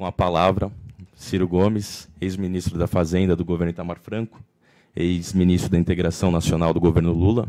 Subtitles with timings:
[0.00, 0.72] com a palavra
[1.14, 4.42] Ciro Gomes, ex-ministro da Fazenda do governo Itamar Franco,
[4.96, 7.46] ex-ministro da Integração Nacional do governo Lula,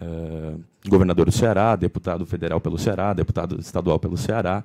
[0.00, 4.62] uh, governador do Ceará, deputado federal pelo Ceará, deputado estadual pelo Ceará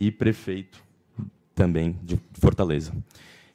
[0.00, 0.80] e prefeito
[1.52, 2.92] também de Fortaleza.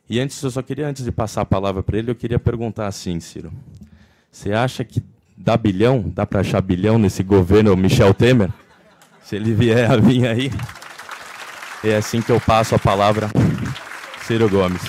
[0.10, 2.88] E antes, eu só queria, antes de passar a palavra para ele, eu queria perguntar
[2.88, 3.54] assim, Ciro.
[4.30, 5.02] Você acha que
[5.38, 8.52] dá bilhão, dá para achar bilhão nesse governo Michel Temer?
[9.24, 10.52] Se ele vier a vir aí.
[11.88, 13.30] É assim que eu passo a palavra,
[14.24, 14.82] Ciro Gomes.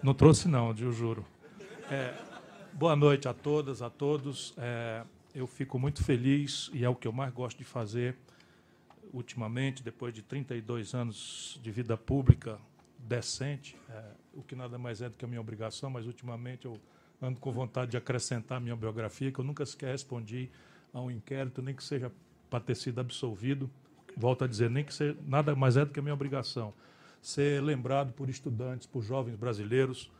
[0.00, 1.26] Não trouxe não, eu juro.
[1.90, 2.14] É,
[2.72, 4.54] boa noite a todas, a todos.
[4.56, 5.02] É,
[5.34, 8.16] eu fico muito feliz e é o que eu mais gosto de fazer
[9.12, 12.60] ultimamente, depois de 32 anos de vida pública
[12.98, 16.80] decente, é, o que nada mais é do que a minha obrigação, mas ultimamente eu
[17.20, 20.50] ando com vontade de acrescentar a minha biografia, que eu nunca sequer respondi
[20.92, 22.12] a um inquérito, nem que seja
[22.48, 23.70] para ter sido absolvido.
[24.16, 26.72] Volto a dizer, nem que seja, nada mais é do que a minha obrigação.
[27.20, 30.10] Ser lembrado por estudantes, por jovens brasileiros,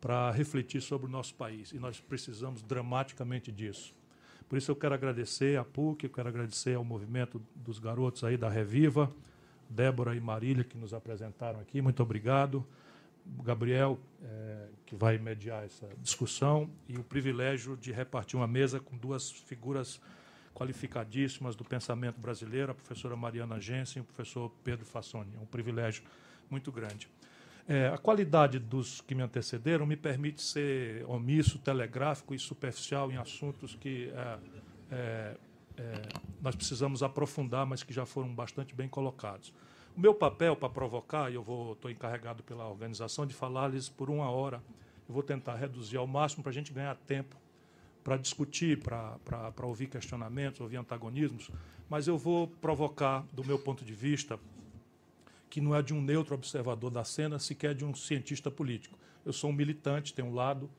[0.00, 1.72] para refletir sobre o nosso país.
[1.72, 3.94] E nós precisamos dramaticamente disso.
[4.48, 8.36] Por isso eu quero agradecer à PUC, eu quero agradecer ao movimento dos garotos aí
[8.36, 9.12] da Reviva,
[9.68, 11.80] Débora e Marília, que nos apresentaram aqui.
[11.80, 12.66] Muito obrigado.
[13.42, 18.96] Gabriel, é, que vai mediar essa discussão, e o privilégio de repartir uma mesa com
[18.96, 20.00] duas figuras
[20.54, 25.34] qualificadíssimas do pensamento brasileiro, a professora Mariana Jensen e o professor Pedro Fassoni.
[25.36, 26.04] É um privilégio
[26.48, 27.08] muito grande.
[27.68, 33.16] É, a qualidade dos que me antecederam me permite ser omisso, telegráfico e superficial em
[33.16, 34.38] assuntos que é,
[34.92, 35.36] é,
[35.76, 36.02] é,
[36.40, 39.52] nós precisamos aprofundar, mas que já foram bastante bem colocados.
[39.96, 44.30] O meu papel para provocar, e eu estou encarregado pela organização de falar-lhes por uma
[44.30, 44.62] hora,
[45.08, 47.36] eu vou tentar reduzir ao máximo para a gente ganhar tempo
[48.06, 51.50] para discutir, para ouvir questionamentos, ouvir antagonismos,
[51.90, 54.38] mas eu vou provocar, do meu ponto de vista,
[55.50, 58.96] que não é de um neutro observador da cena, sequer de um cientista político.
[59.24, 60.70] Eu sou um militante, tenho um lado,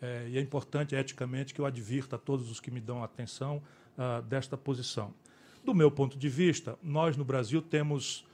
[0.00, 3.60] é, e é importante eticamente que eu advirta a todos os que me dão atenção
[3.96, 5.12] uh, desta posição.
[5.64, 8.24] Do meu ponto de vista, nós no Brasil temos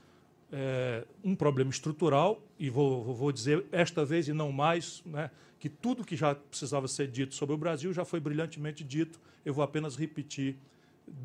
[0.53, 5.69] é, um problema estrutural, e vou, vou dizer esta vez e não mais, né, que
[5.69, 9.65] tudo que já precisava ser dito sobre o Brasil já foi brilhantemente dito, eu vou
[9.65, 10.57] apenas repetir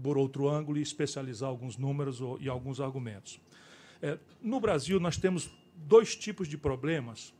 [0.01, 3.39] por outro ângulo e especializar alguns números e alguns argumentos.
[4.01, 7.33] É, no Brasil, nós temos dois tipos de problemas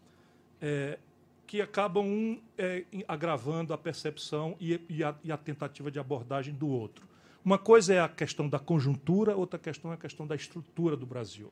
[0.62, 1.00] é,
[1.48, 6.54] que acabam um é, agravando a percepção e, e, a, e, a, tentativa de abordagem
[6.54, 7.08] do outro.
[7.44, 11.06] Uma coisa é a questão da conjuntura, outra questão é a questão da estrutura do
[11.06, 11.52] Brasil.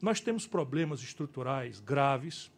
[0.00, 2.50] Nós temos problemas estruturais graves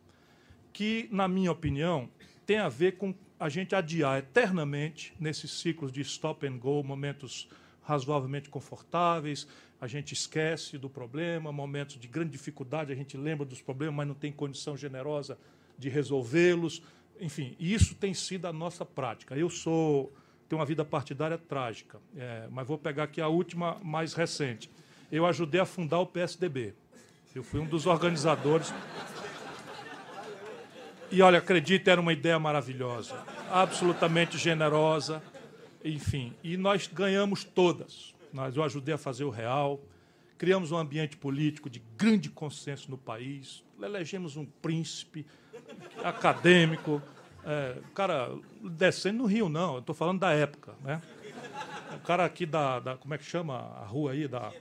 [0.73, 2.09] que, na minha opinião,
[2.47, 7.49] têm a ver com a gente adiar eternamente nesses ciclos de stop and go, momentos
[7.83, 9.49] razoavelmente confortáveis,
[9.81, 14.09] a gente esquece do problema, momentos de grande dificuldade, a gente lembra dos problemas, mas
[14.09, 15.39] não tem condição generosa
[15.79, 16.83] de resolvê-los.
[17.21, 19.37] Enfim, isso tem sido a nossa prática.
[19.37, 20.13] Eu sou
[20.49, 24.71] tenho uma vida partidária trágica, é, mas vou pegar aqui a última, mais recente.
[25.13, 26.75] Eu ajudei a fundar o PSDB.
[27.35, 28.73] Eu fui um dos organizadores.
[31.11, 35.23] E olha, acredite, era uma ideia maravilhosa, absolutamente generosa,
[35.85, 36.35] enfim.
[36.43, 38.15] E nós ganhamos todas.
[38.33, 39.81] Nós, eu ajudei a fazer o real,
[40.39, 45.27] criamos um ambiente político de grande consenso no país, elegemos um príncipe
[46.03, 47.03] acadêmico,
[47.45, 48.31] é, cara
[48.63, 51.01] descendo no Rio, não, estou falando da época, né?
[51.95, 54.29] O cara aqui da, da, como é que chama a rua aí?
[54.29, 54.53] Da,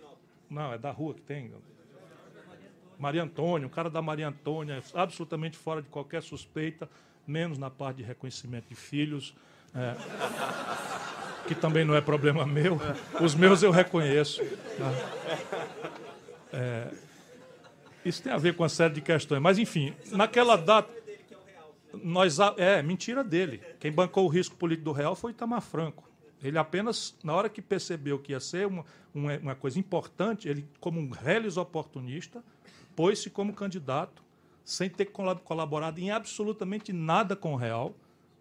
[0.49, 1.51] não, é da rua que tem.
[2.97, 6.89] Maria Antônia, o cara da Maria Antônia, absolutamente fora de qualquer suspeita,
[7.27, 9.35] menos na parte de reconhecimento de filhos.
[9.75, 9.95] É
[11.47, 12.79] que também não é problema meu.
[13.21, 14.43] Os meus eu reconheço.
[14.43, 15.09] Né?
[16.53, 16.87] É,
[18.05, 19.41] isso tem a ver com uma série de questões.
[19.41, 20.93] Mas, enfim, naquela data.
[22.03, 23.61] Nós, é, mentira dele.
[23.79, 26.07] Quem bancou o risco político do real foi Itamar Franco.
[26.43, 30.67] Ele apenas, na hora que percebeu que ia ser uma, uma, uma coisa importante, ele,
[30.79, 32.43] como um reles oportunista,
[32.95, 34.23] pôs-se como candidato,
[34.63, 37.95] sem ter colaborado em absolutamente nada com o real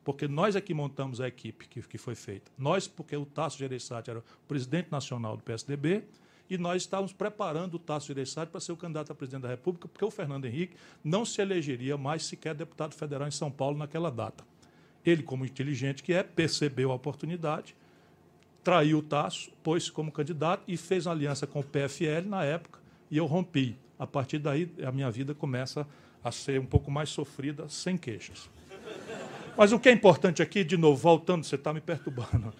[0.07, 2.49] porque nós é que montamos a equipe que, que foi feita.
[2.57, 6.05] Nós, porque o Tasso Gereissati era o presidente nacional do PSDB,
[6.49, 9.89] e nós estávamos preparando o Tasso Gereissati para ser o candidato a presidente da República,
[9.89, 14.11] porque o Fernando Henrique não se elegeria mais sequer deputado federal em São Paulo naquela
[14.11, 14.45] data.
[15.05, 17.75] Ele, como inteligente que é, percebeu a oportunidade,
[18.63, 23.17] traiu o Tasso, pôs-se como candidato e fez aliança com o PFL na época, e
[23.17, 23.77] eu rompi.
[23.99, 25.87] A partir daí, a minha vida começa
[26.23, 28.51] a ser um pouco mais sofrida, sem queixas.
[29.57, 32.53] Mas o que é importante aqui, de novo, voltando, você está me perturbando,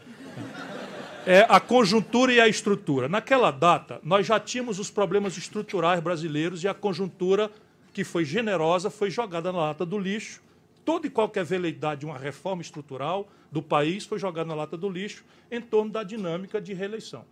[1.27, 3.09] é a conjuntura e a estrutura.
[3.09, 7.51] Naquela data, nós já tínhamos os problemas estruturais brasileiros e a conjuntura,
[7.93, 10.41] que foi generosa, foi jogada na lata do lixo.
[10.85, 14.89] Toda e qualquer veleidade de uma reforma estrutural do país foi jogada na lata do
[14.89, 17.25] lixo em torno da dinâmica de reeleição.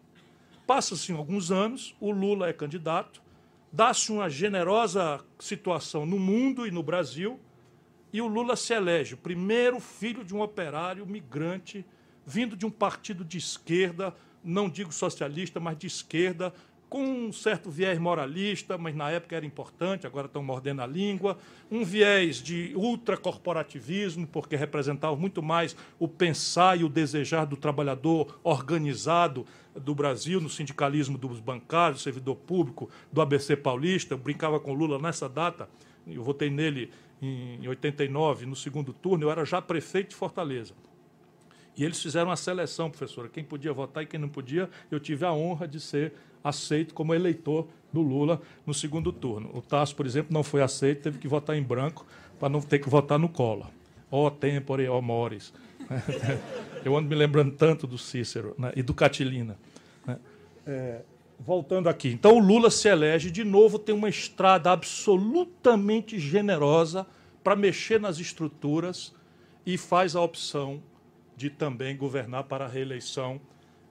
[0.66, 3.22] Passa-se alguns anos, o Lula é candidato,
[3.70, 7.38] dá-se uma generosa situação no mundo e no Brasil,
[8.12, 11.84] e o Lula se elege o primeiro filho de um operário migrante,
[12.26, 16.52] vindo de um partido de esquerda, não digo socialista, mas de esquerda,
[16.94, 21.36] com um certo viés moralista, mas na época era importante, agora estão mordendo a língua,
[21.68, 28.38] um viés de ultracorporativismo, porque representava muito mais o pensar e o desejar do trabalhador
[28.44, 29.44] organizado
[29.74, 34.14] do Brasil, no sindicalismo dos bancários, do servidor público, do ABC paulista.
[34.14, 35.68] Eu brincava com Lula nessa data,
[36.06, 40.74] eu votei nele em 89, no segundo turno, eu era já prefeito de Fortaleza.
[41.76, 44.70] E eles fizeram uma seleção, professora, quem podia votar e quem não podia.
[44.90, 46.12] Eu tive a honra de ser
[46.42, 49.50] aceito como eleitor do Lula no segundo turno.
[49.54, 52.06] O Tasso, por exemplo, não foi aceito, teve que votar em branco
[52.38, 53.68] para não ter que votar no Collor.
[54.10, 55.52] Ó tempore, ó mores.
[56.84, 59.56] Eu ando me lembrando tanto do Cícero né, e do Catilina.
[60.06, 60.18] Né.
[60.66, 61.02] É,
[61.40, 62.08] voltando aqui.
[62.08, 67.06] Então, o Lula se elege, de novo, tem uma estrada absolutamente generosa
[67.42, 69.14] para mexer nas estruturas
[69.66, 70.82] e faz a opção
[71.36, 73.40] de também governar para a reeleição.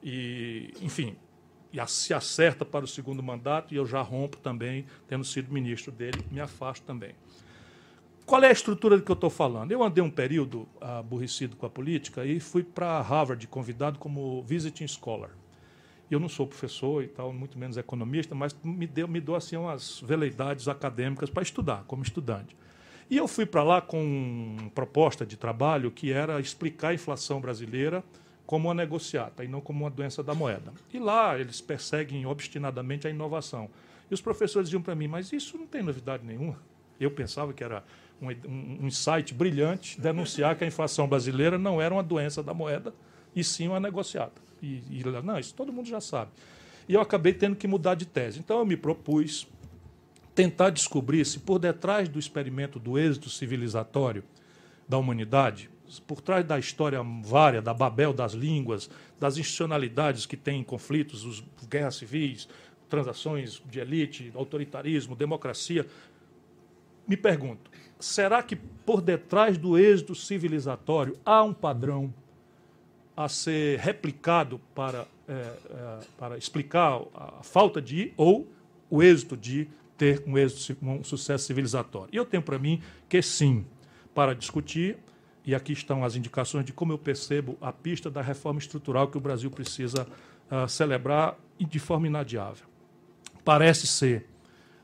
[0.02, 1.16] E, enfim,
[1.72, 5.90] e se acerta para o segundo mandato, e eu já rompo também, tendo sido ministro
[5.90, 7.14] dele, me afasto também.
[8.24, 9.72] Qual é a estrutura do que eu estou falando?
[9.72, 14.86] Eu andei um período aborrecido com a política e fui para Harvard, convidado como visiting
[14.86, 15.30] scholar.
[16.10, 19.56] Eu não sou professor e tal, muito menos economista, mas me deu, me deu assim
[19.56, 22.56] umas veleidades acadêmicas para estudar, como estudante.
[23.10, 27.40] E eu fui para lá com uma proposta de trabalho que era explicar a inflação
[27.40, 28.02] brasileira
[28.46, 30.72] como uma negociata e não como uma doença da moeda.
[30.92, 33.68] E lá eles perseguem obstinadamente a inovação.
[34.10, 36.58] E os professores diziam para mim, mas isso não tem novidade nenhuma.
[37.00, 37.82] Eu pensava que era
[38.20, 42.94] um, um, insight brilhante denunciar que a inflação brasileira não era uma doença da moeda,
[43.34, 44.40] e sim uma negociata.
[44.62, 46.30] E, e não, isso todo mundo já sabe.
[46.88, 48.38] E eu acabei tendo que mudar de tese.
[48.38, 49.48] Então eu me propus
[50.34, 54.24] tentar descobrir se por detrás do experimento do êxito civilizatório
[54.88, 55.70] da humanidade
[56.06, 61.44] por trás da história vária, da Babel das línguas, das institucionalidades que têm conflitos, os
[61.68, 62.48] guerras civis,
[62.88, 65.86] transações de elite, autoritarismo, democracia,
[67.06, 72.12] me pergunto, será que por detrás do êxito civilizatório há um padrão
[73.16, 78.48] a ser replicado para, é, é, para explicar a falta de ou
[78.90, 82.08] o êxito de ter um êxito, um sucesso civilizatório?
[82.12, 83.64] E eu tenho para mim que sim,
[84.14, 84.98] para discutir
[85.44, 89.18] e aqui estão as indicações de como eu percebo a pista da reforma estrutural que
[89.18, 90.06] o Brasil precisa
[90.50, 92.66] uh, celebrar de forma inadiável.
[93.44, 94.26] Parece ser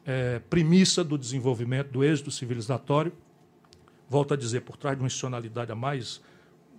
[0.05, 3.12] é, premissa do desenvolvimento do êxito civilizatório,
[4.09, 6.21] volto a dizer, por trás de uma institucionalidade a mais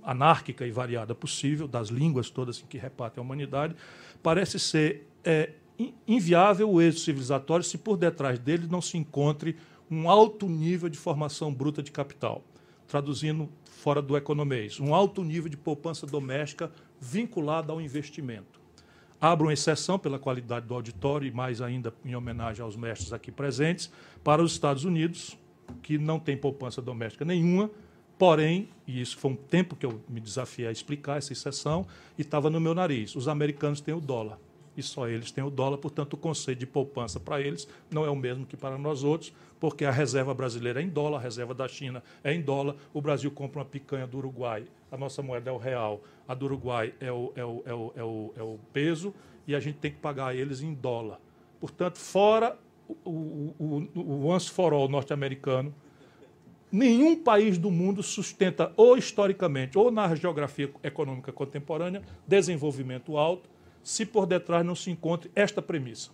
[0.03, 3.75] anárquica e variada possível, das línguas todas que repartem a humanidade,
[4.21, 5.51] parece ser é,
[6.07, 9.55] inviável o êxito civilizatório se por detrás dele não se encontre
[9.89, 12.43] um alto nível de formação bruta de capital.
[12.87, 18.59] Traduzindo fora do economês, um alto nível de poupança doméstica vinculada ao investimento.
[19.19, 23.31] Abro uma exceção pela qualidade do auditório e mais ainda em homenagem aos mestres aqui
[23.31, 23.91] presentes,
[24.23, 25.37] para os Estados Unidos,
[25.81, 27.69] que não tem poupança doméstica nenhuma,
[28.17, 31.85] porém, e isso foi um tempo que eu me desafiei a explicar essa exceção,
[32.17, 34.39] e estava no meu nariz, os americanos têm o dólar
[34.75, 38.09] e só eles têm o dólar, portanto, o conceito de poupança para eles não é
[38.09, 41.53] o mesmo que para nós outros, porque a reserva brasileira é em dólar, a reserva
[41.53, 45.49] da China é em dólar, o Brasil compra uma picanha do Uruguai, a nossa moeda
[45.49, 48.43] é o real, a do Uruguai é o, é o, é o, é o, é
[48.43, 49.13] o peso,
[49.45, 51.19] e a gente tem que pagar eles em dólar.
[51.59, 52.57] Portanto, fora
[53.05, 55.73] o, o, o once for all norte-americano,
[56.71, 63.49] nenhum país do mundo sustenta, ou historicamente, ou na geografia econômica contemporânea, desenvolvimento alto,
[63.83, 66.11] se por detrás não se encontre esta premissa.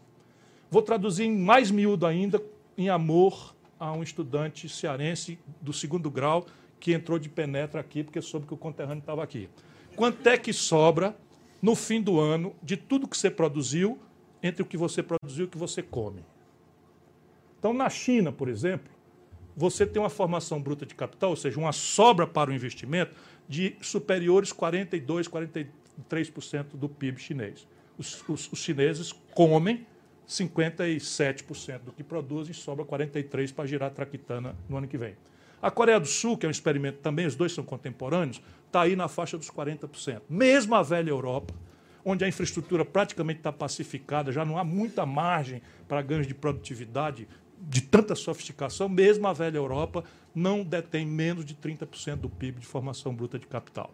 [0.69, 2.41] Vou traduzir em mais miúdo ainda,
[2.77, 6.45] em amor a um estudante cearense do segundo grau
[6.79, 9.49] que entrou de penetra aqui porque soube que o conterrâneo estava aqui.
[9.95, 11.15] Quanto é que sobra
[11.61, 13.97] no fim do ano de tudo que você produziu
[14.43, 16.23] entre o que você produziu e o que você come?
[17.57, 18.91] Então, na China, por exemplo,
[19.55, 23.15] você tem uma formação bruta de capital, ou seja, uma sobra para o investimento
[23.49, 25.67] de superiores 42, 43
[26.01, 27.67] 3% do PIB chinês.
[27.97, 29.85] Os, os, os chineses comem
[30.27, 35.15] 57% do que produzem, sobra 43% para girar a traquitana no ano que vem.
[35.61, 38.95] A Coreia do Sul, que é um experimento também, os dois são contemporâneos, está aí
[38.95, 40.21] na faixa dos 40%.
[40.29, 41.53] Mesmo a velha Europa,
[42.05, 47.27] onde a infraestrutura praticamente está pacificada, já não há muita margem para ganhos de produtividade
[47.59, 52.67] de tanta sofisticação, mesmo a velha Europa não detém menos de 30% do PIB de
[52.67, 53.91] formação bruta de capital.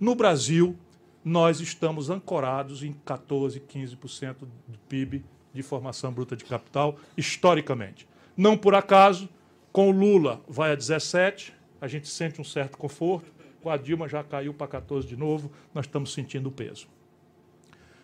[0.00, 0.76] No Brasil,
[1.24, 4.36] nós estamos ancorados em 14%, 15%
[4.66, 8.08] do PIB de formação bruta de capital, historicamente.
[8.36, 9.28] Não por acaso,
[9.70, 14.08] com o Lula vai a 17%, a gente sente um certo conforto, com a Dilma
[14.08, 16.86] já caiu para 14% de novo, nós estamos sentindo o peso.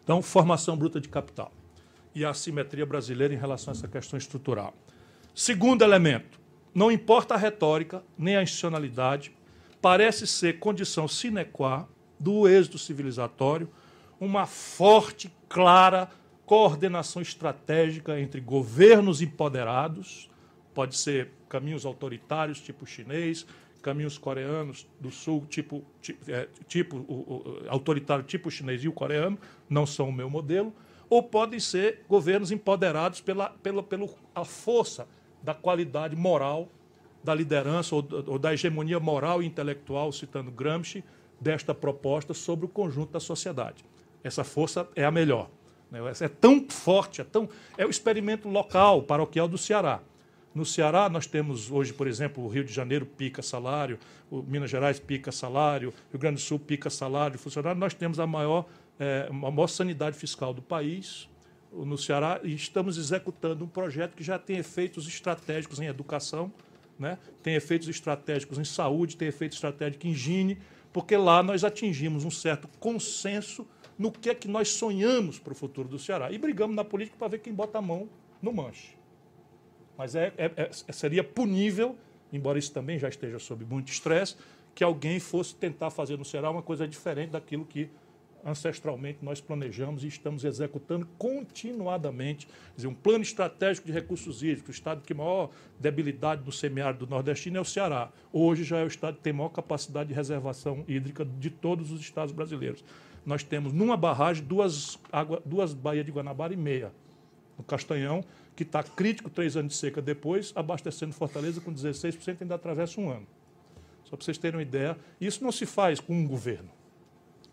[0.02, 1.52] Então, formação bruta de capital
[2.14, 4.74] e a assimetria brasileira em relação a essa questão estrutural.
[5.34, 6.40] Segundo elemento,
[6.74, 9.32] não importa a retórica nem a institucionalidade,
[9.80, 13.68] parece ser condição sine qua do êxito civilizatório
[14.20, 16.08] uma forte, clara
[16.44, 20.30] coordenação estratégica entre governos empoderados,
[20.74, 23.46] pode ser caminhos autoritários, tipo chinês,
[23.82, 25.84] caminhos coreanos do sul, tipo,
[26.26, 30.72] é, tipo o, o, autoritário, tipo chinês e o coreano, não são o meu modelo,
[31.10, 35.06] ou podem ser governos empoderados pela, pela, pela a força
[35.42, 36.68] da qualidade moral
[37.22, 41.04] da liderança ou, ou da hegemonia moral e intelectual, citando Gramsci,
[41.40, 43.84] desta proposta sobre o conjunto da sociedade.
[44.22, 45.48] Essa força é a melhor.
[45.90, 46.00] Né?
[46.20, 50.00] É tão forte, é, tão, é o experimento local, paroquial do Ceará.
[50.54, 53.98] No Ceará, nós temos hoje, por exemplo, o Rio de Janeiro pica salário,
[54.30, 57.78] Minas Gerais pica salário, Rio Grande do Sul pica salário, funcionário.
[57.78, 58.66] Nós temos a maior,
[58.98, 61.28] é, a maior sanidade fiscal do país
[61.72, 66.50] no Ceará e estamos executando um projeto que já tem efeitos estratégicos em educação,
[66.98, 67.18] né?
[67.42, 70.58] tem efeitos estratégicos em saúde, tem efeitos estratégicos em higiene,
[70.92, 73.66] porque lá nós atingimos um certo consenso
[73.98, 76.30] no que é que nós sonhamos para o futuro do Ceará.
[76.30, 78.08] E brigamos na política para ver quem bota a mão
[78.40, 78.96] no manche.
[79.96, 81.96] Mas é, é, é, seria punível,
[82.32, 84.36] embora isso também já esteja sob muito estresse,
[84.74, 87.90] que alguém fosse tentar fazer no Ceará uma coisa diferente daquilo que
[88.44, 92.48] ancestralmente nós planejamos e estamos executando continuadamente.
[92.74, 97.58] Dizer, um plano estratégico de recursos hídricos, o estado que maior debilidade do semiárido nordestino
[97.58, 98.10] é o Ceará.
[98.32, 102.00] Hoje já é o estado que tem maior capacidade de reservação hídrica de todos os
[102.00, 102.84] estados brasileiros.
[103.24, 106.92] Nós temos numa barragem duas, água, duas baías de Guanabara e meia.
[107.58, 112.54] No Castanhão, que está crítico três anos de seca depois, abastecendo Fortaleza com 16%, ainda
[112.54, 113.26] atravessa um ano.
[114.04, 116.77] Só para vocês terem uma ideia, isso não se faz com um governo.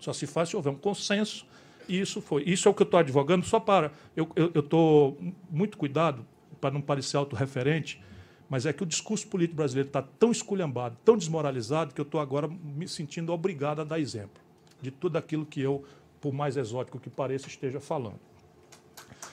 [0.05, 1.47] Só se faz se houver um consenso.
[1.89, 2.43] E isso foi.
[2.43, 3.91] Isso é o que eu estou advogando, só para.
[4.15, 5.17] Eu estou
[5.49, 6.23] muito cuidado
[6.61, 7.99] para não parecer autorreferente,
[8.47, 12.21] mas é que o discurso político brasileiro está tão esculhambado, tão desmoralizado, que eu estou
[12.21, 14.43] agora me sentindo obrigado a dar exemplo
[14.79, 15.83] de tudo aquilo que eu,
[16.21, 18.19] por mais exótico que pareça, esteja falando.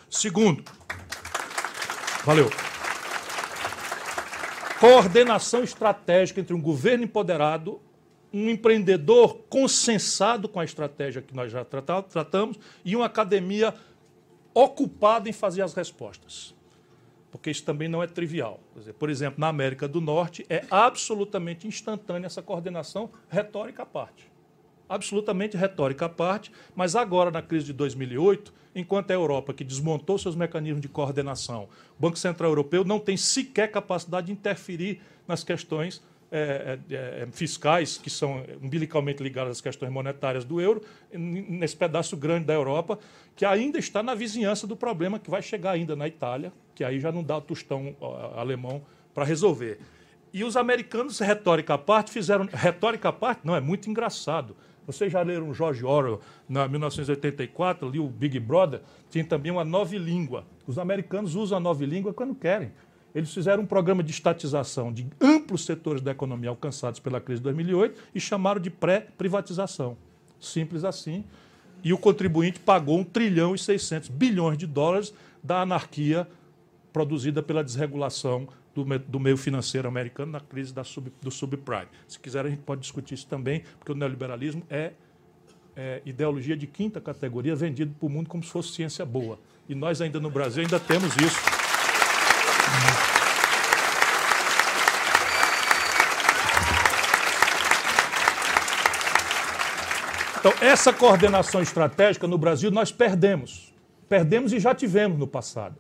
[0.09, 0.65] Segundo,
[2.25, 2.49] valeu.
[4.81, 7.79] Coordenação estratégica entre um governo empoderado
[8.33, 13.75] um empreendedor consensado com a estratégia que nós já tratamos e uma academia
[14.55, 16.55] ocupada em fazer as respostas.
[17.31, 18.61] Porque isso também não é trivial.
[18.99, 24.31] Por exemplo, na América do Norte é absolutamente instantânea essa coordenação retórica à parte.
[24.89, 30.19] Absolutamente retórica à parte, mas agora, na crise de 2008, enquanto a Europa, que desmontou
[30.19, 35.43] seus mecanismos de coordenação, o Banco Central Europeu não tem sequer capacidade de interferir nas
[35.43, 36.03] questões
[36.35, 40.81] é, é, é, fiscais que são umbilicalmente ligadas às questões monetárias do euro,
[41.13, 42.99] nesse pedaço grande da Europa,
[43.37, 46.99] que ainda está na vizinhança do problema que vai chegar ainda na Itália, que aí
[46.99, 47.95] já não dá o tostão
[48.35, 48.81] alemão
[49.13, 49.79] para resolver.
[50.33, 52.49] E os americanos, retórica à parte, fizeram.
[52.51, 54.57] Retórica à parte, não, é muito engraçado.
[54.87, 59.95] Vocês já leram George Orwell, na 1984, ali o Big Brother, tinha também uma nova
[59.97, 60.47] língua.
[60.67, 62.73] Os americanos usam a nova língua quando querem.
[63.15, 67.45] Eles fizeram um programa de estatização de amplos setores da economia alcançados pela crise de
[67.45, 69.97] 2008 e chamaram de pré-privatização.
[70.41, 71.25] Simples assim.
[71.85, 76.27] E o contribuinte pagou 1 trilhão e 600 bilhões de dólares da anarquia
[76.93, 80.73] produzida pela desregulação do, meio financeiro americano na crise
[81.21, 81.89] do subprime.
[82.09, 84.93] Se quiser, a gente pode discutir isso também, porque o neoliberalismo é,
[85.77, 89.39] é ideologia de quinta categoria vendido para o mundo como se fosse ciência boa.
[89.69, 91.62] E nós ainda no Brasil ainda temos isso.
[100.43, 103.73] Então, essa coordenação estratégica no Brasil nós perdemos.
[104.09, 105.77] Perdemos e já tivemos no passado.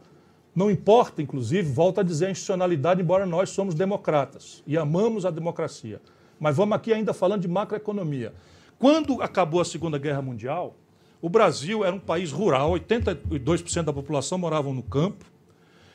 [0.55, 5.31] Não importa, inclusive, volta a dizer a institucionalidade, embora nós somos democratas e amamos a
[5.31, 6.01] democracia.
[6.39, 8.35] Mas vamos aqui ainda falando de macroeconomia.
[8.79, 10.77] Quando acabou a Segunda Guerra Mundial,
[11.21, 15.25] o Brasil era um país rural, 82% da população moravam no campo,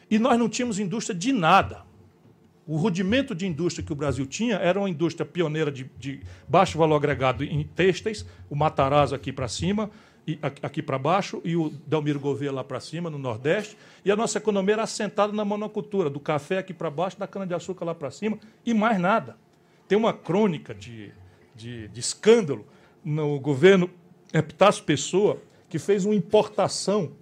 [0.10, 1.86] e nós não tínhamos indústria de nada.
[2.66, 6.78] O rudimento de indústria que o Brasil tinha era uma indústria pioneira de, de baixo
[6.78, 9.90] valor agregado em têxteis, o Matarazzo aqui para cima,
[10.28, 13.78] e aqui para baixo, e o Delmiro Gouveia lá para cima, no Nordeste.
[14.04, 17.86] E a nossa economia era assentada na monocultura, do café aqui para baixo, da cana-de-açúcar
[17.86, 19.38] lá para cima, e mais nada.
[19.88, 21.14] Tem uma crônica de,
[21.56, 22.68] de, de escândalo
[23.02, 23.90] no governo
[24.34, 27.14] Epitácio Pessoa, que fez uma importação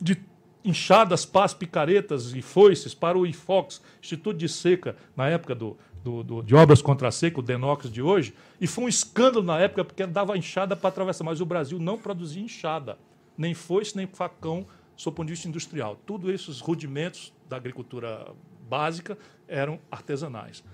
[0.00, 0.16] de
[0.64, 6.22] inchadas, pás, picaretas e foices para o IFOX, Instituto de Seca, na época do, do,
[6.22, 9.58] do, de obras contra a seca, o Denox de hoje, e foi um escândalo na
[9.58, 12.98] época porque dava enxada para atravessar, mas o Brasil não produzia enxada,
[13.36, 14.66] nem foice, nem facão,
[14.96, 15.98] sob ponto de vista industrial.
[16.06, 18.32] Tudo esses rudimentos da agricultura
[18.68, 19.18] básica
[19.48, 20.64] eram artesanais.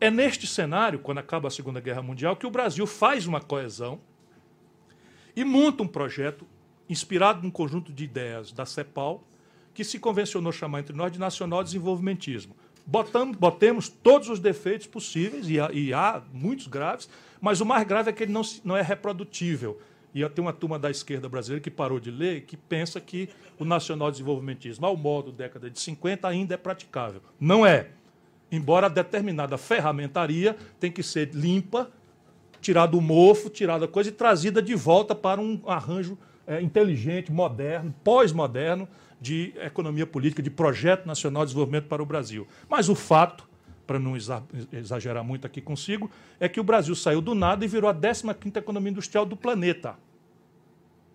[0.00, 4.00] É neste cenário, quando acaba a Segunda Guerra Mundial, que o Brasil faz uma coesão
[5.34, 6.46] e monta um projeto
[6.88, 9.24] inspirado num conjunto de ideias da CEPAL,
[9.76, 12.56] que se convencionou chamar entre nós de nacional desenvolvimentismo.
[12.86, 17.10] Botamos, botemos todos os defeitos possíveis, e há, e há, muitos graves,
[17.42, 19.78] mas o mais grave é que ele não, não é reprodutível.
[20.14, 23.28] E tem uma turma da esquerda brasileira que parou de ler que pensa que
[23.58, 27.20] o nacional desenvolvimentismo, ao modo década de 50, ainda é praticável.
[27.38, 27.88] Não é.
[28.50, 31.90] Embora determinada ferramentaria tem que ser limpa,
[32.62, 36.16] tirada do mofo, tirada coisa e trazida de volta para um arranjo
[36.46, 38.88] é, inteligente, moderno, pós-moderno,
[39.20, 42.46] de economia política, de projeto nacional de desenvolvimento para o Brasil.
[42.68, 43.48] Mas o fato,
[43.86, 44.14] para não
[44.72, 48.56] exagerar muito aqui consigo, é que o Brasil saiu do nada e virou a 15ª
[48.56, 49.96] economia industrial do planeta.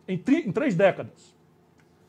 [0.08, 1.36] Em, em três décadas.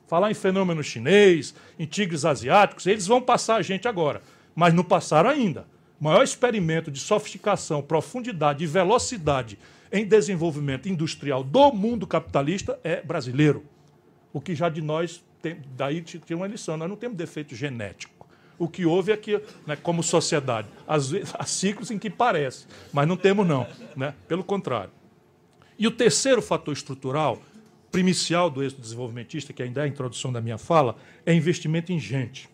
[0.06, 4.22] Falar em fenômeno chinês, em tigres asiáticos, eles vão passar a gente agora.
[4.54, 5.66] Mas não passaram ainda.
[6.00, 9.58] O maior experimento de sofisticação, profundidade e velocidade
[9.92, 13.64] em desenvolvimento industrial do mundo capitalista é brasileiro.
[14.32, 18.22] O que já de nós tem, daí tinha uma lição, nós não temos defeito genético.
[18.58, 22.66] O que houve é que, né, como sociedade, às vezes, há ciclos em que parece,
[22.92, 24.14] mas não temos não, né?
[24.28, 24.92] pelo contrário.
[25.76, 27.42] E o terceiro fator estrutural,
[27.90, 31.98] primicial do êxito desenvolvimentista, que ainda é a introdução da minha fala, é investimento em
[31.98, 32.48] gente.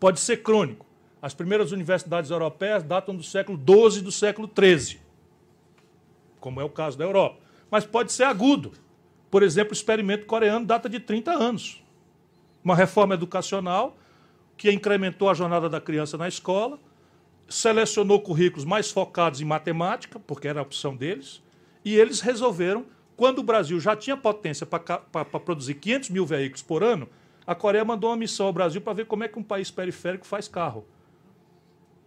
[0.00, 0.84] Pode ser crônico.
[1.22, 5.00] As primeiras universidades europeias datam do século XII e do século XIII,
[6.40, 7.38] como é o caso da Europa.
[7.70, 8.72] Mas pode ser agudo.
[9.30, 11.82] Por exemplo, o experimento coreano data de 30 anos.
[12.64, 13.96] Uma reforma educacional
[14.56, 16.78] que incrementou a jornada da criança na escola,
[17.48, 21.42] selecionou currículos mais focados em matemática, porque era a opção deles,
[21.84, 22.86] e eles resolveram,
[23.16, 27.08] quando o Brasil já tinha potência para produzir 500 mil veículos por ano,
[27.46, 30.26] a Coreia mandou uma missão ao Brasil para ver como é que um país periférico
[30.26, 30.84] faz carro.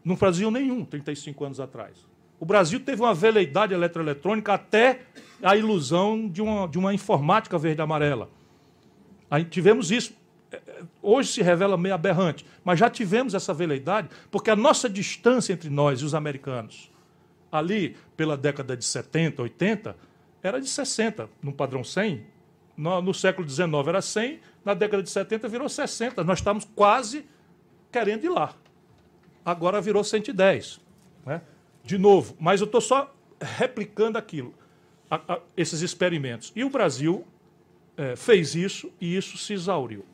[0.04, 1.98] Não fazia nenhum 35 anos atrás.
[2.40, 5.02] O Brasil teve uma veleidade eletroeletrônica até
[5.42, 8.30] a ilusão de uma, de uma informática verde-amarela.
[9.30, 10.14] Aí tivemos isso.
[10.52, 14.90] É, é, hoje se revela meio aberrante, mas já tivemos essa veleidade, porque a nossa
[14.90, 16.92] distância entre nós e os americanos,
[17.52, 19.96] ali pela década de 70, 80,
[20.42, 22.26] era de 60, no padrão 100.
[22.76, 26.24] No, no século XIX era 100, na década de 70 virou 60.
[26.24, 27.26] Nós estamos quase
[27.92, 28.54] querendo ir lá.
[29.44, 30.80] Agora virou 110.
[31.26, 31.42] Né?
[31.84, 34.54] De novo, mas eu estou só replicando aquilo
[35.10, 36.52] a, a, esses experimentos.
[36.56, 37.26] E o Brasil
[37.98, 40.06] é, fez isso e isso se exauriu.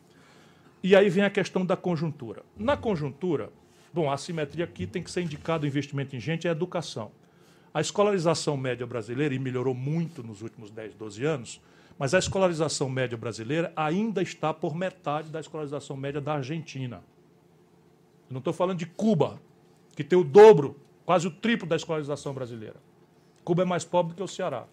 [0.81, 2.43] E aí vem a questão da conjuntura.
[2.57, 3.51] Na conjuntura,
[3.93, 7.11] bom, a simetria aqui tem que ser indicado o investimento em gente e educação.
[7.73, 11.61] A escolarização média brasileira, e melhorou muito nos últimos 10, 12 anos,
[11.97, 17.03] mas a escolarização média brasileira ainda está por metade da escolarização média da Argentina.
[18.29, 19.41] Eu não estou falando de Cuba,
[19.95, 22.77] que tem o dobro, quase o triplo da escolarização brasileira.
[23.43, 24.65] Cuba é mais pobre do que o Ceará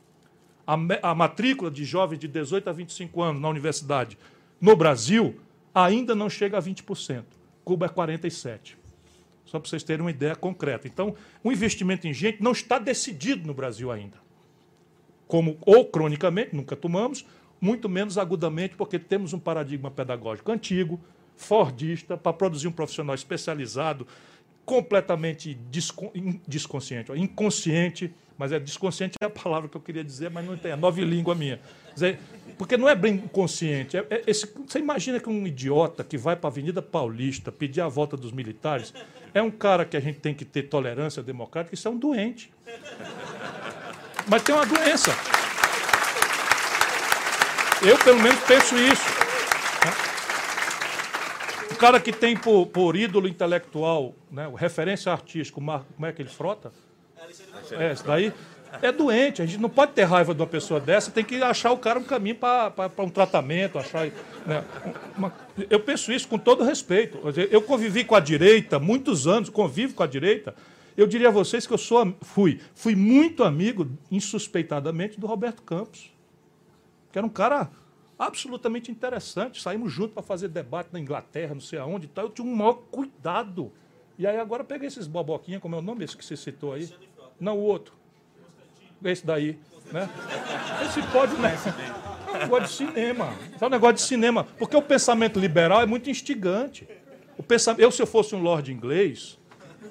[0.73, 4.17] a, a matrícula de jovens de 18 a 25 anos na universidade
[4.61, 5.39] no Brasil
[5.75, 7.25] ainda não chega a 20%.
[7.65, 8.77] Cuba é 47%.
[9.45, 10.89] Só para vocês terem uma ideia concreta.
[10.89, 14.17] Então, o investimento em gente não está decidido no Brasil ainda.
[15.27, 17.27] Como, ou cronicamente, nunca tomamos,
[17.61, 20.99] muito menos agudamente, porque temos um paradigma pedagógico antigo,
[21.37, 24.07] fordista, para produzir um profissional especializado,
[24.65, 25.59] completamente
[26.47, 30.73] desconsciente, inconsciente, mas é desconsciente é a palavra que eu queria dizer, mas não tem,
[30.73, 31.61] é nova língua minha.
[32.57, 33.97] Porque não é bem inconsciente.
[33.97, 37.81] É, é esse, você imagina que um idiota que vai para a Avenida Paulista pedir
[37.81, 38.95] a volta dos militares
[39.35, 42.53] é um cara que a gente tem que ter tolerância democrática, isso é um doente.
[44.27, 45.11] Mas tem uma doença.
[47.83, 49.22] Eu, pelo menos, penso isso
[51.73, 56.73] cara que tem por, por ídolo intelectual, né, referência artística, como é que ele frota?
[57.73, 58.33] É, esse daí
[58.81, 59.43] é doente.
[59.43, 61.99] A gente não pode ter raiva de uma pessoa dessa, tem que achar o cara
[61.99, 64.07] um caminho para um tratamento, achar.
[64.47, 64.65] Né,
[65.17, 65.33] uma,
[65.69, 67.19] eu penso isso com todo respeito.
[67.51, 70.55] Eu convivi com a direita muitos anos, convivo com a direita.
[70.97, 76.13] Eu diria a vocês que eu sou, fui, fui muito amigo, insuspeitadamente, do Roberto Campos,
[77.11, 77.71] que era um cara
[78.27, 79.61] absolutamente interessante.
[79.61, 82.27] Saímos juntos para fazer debate na Inglaterra, não sei aonde e tal.
[82.27, 83.73] Eu tinha um maior cuidado.
[84.19, 86.89] E aí agora peguei esses boboquinhas, como é o nome esse que você citou aí?
[87.41, 87.95] Não, o outro.
[89.05, 89.59] Esse daí.
[89.91, 90.09] Né?
[90.87, 91.55] Esse pode, né?
[92.29, 93.35] É um negócio de cinema.
[93.61, 94.45] É um negócio de cinema.
[94.59, 96.89] Porque o pensamento liberal é muito instigante.
[97.37, 99.39] O pensamento, eu, se eu fosse um lord inglês,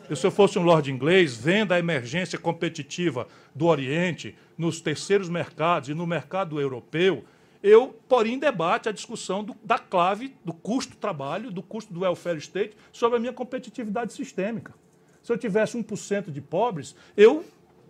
[0.09, 5.27] eu, se eu fosse um lord inglês, vendo a emergência competitiva do Oriente, nos terceiros
[5.27, 7.25] mercados e no mercado europeu,
[7.63, 11.93] eu poria em debate a discussão do, da clave do custo do trabalho, do custo
[11.93, 14.74] do welfare state, sobre a minha competitividade sistêmica.
[15.21, 17.45] Se eu tivesse 1% de pobres, eu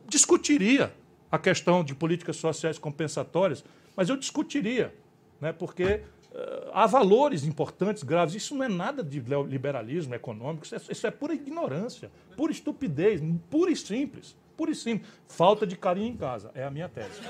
[0.08, 0.94] discutiria
[1.32, 3.64] a questão de políticas sociais compensatórias,
[3.96, 4.94] mas eu discutiria,
[5.40, 8.36] né, porque uh, há valores importantes, graves.
[8.36, 13.22] Isso não é nada de liberalismo econômico, isso é, isso é pura ignorância, pura estupidez,
[13.50, 14.36] pura e simples.
[14.58, 15.10] Pura e simples.
[15.30, 17.22] Falta de carinho em casa, é a minha tese.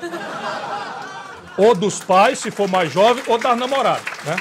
[1.57, 4.05] Ou dos pais, se for mais jovem, ou das namoradas.
[4.25, 4.35] Né?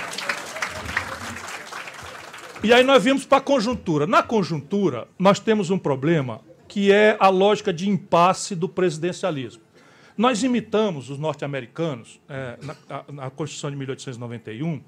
[2.62, 4.06] E aí nós vimos para a conjuntura.
[4.06, 9.62] Na conjuntura, nós temos um problema que é a lógica de impasse do presidencialismo.
[10.16, 14.82] Nós imitamos os norte-americanos é, na, na, Constituição de 1891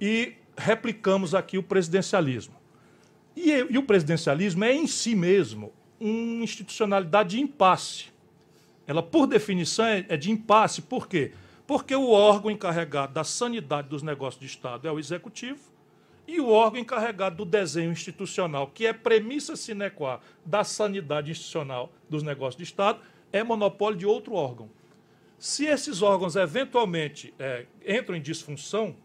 [0.00, 2.54] e replicamos aqui o presidencialismo.
[3.36, 8.06] E, e o presidencialismo é em si mesmo uma institucionalidade de impasse.
[8.88, 10.82] Ela, por definição, é, é de impasse.
[10.82, 11.32] Por quê?
[11.66, 15.60] Porque o órgão encarregado da sanidade dos negócios de Estado é o executivo
[16.26, 21.92] e o órgão encarregado do desenho institucional, que é premissa sine qua da sanidade institucional
[22.08, 24.70] dos negócios de Estado, é monopólio de outro órgão.
[25.38, 28.96] Se esses órgãos eventualmente é, entram em disfunção,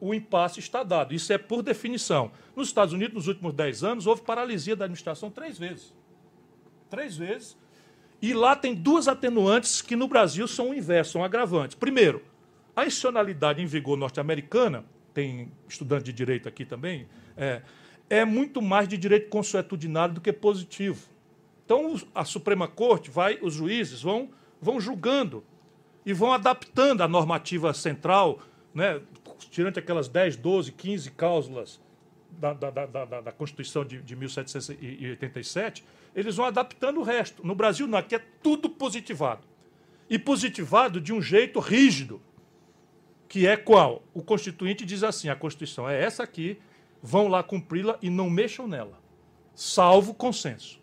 [0.00, 1.14] o impasse está dado.
[1.14, 2.30] Isso é por definição.
[2.54, 5.94] Nos Estados Unidos, nos últimos 10 anos, houve paralisia da administração três vezes.
[6.90, 7.56] Três vezes.
[8.20, 11.76] E lá tem duas atenuantes que no Brasil são o inverso, são agravantes.
[11.76, 12.22] Primeiro,
[12.74, 17.62] a institucionalidade em vigor norte-americana tem estudante de direito aqui também, é,
[18.08, 21.08] é muito mais de direito consuetudinário do que positivo.
[21.64, 25.44] Então, a Suprema Corte vai, os juízes vão, vão julgando
[26.06, 28.40] e vão adaptando a normativa central,
[28.72, 29.00] né,
[29.50, 31.80] tirando aquelas 10, 12, 15 cláusulas
[32.30, 37.46] da, da, da, da, Constituição de, de 1787, eles vão adaptando o resto.
[37.46, 39.46] No Brasil, não, aqui é tudo positivado.
[40.08, 42.20] E positivado de um jeito rígido
[43.28, 44.02] que é qual?
[44.14, 46.58] O Constituinte diz assim: a Constituição é essa aqui,
[47.02, 48.98] vão lá cumpri-la e não mexam nela,
[49.54, 50.80] salvo consenso.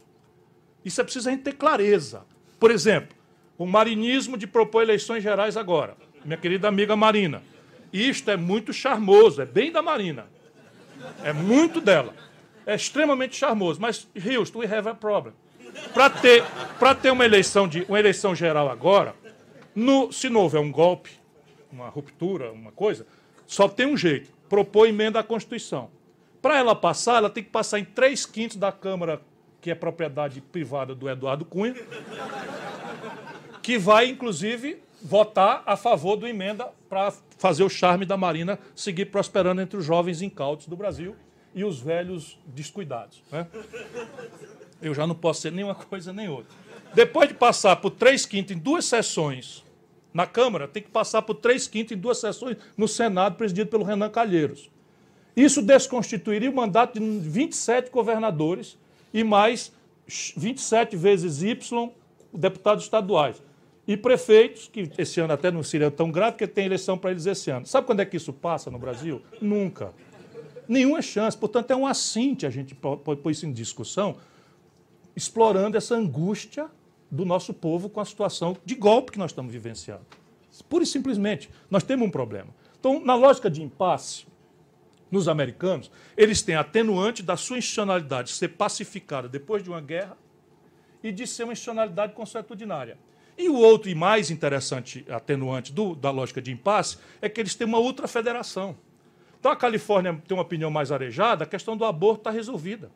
[0.84, 2.24] Isso é preciso a gente ter clareza.
[2.60, 3.18] Por exemplo,
[3.58, 7.42] o marinismo de propor eleições gerais agora, minha querida amiga Marina.
[7.92, 10.28] Isto é muito charmoso, é bem da Marina.
[11.24, 12.14] É muito dela.
[12.66, 13.80] É extremamente charmoso.
[13.80, 15.34] Mas, Houston, we have a problem.
[15.94, 16.44] Para ter,
[17.02, 19.14] ter uma eleição, de, uma eleição geral agora,
[19.74, 21.12] no, se não houver um golpe,
[21.72, 23.06] uma ruptura, uma coisa,
[23.46, 25.90] só tem um jeito: propor emenda à Constituição.
[26.42, 29.22] Para ela passar, ela tem que passar em três quintos da Câmara,
[29.60, 31.76] que é propriedade privada do Eduardo Cunha,
[33.62, 39.06] que vai, inclusive, votar a favor do emenda para fazer o charme da Marina seguir
[39.06, 41.16] prosperando entre os jovens incautos do Brasil
[41.54, 43.22] e os velhos descuidados.
[43.32, 43.46] Né?
[44.82, 46.52] Eu já não posso ser nenhuma coisa nem outra.
[46.96, 49.64] Depois de passar por três quintos em duas sessões
[50.12, 53.84] na Câmara, tem que passar por três quintos em duas sessões no Senado, presidido pelo
[53.84, 54.72] Renan Calheiros.
[55.36, 58.76] Isso desconstituiria o mandato de 27 governadores
[59.14, 59.72] e mais
[60.08, 61.92] 27 vezes Y
[62.34, 63.42] deputados estaduais.
[63.88, 67.26] E prefeitos, que esse ano até não seria tão grave, porque tem eleição para eles
[67.26, 67.66] esse ano.
[67.66, 69.22] Sabe quando é que isso passa no Brasil?
[69.40, 69.94] Nunca.
[70.68, 71.38] Nenhuma chance.
[71.38, 74.18] Portanto, é um assinte a gente pôr isso em discussão,
[75.16, 76.68] explorando essa angústia
[77.12, 80.06] do nosso povo com a situação de golpe que nós estamos vivenciando.
[80.68, 82.50] Pura e simplesmente, nós temos um problema.
[82.80, 84.26] Então, na lógica de impasse,
[85.12, 90.18] nos americanos, eles têm atenuante da sua institucionalidade ser pacificada depois de uma guerra
[91.04, 92.98] e de ser uma institucionalidade consuetudinária.
[93.38, 97.56] E o outro e mais interessante atenuante do, da lógica de impasse é que eles
[97.56, 98.78] têm uma ultrafederação.
[99.40, 102.90] Então a Califórnia tem uma opinião mais arejada, a questão do aborto está resolvida.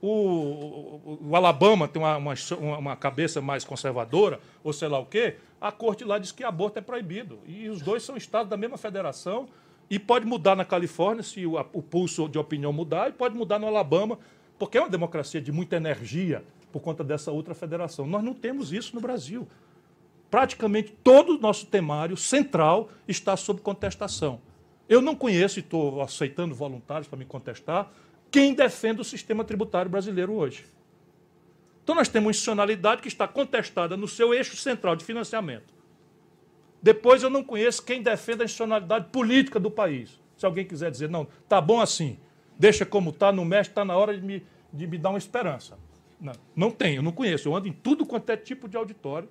[0.00, 2.34] O, o, o, Alabama tem uma, uma,
[2.78, 6.78] uma, cabeça mais conservadora, ou sei lá o quê, a corte lá diz que aborto
[6.78, 7.38] é proibido.
[7.46, 9.48] E os dois são estados da mesma federação,
[9.88, 13.58] e pode mudar na Califórnia se o, o pulso de opinião mudar, e pode mudar
[13.58, 14.18] no Alabama,
[14.58, 16.44] porque é uma democracia de muita energia
[16.74, 18.04] por conta dessa outra federação.
[18.04, 19.46] Nós não temos isso no Brasil.
[20.28, 24.40] Praticamente todo o nosso temário central está sob contestação.
[24.88, 27.92] Eu não conheço, e estou aceitando voluntários para me contestar,
[28.28, 30.66] quem defende o sistema tributário brasileiro hoje.
[31.84, 35.72] Então nós temos uma institucionalidade que está contestada no seu eixo central de financiamento.
[36.82, 40.20] Depois eu não conheço quem defende a institucionalidade política do país.
[40.36, 42.18] Se alguém quiser dizer, não, tá bom assim,
[42.58, 45.78] deixa como está, não mexe, está na hora de me, de me dar uma esperança.
[46.20, 47.48] Não, não tem, eu não conheço.
[47.48, 49.28] Eu ando em tudo quanto é tipo de auditório.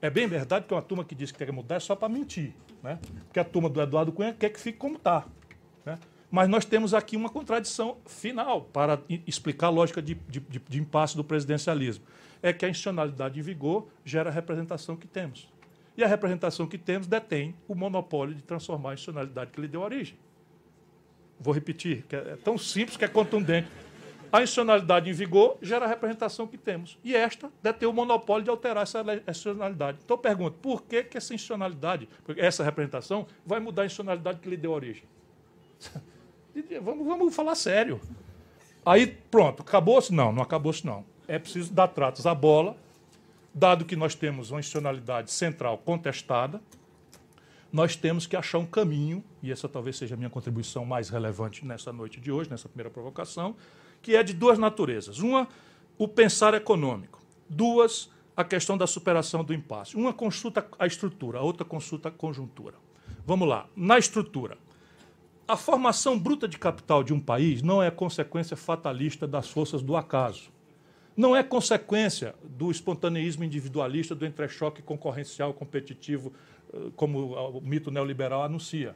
[0.00, 2.08] É bem verdade que é uma turma que diz que quer mudar é só para
[2.08, 2.52] mentir.
[2.82, 2.98] Né?
[3.24, 5.26] Porque a turma do Eduardo Cunha quer que fique como está.
[5.84, 5.98] Né?
[6.30, 11.16] Mas nós temos aqui uma contradição final para explicar a lógica de, de, de, impasse
[11.16, 12.04] do presidencialismo.
[12.42, 15.48] É que a institucionalidade em vigor gera a representação que temos.
[15.96, 19.80] E a representação que temos detém o monopólio de transformar a institucionalidade que lhe deu
[19.80, 20.16] origem.
[21.40, 23.68] Vou repetir, que é tão simples que é contundente.
[24.32, 26.98] A institucionalidade em vigor gera a representação que temos.
[27.04, 29.98] E esta detém o monopólio de alterar essa institucionalidade.
[30.04, 34.48] Então eu pergunto, por que, que essa institucionalidade, essa representação, vai mudar a institucionalidade que
[34.48, 35.04] lhe deu origem?
[36.82, 38.00] Vamos, vamos falar sério.
[38.84, 40.10] Aí, pronto, acabou-se?
[40.14, 41.04] Não, não acabou-se não.
[41.28, 42.74] É preciso dar tratos à bola,
[43.52, 46.60] dado que nós temos uma institucionalidade central contestada,
[47.72, 51.66] nós temos que achar um caminho, e essa talvez seja a minha contribuição mais relevante
[51.66, 53.56] nessa noite de hoje, nessa primeira provocação,
[54.06, 55.18] que é de duas naturezas.
[55.18, 55.48] Uma,
[55.98, 57.20] o pensar econômico.
[57.50, 59.96] Duas, a questão da superação do impasse.
[59.96, 62.76] Uma consulta a estrutura, a outra consulta a conjuntura.
[63.26, 63.66] Vamos lá.
[63.74, 64.58] Na estrutura,
[65.48, 69.96] a formação bruta de capital de um país não é consequência fatalista das forças do
[69.96, 70.52] acaso.
[71.16, 76.32] Não é consequência do espontaneísmo individualista, do entrechoque concorrencial competitivo,
[76.72, 78.94] eh, como o mito neoliberal anuncia.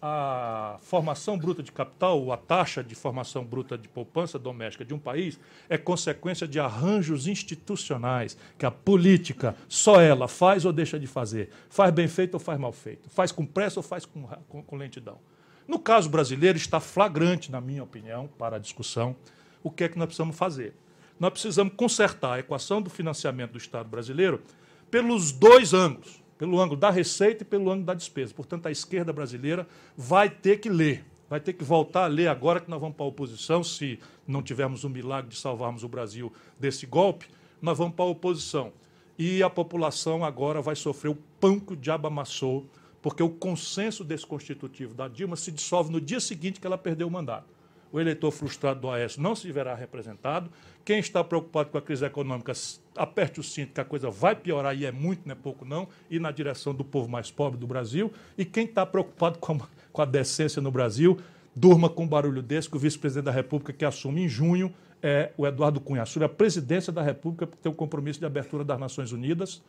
[0.00, 4.98] A formação bruta de capital, a taxa de formação bruta de poupança doméstica de um
[4.98, 11.06] país, é consequência de arranjos institucionais que a política, só ela, faz ou deixa de
[11.06, 11.50] fazer.
[11.70, 13.08] Faz bem feito ou faz mal feito.
[13.08, 15.18] Faz com pressa ou faz com, com, com lentidão.
[15.66, 19.16] No caso brasileiro, está flagrante, na minha opinião, para a discussão,
[19.62, 20.74] o que é que nós precisamos fazer.
[21.18, 24.42] Nós precisamos consertar a equação do financiamento do Estado brasileiro
[24.90, 28.34] pelos dois ângulos, pelo ângulo da receita e pelo ângulo da despesa.
[28.34, 32.60] Portanto, a esquerda brasileira vai ter que ler, vai ter que voltar a ler agora
[32.60, 36.32] que nós vamos para a oposição, se não tivermos o milagre de salvarmos o Brasil
[36.58, 37.26] desse golpe,
[37.60, 38.72] nós vamos para a oposição.
[39.18, 42.66] E a população agora vai sofrer o pão que o diabo amassou
[43.06, 47.10] porque o consenso desconstitutivo da Dilma se dissolve no dia seguinte que ela perdeu o
[47.10, 47.46] mandato.
[47.92, 50.50] O eleitor frustrado do Aécio não se verá representado.
[50.84, 52.52] Quem está preocupado com a crise econômica,
[52.96, 55.88] aperte o cinto, que a coisa vai piorar, e é muito, não é pouco não,
[56.10, 58.12] e na direção do povo mais pobre do Brasil.
[58.36, 61.18] E quem está preocupado com a, com a decência no Brasil,
[61.54, 64.72] durma com um barulho desse, que o vice-presidente da República, que assume em junho,
[65.02, 66.02] é o Eduardo Cunha.
[66.02, 69.62] Assume a presidência da República, porque tem o compromisso de abertura das Nações Unidas,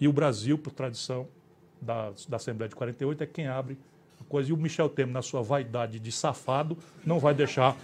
[0.00, 1.28] e o Brasil, por tradição,
[1.80, 3.78] da, da Assembleia de 48 é quem abre
[4.30, 4.50] coisa.
[4.50, 7.76] E o Michel Temer, na sua vaidade de safado, não vai deixar.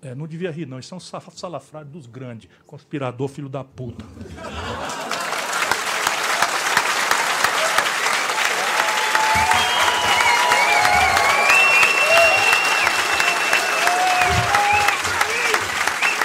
[0.00, 0.78] É, não devia rir, não.
[0.78, 2.48] Isso é um salafrário dos grandes.
[2.64, 4.04] Conspirador, filho da puta.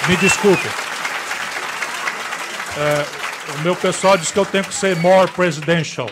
[0.08, 0.68] Me desculpe.
[2.78, 6.10] É, o meu pessoal diz que eu tenho que ser more presidential.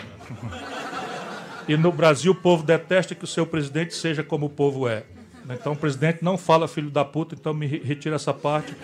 [1.66, 5.04] E no Brasil o povo detesta que o seu presidente seja como o povo é.
[5.48, 8.74] Então o presidente não fala filho da puta, então me retira essa parte.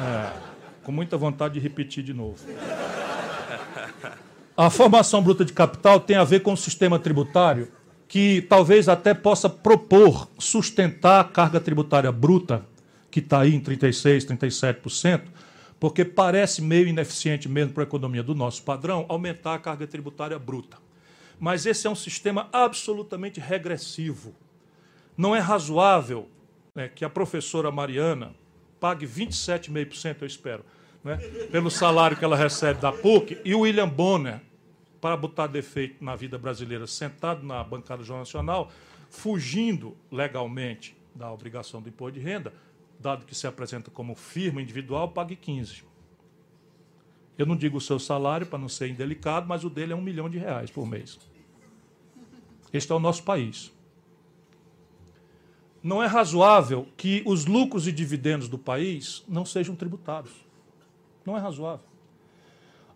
[0.00, 0.50] É,
[0.82, 2.38] com muita vontade de repetir de novo.
[4.56, 7.68] A formação bruta de capital tem a ver com o sistema tributário
[8.08, 12.66] que talvez até possa propor sustentar a carga tributária bruta,
[13.10, 15.22] que está aí em 36%, 37%,
[15.78, 20.38] porque parece meio ineficiente mesmo para a economia do nosso padrão aumentar a carga tributária
[20.38, 20.76] bruta.
[21.40, 24.34] Mas esse é um sistema absolutamente regressivo.
[25.16, 26.28] Não é razoável
[26.74, 28.34] né, que a professora Mariana
[28.78, 30.64] pague 27,5%, eu espero,
[31.02, 31.16] né,
[31.50, 34.40] pelo salário que ela recebe da PUC, e o William Bonner,
[35.00, 38.70] para botar defeito na vida brasileira, sentado na bancada do Jornal Nacional,
[39.08, 42.52] fugindo legalmente da obrigação do imposto de renda,
[42.98, 45.89] dado que se apresenta como firma individual, pague 15%.
[47.40, 50.02] Eu não digo o seu salário para não ser indelicado, mas o dele é um
[50.02, 51.18] milhão de reais por mês.
[52.70, 53.72] Este é o nosso país.
[55.82, 60.32] Não é razoável que os lucros e dividendos do país não sejam tributados.
[61.24, 61.86] Não é razoável.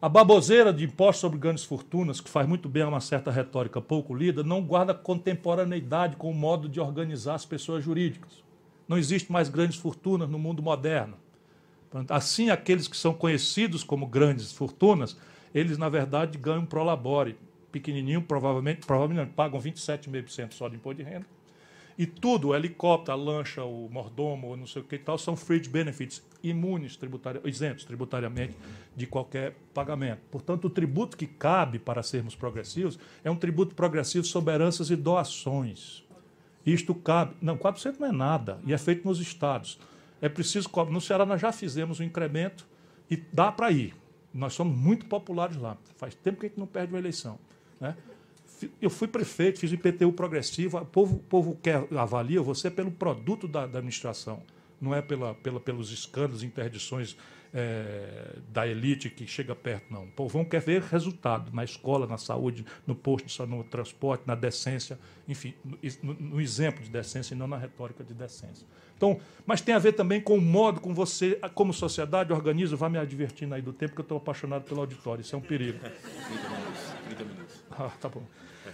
[0.00, 3.80] A baboseira de impostos sobre grandes fortunas, que faz muito bem a uma certa retórica
[3.80, 8.44] pouco lida, não guarda contemporaneidade com o modo de organizar as pessoas jurídicas.
[8.86, 11.23] Não existe mais grandes fortunas no mundo moderno.
[12.08, 15.16] Assim, aqueles que são conhecidos como grandes fortunas,
[15.54, 17.36] eles, na verdade, ganham pro labore.
[17.70, 21.26] Pequenininho, provavelmente, provavelmente pagam 27,5% só de imposto de renda.
[21.96, 25.36] E tudo, o helicóptero, a lancha, o mordomo, não sei o que e tal, são
[25.36, 28.54] fringe benefits, imunes, tributari isentos tributariamente
[28.96, 30.20] de qualquer pagamento.
[30.30, 34.96] Portanto, o tributo que cabe para sermos progressivos é um tributo progressivo sobre heranças e
[34.96, 36.02] doações.
[36.66, 37.34] Isto cabe.
[37.40, 39.78] Não, 4% não é nada, e é feito nos estados.
[40.24, 40.70] É preciso.
[40.88, 42.66] No Ceará nós já fizemos um incremento
[43.10, 43.94] e dá para ir.
[44.32, 45.76] Nós somos muito populares lá.
[45.98, 47.38] Faz tempo que a gente não perde uma eleição.
[47.78, 47.94] Né?
[48.80, 50.78] Eu fui prefeito, fiz o IPTU progressivo.
[50.78, 54.42] O povo, o povo quer, avalia você pelo produto da, da administração,
[54.80, 57.18] não é pela, pela, pelos escândalos, interdições
[57.54, 60.04] é, da elite que chega perto, não.
[60.04, 64.98] O povão quer ver resultado na escola, na saúde, no posto, no transporte, na decência,
[65.28, 65.54] enfim,
[66.02, 68.66] no, no exemplo de decência e não na retórica de decência.
[68.96, 72.74] Então, mas tem a ver também com o modo como você, como sociedade, organiza.
[72.74, 75.22] Vá me advertindo aí do tempo que eu estou apaixonado pelo auditório.
[75.22, 75.78] Isso é um perigo.
[76.28, 76.80] 30 minutos.
[77.06, 77.64] 30 minutos.
[77.70, 78.22] Ah, tá bom.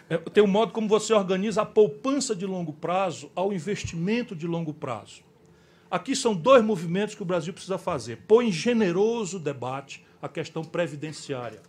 [0.08, 4.46] É, tem o modo como você organiza a poupança de longo prazo ao investimento de
[4.46, 5.22] longo prazo.
[5.90, 8.18] Aqui são dois movimentos que o Brasil precisa fazer.
[8.28, 11.60] Põe em generoso debate a questão previdenciária.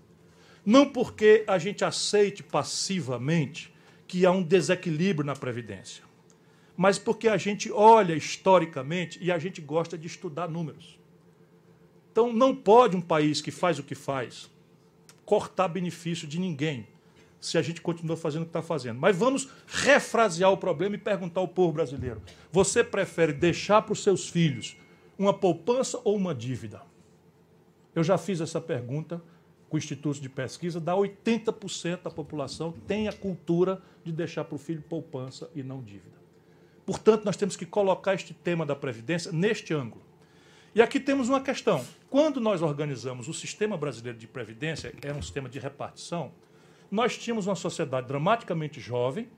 [0.63, 3.73] Não porque a gente aceite passivamente
[4.07, 6.03] que há um desequilíbrio na Previdência,
[6.77, 10.99] mas porque a gente olha historicamente e a gente gosta de estudar números.
[12.11, 14.51] Então, não pode um país que faz o que faz
[15.25, 16.85] cortar benefício de ninguém
[17.41, 18.99] se a gente continua fazendo o que está fazendo.
[18.99, 24.03] Mas vamos refrasear o problema e perguntar ao povo brasileiro: você prefere deixar para os
[24.03, 24.77] seus filhos
[25.17, 26.83] uma poupança ou uma dívida?
[27.93, 29.21] Eu já fiz essa pergunta
[29.67, 34.57] com institutos de pesquisa, dá 80% da população tem a cultura de deixar para o
[34.57, 36.19] filho poupança e não dívida.
[36.85, 40.03] Portanto, nós temos que colocar este tema da Previdência neste ângulo.
[40.75, 41.85] E aqui temos uma questão.
[42.09, 46.33] Quando nós organizamos o sistema brasileiro de Previdência, era um sistema de repartição,
[46.91, 49.29] nós tínhamos uma sociedade dramaticamente jovem,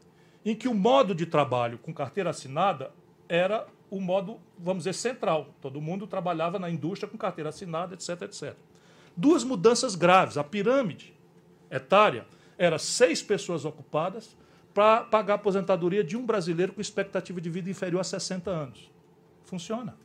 [0.44, 2.92] em que o modo de trabalho com carteira assinada
[3.30, 5.54] era o modo, vamos dizer, central.
[5.62, 8.56] Todo mundo trabalhava na indústria com carteira assinada, etc, etc.
[9.16, 10.36] Duas mudanças graves.
[10.36, 11.14] A pirâmide
[11.70, 12.26] etária
[12.58, 14.36] era seis pessoas ocupadas
[14.74, 18.92] para pagar a aposentadoria de um brasileiro com expectativa de vida inferior a 60 anos.
[19.46, 19.96] Funciona.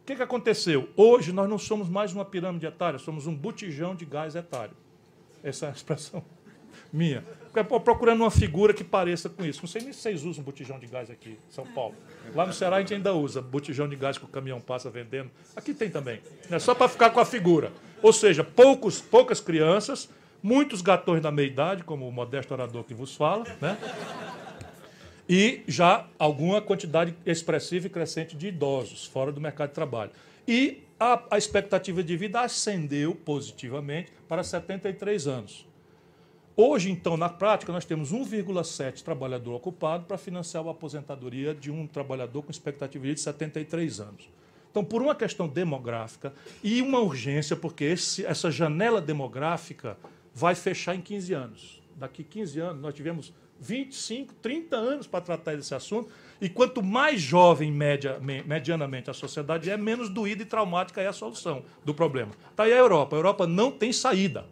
[0.00, 0.88] O que, que aconteceu?
[0.96, 4.76] Hoje nós não somos mais uma pirâmide etária, somos um botijão de gás etário.
[5.42, 6.24] Essa é a expressão
[6.92, 7.24] minha.
[7.84, 9.60] Procurando uma figura que pareça com isso.
[9.62, 11.94] Não sei nem se vocês usam botijão de gás aqui em São Paulo.
[12.34, 15.30] Lá no Ceará a gente ainda usa botijão de gás que o caminhão passa vendendo.
[15.54, 16.20] Aqui tem também.
[16.50, 17.70] É só para ficar com a figura.
[18.02, 20.08] Ou seja, poucos, poucas crianças,
[20.42, 23.76] muitos gatões da meia-idade, como o modesto orador que vos fala, né?
[25.28, 30.10] e já alguma quantidade expressiva e crescente de idosos fora do mercado de trabalho.
[30.46, 35.66] E a, a expectativa de vida ascendeu positivamente para 73 anos.
[36.64, 41.88] Hoje, então, na prática, nós temos 1,7 trabalhador ocupado para financiar a aposentadoria de um
[41.88, 44.30] trabalhador com expectativa de 73 anos.
[44.70, 49.98] Então, por uma questão demográfica e uma urgência, porque esse, essa janela demográfica
[50.32, 51.82] vai fechar em 15 anos.
[51.96, 57.20] Daqui 15 anos, nós tivemos 25, 30 anos para tratar desse assunto, e quanto mais
[57.20, 62.30] jovem, média, medianamente, a sociedade é, menos doída e traumática é a solução do problema.
[62.52, 63.16] Está aí a Europa.
[63.16, 64.44] A Europa não tem saída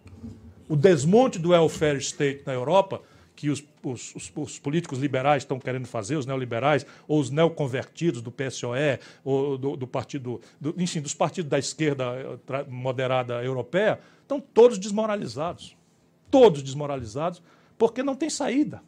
[0.70, 3.02] o desmonte do welfare state na Europa,
[3.34, 8.22] que os, os, os, os políticos liberais estão querendo fazer, os neoliberais, ou os neoconvertidos
[8.22, 12.04] do PSOE, ou do, do partido, do, enfim, dos partidos da esquerda
[12.48, 15.76] eh, moderada europeia, estão todos desmoralizados.
[16.30, 17.42] Todos desmoralizados,
[17.76, 18.80] porque não tem saída.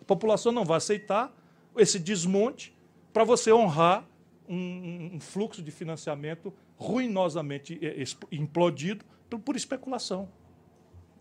[0.00, 1.32] A população não vai aceitar
[1.76, 2.76] esse desmonte
[3.12, 4.04] para você honrar
[4.48, 10.28] um, um, fluxo de financiamento ruinosamente eh, implodido por, por especulação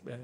[0.07, 0.19] é,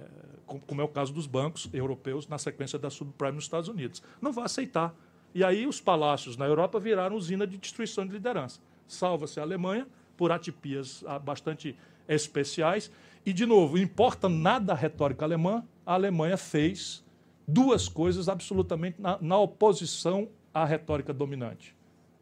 [0.46, 4.02] como é o caso dos bancos europeus na sequência da subprime nos Estados Unidos.
[4.22, 4.96] Não vai aceitar.
[5.34, 8.60] E aí os palácios na Europa viraram usina de destruição de liderança.
[8.88, 11.76] Salva-se a Alemanha por atipias ah, bastante
[12.08, 12.92] especiais.
[13.26, 17.04] E, de novo, importa nada a retórica alemã, a Alemanha fez
[17.48, 21.76] duas coisas absolutamente na, na oposição à retórica dominante.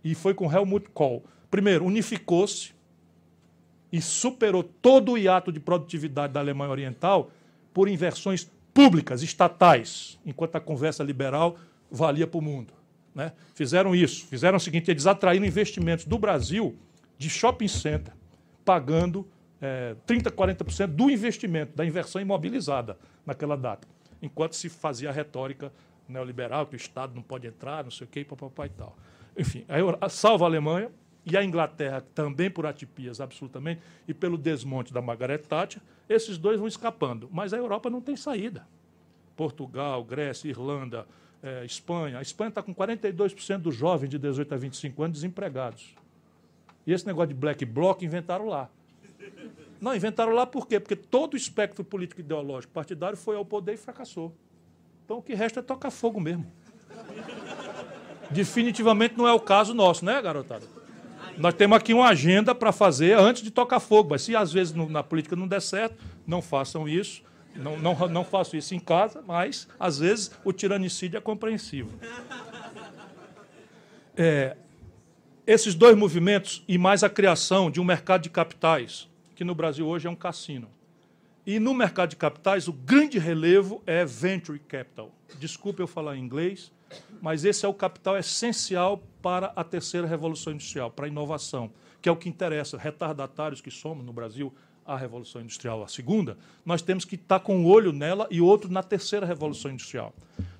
[0.03, 1.23] E foi com Helmut Kohl.
[1.51, 2.73] Primeiro, unificou-se
[3.91, 7.29] e superou todo o hiato de produtividade da Alemanha Oriental
[7.73, 11.57] por inversões públicas, estatais, enquanto a conversa liberal
[11.89, 12.73] valia para o mundo.
[13.13, 13.31] Né?
[13.53, 16.75] Fizeram isso, fizeram o seguinte: eles atraíram investimentos do Brasil
[17.17, 18.13] de shopping center,
[18.65, 19.27] pagando
[19.61, 23.87] é, 30%, 40% do investimento, da inversão imobilizada naquela data,
[24.21, 25.71] enquanto se fazia a retórica
[26.07, 28.97] neoliberal, que o Estado não pode entrar, não sei o quê, papapá e tal.
[29.37, 29.63] Enfim,
[30.01, 30.91] a, salva a Alemanha,
[31.25, 36.59] e a Inglaterra também por atipias, absolutamente, e pelo desmonte da Margaret Thatcher, esses dois
[36.59, 37.29] vão escapando.
[37.31, 38.67] Mas a Europa não tem saída.
[39.35, 41.07] Portugal, Grécia, Irlanda,
[41.41, 42.19] é, Espanha.
[42.19, 45.95] A Espanha está com 42% dos jovens de 18 a 25 anos desempregados.
[46.85, 48.69] E esse negócio de black bloc inventaram lá.
[49.79, 50.79] Não, inventaram lá por quê?
[50.79, 54.33] Porque todo o espectro político ideológico partidário foi ao poder e fracassou.
[55.03, 56.45] Então o que resta é tocar fogo mesmo.
[58.31, 60.65] Definitivamente não é o caso nosso, né, garotada?
[61.37, 64.73] Nós temos aqui uma agenda para fazer antes de tocar fogo, mas se às vezes
[64.73, 67.23] na política não der certo, não façam isso.
[67.55, 71.91] Não, não, não faço isso em casa, mas às vezes o tiranicídio é compreensível.
[74.15, 74.55] É,
[75.45, 79.87] esses dois movimentos e mais a criação de um mercado de capitais, que no Brasil
[79.87, 80.69] hoje é um cassino.
[81.45, 85.11] E no mercado de capitais, o grande relevo é venture capital.
[85.37, 86.71] Desculpe eu falar em inglês,
[87.21, 91.71] mas esse é o capital essencial para a terceira revolução industrial, para a inovação,
[92.01, 92.77] que é o que interessa.
[92.77, 94.53] Retardatários que somos no Brasil,
[94.85, 98.69] a revolução industrial, a segunda, nós temos que estar com um olho nela e outro
[98.71, 100.13] na terceira revolução industrial.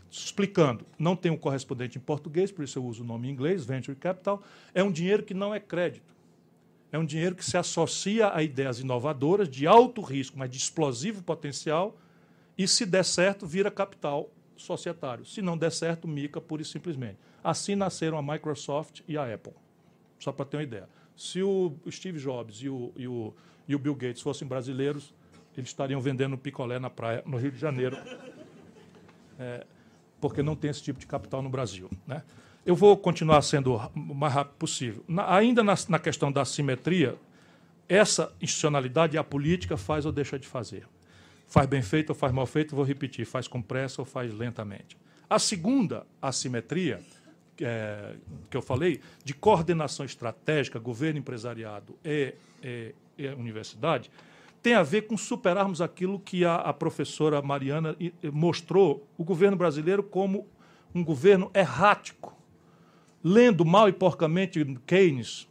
[0.10, 3.66] Explicando, não tem um correspondente em português, por isso eu uso o nome em inglês,
[3.66, 6.14] venture capital, é um dinheiro que não é crédito.
[6.92, 11.24] É um dinheiro que se associa a ideias inovadoras, de alto risco, mas de explosivo
[11.24, 11.98] potencial,
[12.56, 15.26] e se der certo, vira capital societário.
[15.26, 17.18] Se não der certo, mica pura e simplesmente.
[17.44, 19.54] Assim nasceram a Microsoft e a Apple.
[20.20, 20.88] Só para ter uma ideia.
[21.16, 23.34] Se o Steve Jobs e o, e o,
[23.68, 25.14] e o Bill Gates fossem brasileiros,
[25.56, 27.98] eles estariam vendendo picolé na praia, no Rio de Janeiro,
[29.38, 29.66] é,
[30.20, 31.90] porque não tem esse tipo de capital no Brasil.
[32.08, 32.24] Né?
[32.66, 35.04] Eu vou continuar sendo o mais rápido possível.
[35.08, 37.16] Na, ainda na, na questão da assimetria,
[37.88, 40.88] essa institucionalidade, a política faz ou deixa de fazer.
[41.54, 44.98] Faz bem feito ou faz mal feito, vou repetir, faz com pressa ou faz lentamente.
[45.30, 47.00] A segunda assimetria,
[47.62, 48.16] é,
[48.50, 52.34] que eu falei, de coordenação estratégica, governo, empresariado e,
[52.64, 54.10] e, e universidade,
[54.64, 57.96] tem a ver com superarmos aquilo que a, a professora Mariana
[58.32, 60.48] mostrou o governo brasileiro como
[60.92, 62.36] um governo errático,
[63.24, 65.48] lendo mal e porcamente Keynes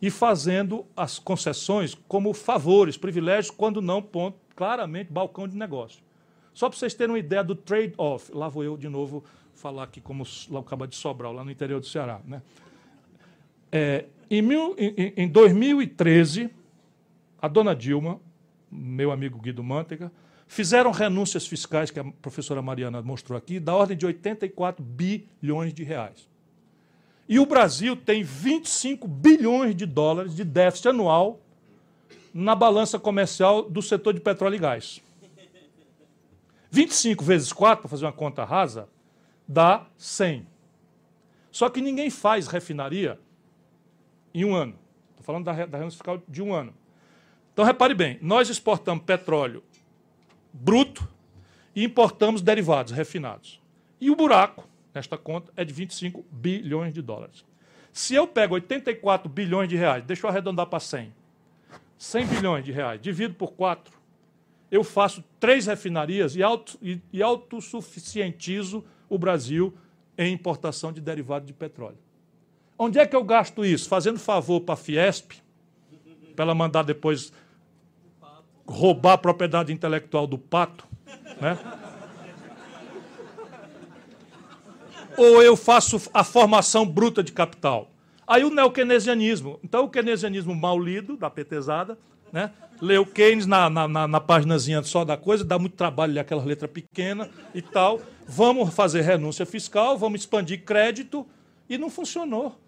[0.00, 6.02] e fazendo as concessões como favores, privilégios, quando não ponto, claramente balcão de negócio.
[6.54, 8.30] Só para vocês terem uma ideia do trade-off.
[8.32, 9.24] Lá vou eu de novo
[9.54, 12.20] falar aqui como lá acaba de Sobral, lá no interior do Ceará.
[12.24, 12.42] Né?
[13.70, 16.50] É, em, mil, em, em 2013,
[17.40, 18.20] a dona Dilma,
[18.70, 20.12] meu amigo Guido Mantega,
[20.46, 25.82] fizeram renúncias fiscais, que a professora Mariana mostrou aqui, da ordem de 84 bilhões de
[25.82, 26.28] reais.
[27.28, 31.40] E o Brasil tem 25 bilhões de dólares de déficit anual
[32.32, 35.00] na balança comercial do setor de petróleo e gás.
[36.70, 38.88] 25 vezes 4, para fazer uma conta rasa,
[39.46, 40.46] dá 100.
[41.50, 43.20] Só que ninguém faz refinaria
[44.32, 44.74] em um ano.
[45.10, 46.72] Estou falando da, da fiscal de um ano.
[47.52, 49.62] Então, repare bem, nós exportamos petróleo
[50.52, 51.06] bruto
[51.74, 53.60] e importamos derivados refinados.
[54.00, 57.44] E o buraco, nesta conta, é de 25 bilhões de dólares.
[57.92, 61.12] Se eu pego 84 bilhões de reais, deixa eu arredondar para 100,
[62.02, 63.94] 100 bilhões de reais, divido por 4,
[64.72, 69.72] eu faço três refinarias e, auto, e, e autossuficientizo o Brasil
[70.18, 71.98] em importação de derivado de petróleo.
[72.76, 73.88] Onde é que eu gasto isso?
[73.88, 75.34] Fazendo favor para a Fiesp,
[76.34, 77.32] para ela mandar depois
[78.66, 80.84] roubar a propriedade intelectual do pato,
[81.40, 81.56] né?
[85.16, 87.91] Ou eu faço a formação bruta de capital?
[88.32, 89.60] Aí o neokeynesianismo.
[89.62, 91.98] Então, o keynesianismo mal lido, da petezada,
[92.32, 92.50] né?
[92.80, 96.42] leu Keynes na, na, na, na páginazinha só da coisa, dá muito trabalho ler aquela
[96.42, 98.00] letra pequena e tal.
[98.26, 101.26] Vamos fazer renúncia fiscal, vamos expandir crédito,
[101.68, 102.58] e não funcionou.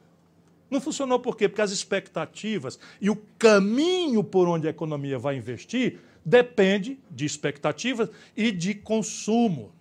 [0.70, 1.48] Não funcionou por quê?
[1.48, 8.10] Porque as expectativas e o caminho por onde a economia vai investir depende de expectativas
[8.36, 9.72] e de consumo.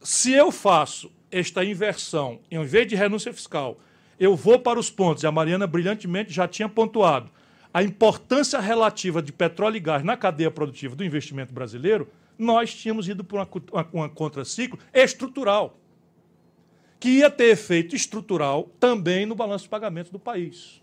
[0.00, 3.80] Se eu faço esta inversão, em vez de renúncia fiscal,
[4.20, 7.28] eu vou para os pontos, e a Mariana brilhantemente já tinha pontuado,
[7.72, 12.08] a importância relativa de petróleo e gás na cadeia produtiva do investimento brasileiro,
[12.38, 15.76] nós tínhamos ido por uma, uma, uma contraciclo estrutural,
[17.00, 20.80] que ia ter efeito estrutural também no balanço de pagamentos do país.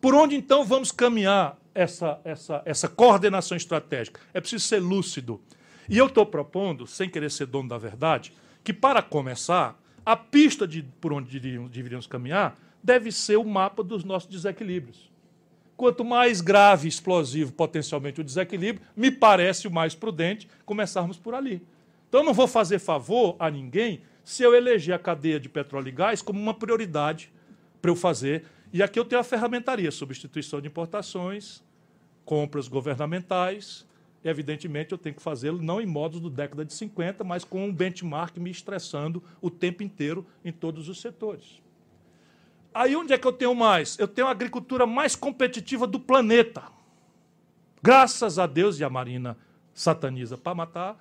[0.00, 4.20] Por onde então vamos caminhar essa, essa, essa coordenação estratégica?
[4.34, 5.40] É preciso ser lúcido.
[5.88, 8.32] E eu estou propondo, sem querer ser dono da verdade,
[8.64, 14.04] que, para começar, a pista de por onde deveríamos caminhar deve ser o mapa dos
[14.04, 15.10] nossos desequilíbrios.
[15.76, 21.34] Quanto mais grave e explosivo potencialmente o desequilíbrio, me parece o mais prudente começarmos por
[21.34, 21.62] ali.
[22.08, 25.88] Então, eu não vou fazer favor a ninguém se eu eleger a cadeia de petróleo
[25.88, 27.32] e gás como uma prioridade
[27.80, 28.44] para eu fazer.
[28.72, 31.62] E aqui eu tenho a ferramentaria, substituição de importações,
[32.24, 33.86] compras governamentais.
[34.24, 37.72] Evidentemente, eu tenho que fazê-lo não em modos do década de 50, mas com um
[37.72, 41.60] benchmark me estressando o tempo inteiro em todos os setores.
[42.72, 43.98] Aí onde é que eu tenho mais?
[43.98, 46.62] Eu tenho a agricultura mais competitiva do planeta.
[47.82, 49.36] Graças a Deus, e a Marina
[49.74, 51.00] sataniza para matar.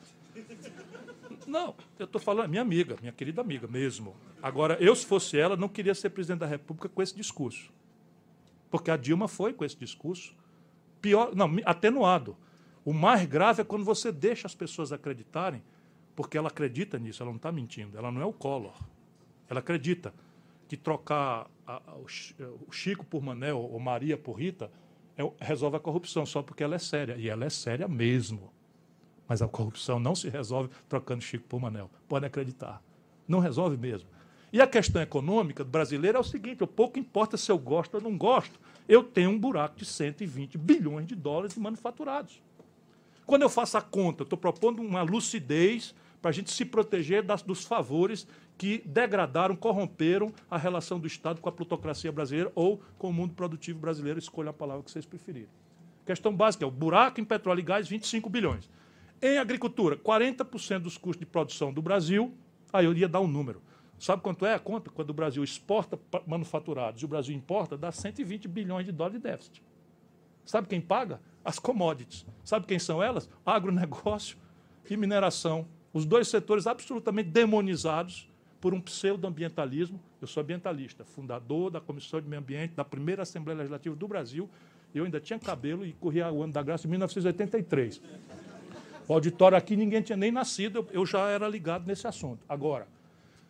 [1.46, 4.16] Não, eu estou falando, minha amiga, minha querida amiga mesmo.
[4.42, 7.72] Agora, eu, se fosse ela, não queria ser presidente da República com esse discurso.
[8.70, 10.34] Porque a Dilma foi com esse discurso.
[11.02, 12.36] Pior, não, atenuado.
[12.84, 15.62] O mais grave é quando você deixa as pessoas acreditarem,
[16.16, 18.76] porque ela acredita nisso, ela não está mentindo, ela não é o Collor.
[19.50, 20.14] Ela acredita
[20.68, 24.72] que trocar a, a, o Chico por Manel ou Maria por Rita
[25.18, 27.16] é, resolve a corrupção, só porque ela é séria.
[27.18, 28.52] E ela é séria mesmo.
[29.28, 31.90] Mas a corrupção não se resolve trocando Chico por Manel.
[32.08, 32.82] Pode acreditar.
[33.28, 34.10] Não resolve mesmo.
[34.54, 38.18] E a questão econômica brasileira é o seguinte: pouco importa se eu gosto ou não
[38.18, 42.42] gosto, eu tenho um buraco de 120 bilhões de dólares de manufaturados.
[43.26, 47.42] Quando eu faço a conta, estou propondo uma lucidez para a gente se proteger das,
[47.42, 53.10] dos favores que degradaram, corromperam a relação do Estado com a plutocracia brasileira ou com
[53.10, 55.50] o mundo produtivo brasileiro, escolha a palavra que vocês preferirem.
[56.06, 58.70] Questão básica é o buraco em petróleo e gás, 25 bilhões.
[59.22, 62.34] Em agricultura, 40% dos custos de produção do Brasil,
[62.72, 63.62] aí eu ia dar um número.
[63.98, 64.90] Sabe quanto é a conta?
[64.90, 69.24] Quando o Brasil exporta manufaturados e o Brasil importa, dá 120 bilhões de dólares de
[69.24, 69.64] déficit.
[70.44, 71.22] Sabe quem paga?
[71.44, 72.26] As commodities.
[72.44, 73.30] Sabe quem são elas?
[73.46, 74.38] Agronegócio
[74.90, 75.68] e mineração.
[75.94, 78.30] Os dois setores absolutamente demonizados
[78.60, 80.00] por um pseudo-ambientalismo.
[80.22, 84.50] Eu sou ambientalista, fundador da Comissão de Meio Ambiente da primeira Assembleia Legislativa do Brasil.
[84.94, 88.02] Eu ainda tinha cabelo e corria o ano da graça em 1983.
[89.08, 92.46] O auditório aqui ninguém tinha nem nascido, eu já era ligado nesse assunto.
[92.48, 92.88] Agora,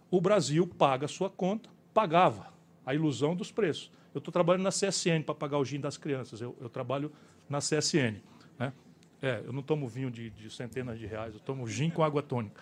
[0.10, 2.48] o Brasil paga a sua conta, pagava
[2.86, 3.92] a ilusão dos preços.
[4.14, 7.12] Eu estou trabalhando na CSN para pagar o gin das crianças, eu, eu trabalho
[7.52, 8.22] na CSN.
[8.58, 8.74] Né?
[9.22, 12.24] É, eu não tomo vinho de, de centenas de reais, eu tomo gin com água
[12.24, 12.62] tônica.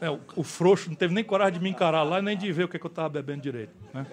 [0.00, 2.64] É, o, o frouxo não teve nem coragem de me encarar lá nem de ver
[2.64, 3.72] o que, que eu estava bebendo direito.
[3.92, 4.06] Né?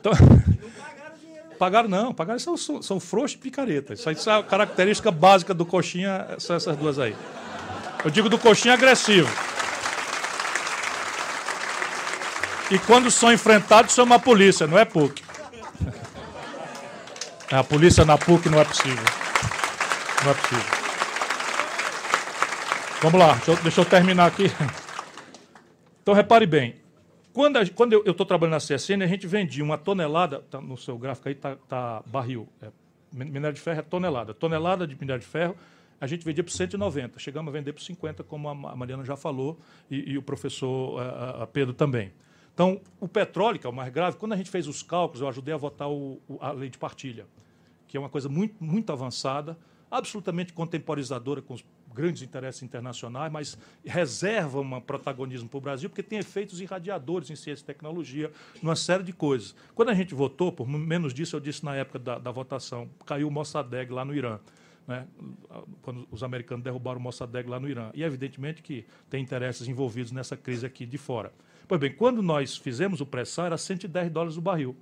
[0.00, 0.12] Então,
[1.58, 4.00] pagaram não, pagaram são, são, são frouxos e picaretas.
[4.00, 7.14] Isso, isso é a característica básica do coxinha, são essas duas aí.
[8.04, 9.28] Eu digo do coxinha agressivo.
[12.70, 15.22] E quando são enfrentados, são uma polícia, não é PUC.
[17.52, 19.04] A polícia na PUC não é possível.
[20.24, 20.84] Não é possível.
[23.02, 24.50] Vamos lá, deixa eu, deixa eu, terminar aqui.
[26.02, 26.76] Então, repare bem.
[27.34, 30.78] Quando, a, quando eu estou trabalhando na CSN, a gente vendia uma tonelada, tá, no
[30.78, 32.68] seu gráfico aí está tá barril, é,
[33.12, 34.32] minério de ferro é tonelada.
[34.32, 35.54] Tonelada de minério de ferro,
[36.00, 37.18] a gente vendia por 190.
[37.18, 39.58] Chegamos a vender por 50, como a Mariana já falou,
[39.90, 42.12] e, e o professor a, a Pedro também.
[42.54, 45.28] Então, o petróleo, que é o mais grave, quando a gente fez os cálculos, eu
[45.28, 47.26] ajudei a votar o, a lei de partilha,
[47.88, 49.58] que é uma coisa muito, muito avançada,
[49.90, 56.02] absolutamente contemporizadora com os grandes interesses internacionais, mas reserva um protagonismo para o Brasil, porque
[56.02, 58.32] tem efeitos irradiadores em ciência e tecnologia,
[58.62, 59.54] numa série de coisas.
[59.74, 63.28] Quando a gente votou, por menos disso eu disse na época da, da votação, caiu
[63.28, 64.38] o Mossadegh lá no Irã.
[64.86, 65.06] Né,
[65.80, 67.90] quando os americanos derrubaram o Mossadegh lá no Irã.
[67.94, 71.32] E, evidentemente, que tem interesses envolvidos nessa crise aqui de fora.
[71.66, 74.76] Pois bem, quando nós fizemos o pré-sal, era 110 dólares o barril.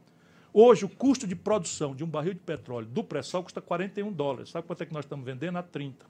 [0.53, 4.51] Hoje, o custo de produção de um barril de petróleo do pré-sal custa 41 dólares.
[4.51, 5.57] Sabe quanto é que nós estamos vendendo?
[5.57, 6.05] A 30.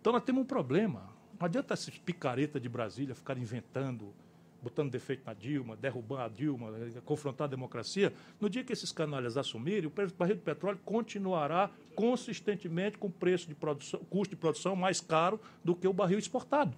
[0.00, 1.10] Então nós temos um problema.
[1.38, 4.14] Não adianta esses picaretas de Brasília ficarem inventando,
[4.62, 6.72] botando defeito na Dilma, derrubando a Dilma,
[7.04, 8.14] confrontar a democracia.
[8.40, 13.54] No dia que esses canalhas assumirem, o barril de petróleo continuará consistentemente com preço de
[13.54, 16.74] produção, custo de produção mais caro do que o barril exportado.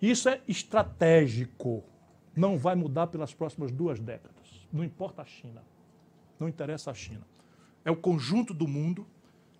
[0.00, 1.84] Isso é estratégico.
[2.34, 4.66] Não vai mudar pelas próximas duas décadas.
[4.72, 5.62] Não importa a China.
[6.38, 7.26] Não interessa a China.
[7.84, 9.06] É o conjunto do mundo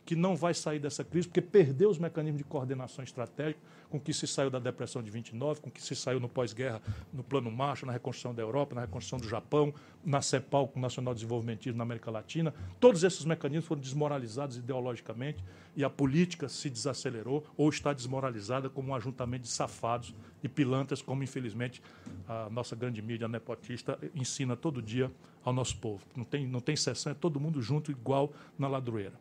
[0.08, 4.14] que não vai sair dessa crise, porque perdeu os mecanismos de coordenação estratégica com que
[4.14, 6.80] se saiu da depressão de 29, com que se saiu no pós-guerra,
[7.12, 9.70] no Plano Marshall, na reconstrução da Europa, na reconstrução do Japão,
[10.02, 12.54] na CEPAL, com o Nacional Desenvolvimentismo na América Latina.
[12.80, 15.44] Todos esses mecanismos foram desmoralizados ideologicamente
[15.76, 21.02] e a política se desacelerou ou está desmoralizada como um ajuntamento de safados e pilantras,
[21.02, 21.82] como infelizmente
[22.26, 25.12] a nossa grande mídia nepotista ensina todo dia
[25.44, 26.02] ao nosso povo.
[26.16, 29.12] Não tem, não tem exceção, é todo mundo junto, igual na ladroeira.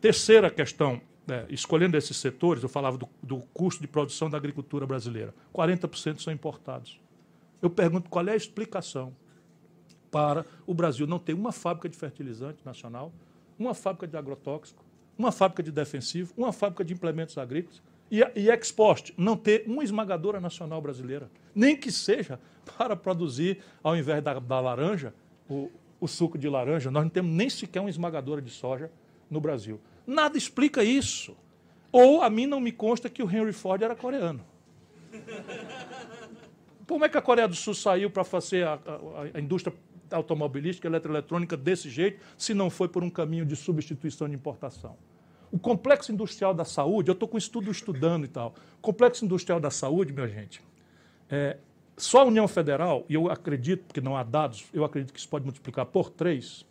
[0.00, 4.86] Terceira questão, né, escolhendo esses setores, eu falava do, do, custo de produção da agricultura
[4.86, 5.34] brasileira.
[5.54, 6.98] 40% são importados.
[7.60, 9.14] Eu pergunto qual é a explicação
[10.10, 13.12] para o Brasil não ter uma fábrica de fertilizante nacional,
[13.58, 14.82] uma fábrica de agrotóxico,
[15.18, 19.84] uma fábrica de defensivo, uma fábrica de implementos agrícolas e, e expost, não ter uma
[19.84, 22.40] esmagadora nacional brasileira, nem que seja
[22.76, 25.14] para produzir, ao invés da, da laranja,
[25.48, 25.70] o,
[26.00, 26.90] o suco de laranja.
[26.90, 28.90] Nós não temos nem sequer uma esmagadora de soja
[29.30, 29.80] no Brasil.
[30.10, 31.36] Nada explica isso.
[31.92, 34.44] Ou a mim não me consta que o Henry Ford era coreano.
[36.84, 39.72] Como é que a Coreia do Sul saiu para fazer a, a, a, indústria
[40.10, 44.96] automobilística, eletroeletrônica desse jeito, se não foi por um caminho de substituição de importação?
[45.52, 48.52] O complexo industrial da saúde, eu estou com isso tudo estudando e tal.
[48.78, 50.60] O complexo industrial da saúde, minha gente,
[51.28, 51.56] é,
[51.96, 55.28] só a União Federal, e eu acredito que não há dados, eu acredito que isso
[55.28, 56.66] pode multiplicar por três.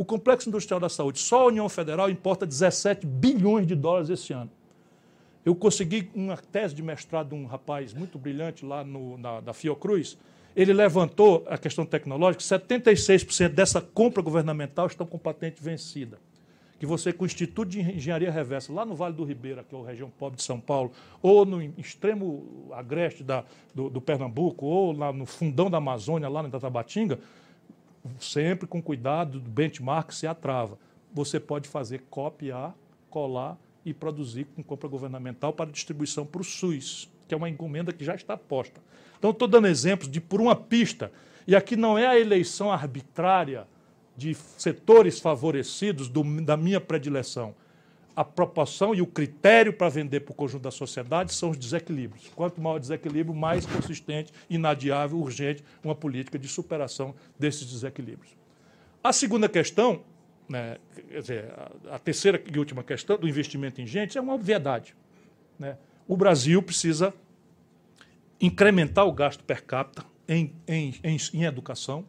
[0.00, 4.32] O complexo industrial da saúde, só a União Federal importa 17 bilhões de dólares esse
[4.32, 4.50] ano.
[5.44, 9.52] Eu consegui uma tese de mestrado de um rapaz muito brilhante lá no, na, da
[9.52, 10.16] Fiocruz.
[10.56, 16.16] Ele levantou a questão tecnológica, 76% dessa compra governamental estão com patente vencida
[16.80, 19.78] que você, com o Instituto de Engenharia Reversa, lá no Vale do Ribeira, que é
[19.78, 20.90] a região pobre de São Paulo,
[21.20, 23.44] ou no extremo agreste da,
[23.74, 27.18] do, do, Pernambuco, ou lá no fundão da Amazônia, lá no Tatabatinga,
[28.18, 30.78] sempre com cuidado do benchmark, se atrava.
[31.12, 32.74] Você pode fazer copiar,
[33.08, 37.92] colar e produzir com compra governamental para distribuição para o SUS, que é uma encomenda
[37.92, 38.80] que já está posta.
[39.18, 41.12] Então, estou dando exemplos de por uma pista,
[41.46, 43.66] e aqui não é a eleição arbitrária
[44.16, 47.54] de setores favorecidos do, da minha predileção.
[48.14, 52.30] A proporção e o critério para vender para o conjunto da sociedade são os desequilíbrios.
[52.34, 58.36] Quanto maior o desequilíbrio, mais consistente, inadiável, urgente uma política de superação desses desequilíbrios.
[59.02, 60.02] A segunda questão,
[60.48, 60.76] né,
[61.08, 61.52] dizer,
[61.88, 64.94] a, a terceira e última questão do investimento em gente é uma obviedade.
[65.58, 65.76] Né?
[66.06, 67.14] O Brasil precisa
[68.40, 72.04] incrementar o gasto per capita em, em, em, em educação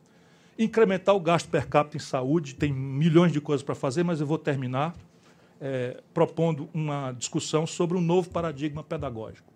[0.58, 4.28] incrementar o gasto per capita em saúde, tem milhões de coisas para fazer, mas eu
[4.28, 4.96] vou terminar
[5.62, 9.52] é, propondo uma discussão sobre um novo paradigma pedagógico.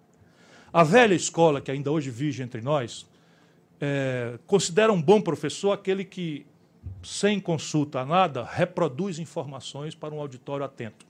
[0.72, 3.10] A velha escola, que ainda hoje vive entre nós,
[3.82, 6.46] é, considera um bom professor aquele que,
[7.04, 11.06] sem consulta a nada, reproduz informações para um auditório atento.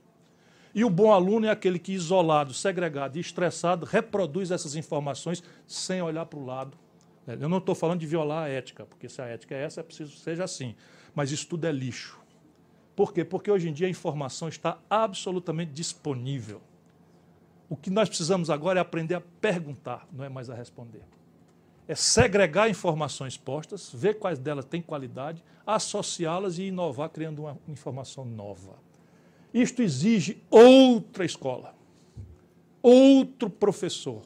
[0.74, 6.02] E o bom aluno é aquele que, isolado, segregado e estressado, reproduz essas informações sem
[6.02, 6.78] olhar para o lado
[7.28, 9.84] eu não estou falando de violar a ética, porque se a ética é essa, é
[9.84, 10.76] preciso que seja assim.
[11.14, 12.20] Mas isso tudo é lixo.
[12.96, 13.26] Por quê?
[13.26, 16.62] Porque hoje em dia a informação está absolutamente disponível.
[17.70, 21.02] O que nós precisamos agora é aprender a perguntar, não é mais a responder.
[21.88, 28.24] É segregar informações postas, ver quais delas têm qualidade, associá-las e inovar criando uma informação
[28.24, 28.76] nova.
[29.54, 31.76] Isto exige outra escola,
[32.82, 34.22] outro professor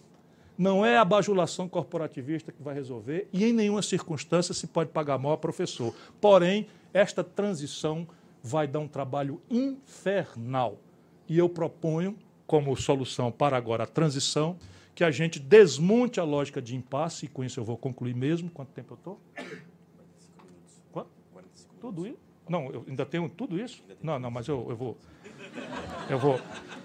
[0.59, 5.17] não é a bajulação corporativista que vai resolver e em nenhuma circunstância se pode pagar
[5.17, 5.95] mal a professor.
[6.19, 8.05] Porém, esta transição
[8.43, 10.79] vai dar um trabalho infernal.
[11.27, 12.17] E eu proponho,
[12.47, 14.57] como solução para agora a transição,
[14.95, 18.49] que a gente desmonte a lógica de impasse, e com isso eu vou concluir mesmo.
[18.49, 19.21] Quanto tempo eu estou?
[20.91, 21.09] Quanto?
[21.79, 22.17] Tudo isso?
[22.49, 23.83] Não, eu ainda tenho tudo isso?
[24.01, 24.97] Não, não, mas eu, eu vou.
[26.09, 26.39] Eu vou.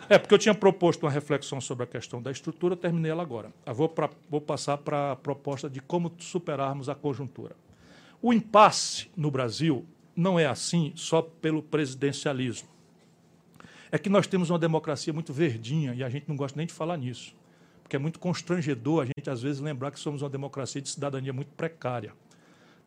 [0.09, 3.51] É, porque eu tinha proposto uma reflexão sobre a questão da estrutura, terminei ela agora.
[3.65, 7.57] Eu vou, pra, vou passar para a proposta de como superarmos a conjuntura.
[8.21, 9.87] O impasse no Brasil
[10.17, 12.69] não é assim só pelo presidencialismo.
[13.91, 16.73] É que nós temos uma democracia muito verdinha e a gente não gosta nem de
[16.73, 17.35] falar nisso.
[17.83, 21.33] Porque é muito constrangedor a gente, às vezes, lembrar que somos uma democracia de cidadania
[21.33, 22.13] muito precária.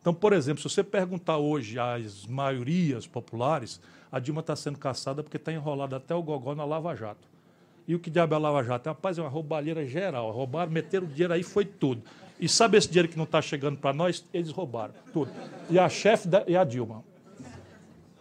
[0.00, 5.22] Então, por exemplo, se você perguntar hoje às maiorias populares, a Dilma está sendo caçada
[5.22, 7.28] porque está enrolada até o gogó na Lava Jato.
[7.86, 8.88] E o que diabo é a Lava Jato?
[8.88, 10.30] Rapaz, é uma roubalheira geral.
[10.30, 12.02] Roubaram, meteram o dinheiro aí, foi tudo.
[12.38, 14.24] E sabe esse dinheiro que não está chegando para nós?
[14.32, 15.32] Eles roubaram tudo.
[15.70, 17.02] E a chefe e a Dilma.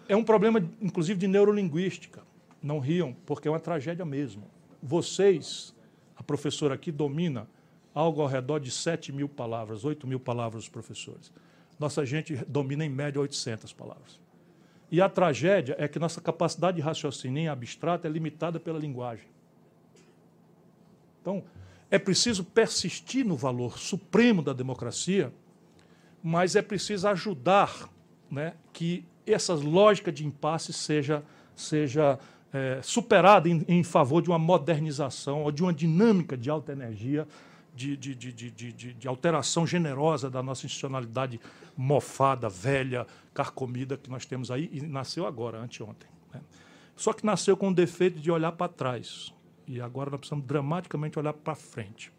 [0.07, 2.23] É um problema, inclusive, de neurolinguística.
[2.61, 4.49] Não riam, porque é uma tragédia mesmo.
[4.81, 5.75] Vocês,
[6.15, 7.47] a professora aqui, domina
[7.93, 11.31] algo ao redor de 7 mil palavras, 8 mil palavras os professores.
[11.79, 14.19] Nossa gente domina, em média, 800 palavras.
[14.91, 19.27] E a tragédia é que nossa capacidade de raciocínio em abstrato é limitada pela linguagem.
[21.21, 21.43] Então,
[21.91, 25.33] é preciso persistir no valor supremo da democracia,
[26.23, 27.89] mas é preciso ajudar
[28.29, 31.23] né, que essa lógica de impasse seja,
[31.55, 32.19] seja
[32.53, 37.27] é, superada em, em favor de uma modernização ou de uma dinâmica de alta energia
[37.77, 41.39] de, de, de, de, alteração generosa da nossa institucionalidade
[41.75, 43.05] mofada, velha,
[43.35, 46.09] carcomida que nós temos aí, e nasceu agora, anteontem.
[46.33, 46.41] Né?
[46.95, 49.31] Só que nasceu com o defeito de olhar para trás.
[49.67, 52.11] E agora nós precisamos dramaticamente olhar para frente.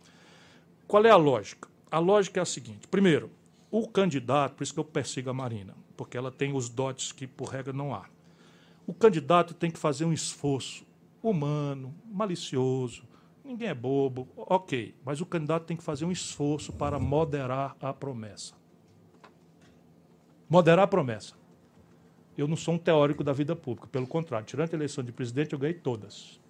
[0.87, 1.69] Qual é a lógica?
[1.91, 3.31] A lógica é a seguinte: primeiro,
[3.71, 7.27] o candidato, por isso que eu persigo a Marina, porque ela tem os dotes que,
[7.27, 8.07] por regra, não há.
[8.87, 10.87] O candidato tem que fazer um esforço
[11.23, 13.03] humano, malicioso.
[13.45, 17.93] Ninguém é bobo, ok, mas o candidato tem que fazer um esforço para moderar a
[17.93, 18.55] promessa.
[20.49, 21.35] Moderar a promessa.
[22.37, 25.53] Eu não sou um teórico da vida pública, pelo contrário, tirando a eleição de presidente,
[25.53, 26.41] eu ganhei todas.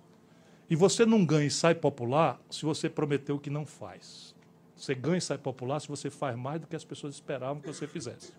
[0.71, 4.35] E você não ganha e sai popular se você prometeu o que não faz.
[4.79, 7.67] Você ganha e sai popular se você faz mais do que as pessoas esperavam que
[7.67, 8.33] você fizesse.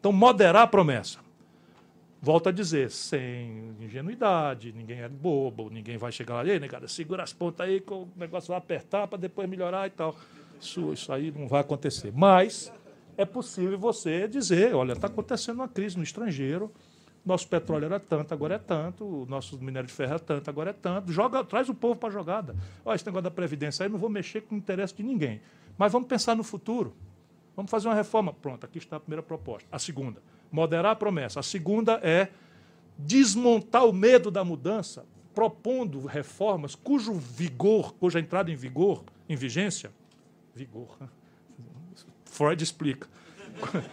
[0.00, 1.18] Então, moderar a promessa.
[2.20, 7.22] Volto a dizer, sem ingenuidade, ninguém é bobo, ninguém vai chegar lá, ei, negada, segura
[7.22, 10.16] as pontas aí que o negócio vai apertar para depois melhorar e tal.
[10.58, 12.10] Isso, isso aí não vai acontecer.
[12.12, 12.72] Mas
[13.18, 16.72] é possível você dizer, olha, está acontecendo uma crise no estrangeiro,
[17.24, 20.70] nosso petróleo era tanto, agora é tanto, o nosso minério de ferro é tanto, agora
[20.70, 21.12] é tanto.
[21.12, 22.54] Joga, traz o povo para a jogada.
[22.84, 25.40] Olha, esse negócio da Previdência aí, não vou mexer com o interesse de ninguém.
[25.76, 26.94] Mas vamos pensar no futuro.
[27.54, 28.32] Vamos fazer uma reforma.
[28.32, 29.68] Pronto, aqui está a primeira proposta.
[29.72, 31.40] A segunda, moderar a promessa.
[31.40, 32.28] A segunda é
[32.98, 35.04] desmontar o medo da mudança,
[35.34, 39.90] propondo reformas cujo vigor, cuja entrada em vigor, em vigência,
[40.54, 40.96] vigor,
[42.24, 43.08] Freud explica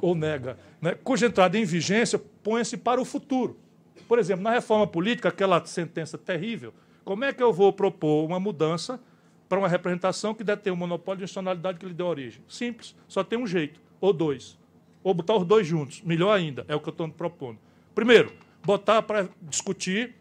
[0.00, 3.58] ou nega, né, cuja entrada em vigência põe-se para o futuro.
[4.08, 6.74] Por exemplo, na reforma política, aquela sentença terrível,
[7.04, 9.00] como é que eu vou propor uma mudança
[9.50, 12.40] para uma representação que detém o monopólio de nacionalidade que lhe deu origem?
[12.48, 14.56] Simples, só tem um jeito, ou dois.
[15.02, 17.58] Ou botar os dois juntos, melhor ainda, é o que eu estou propondo.
[17.92, 18.32] Primeiro,
[18.64, 20.14] botar para discutir,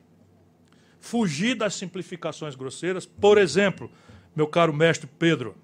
[1.00, 3.06] fugir das simplificações grosseiras.
[3.06, 3.92] Por exemplo,
[4.36, 5.56] meu caro mestre Pedro,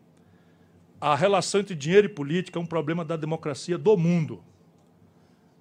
[1.02, 4.44] a relação entre dinheiro e política é um problema da democracia do mundo.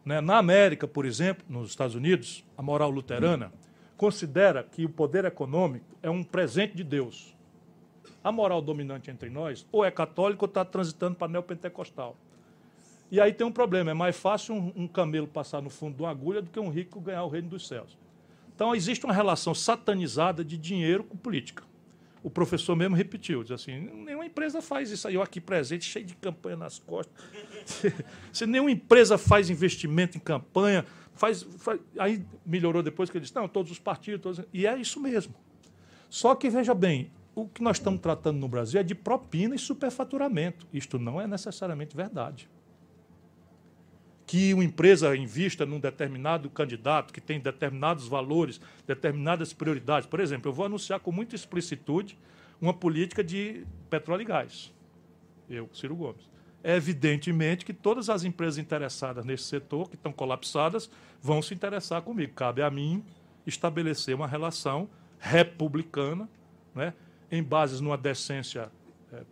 [0.05, 0.21] Né?
[0.21, 3.51] Na América, por exemplo, nos Estados Unidos, a moral luterana
[3.97, 7.34] considera que o poder econômico é um presente de Deus.
[8.25, 12.17] A moral dominante entre nós ou é católica ou está transitando para neopentecostal.
[13.11, 16.03] E aí tem um problema: é mais fácil um, um camelo passar no fundo de
[16.03, 17.99] uma agulha do que um rico ganhar o reino dos céus.
[18.55, 21.63] Então existe uma relação satanizada de dinheiro com política
[22.25, 26.07] o professor mesmo repetiu, diz assim, nenhuma empresa faz isso aí, eu aqui presente, cheio
[26.07, 27.13] de campanha nas costas.
[28.33, 33.37] Se nenhuma empresa faz investimento em campanha, faz, faz, aí melhorou depois que ele disse,
[33.37, 35.35] não, todos os partidos, todos, e é isso mesmo.
[36.09, 39.59] Só que, veja bem, o que nós estamos tratando no Brasil é de propina e
[39.59, 40.67] superfaturamento.
[40.73, 42.49] Isto não é necessariamente verdade
[44.27, 50.09] que uma empresa invista num determinado candidato que tem determinados valores, determinadas prioridades.
[50.09, 52.19] Por exemplo, eu vou anunciar com muita explicitude
[52.61, 54.73] uma política de petróleo e gás.
[55.49, 56.29] Eu, Ciro Gomes.
[56.63, 62.01] É evidentemente que todas as empresas interessadas nesse setor, que estão colapsadas, vão se interessar
[62.01, 62.33] comigo.
[62.33, 63.05] Cabe a mim
[63.47, 66.27] estabelecer uma relação republicana,
[66.75, 66.95] né,
[67.37, 68.71] em bases numa decência
[69.13, 69.23] é,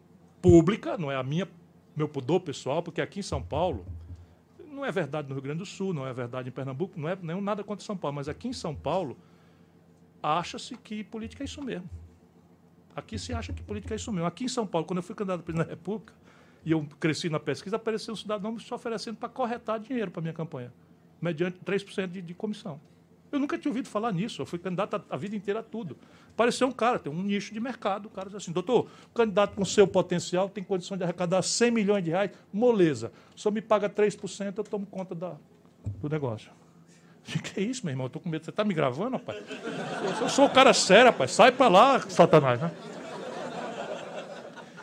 [0.41, 1.49] pública, não é a minha
[1.95, 3.85] meu pudor pessoal, porque aqui em São Paulo
[4.67, 7.17] não é verdade no Rio Grande do Sul, não é verdade em Pernambuco, não é
[7.21, 9.17] nenhum nada contra São Paulo, mas aqui em São Paulo
[10.23, 11.89] acha-se que política é isso mesmo.
[12.95, 14.27] Aqui se acha que política é isso mesmo.
[14.27, 16.15] Aqui em São Paulo, quando eu fui candidato a presidente da República,
[16.65, 20.35] e eu cresci na pesquisa, apareceu um cidadão se oferecendo para corretar dinheiro para minha
[20.35, 20.73] campanha,
[21.21, 22.81] mediante 3% de, de comissão.
[23.33, 24.43] Eu nunca tinha ouvido falar nisso.
[24.43, 25.97] Eu fui candidato a, a, vida inteira a tudo.
[26.35, 28.07] Apareceu um cara, tem um nicho de mercado.
[28.07, 32.05] O cara diz assim: doutor, candidato com seu potencial tem condição de arrecadar 100 milhões
[32.05, 33.11] de reais, moleza.
[33.35, 35.35] Só me paga 3%, eu tomo conta da,
[36.01, 36.51] do negócio.
[37.43, 38.07] Que é isso, meu irmão?
[38.07, 38.45] Eu tô com medo.
[38.45, 39.43] Você está me gravando, rapaz?
[40.21, 41.31] Eu sou o cara sério, rapaz.
[41.31, 42.61] Sai para lá, Satanás.
[42.61, 42.71] Né?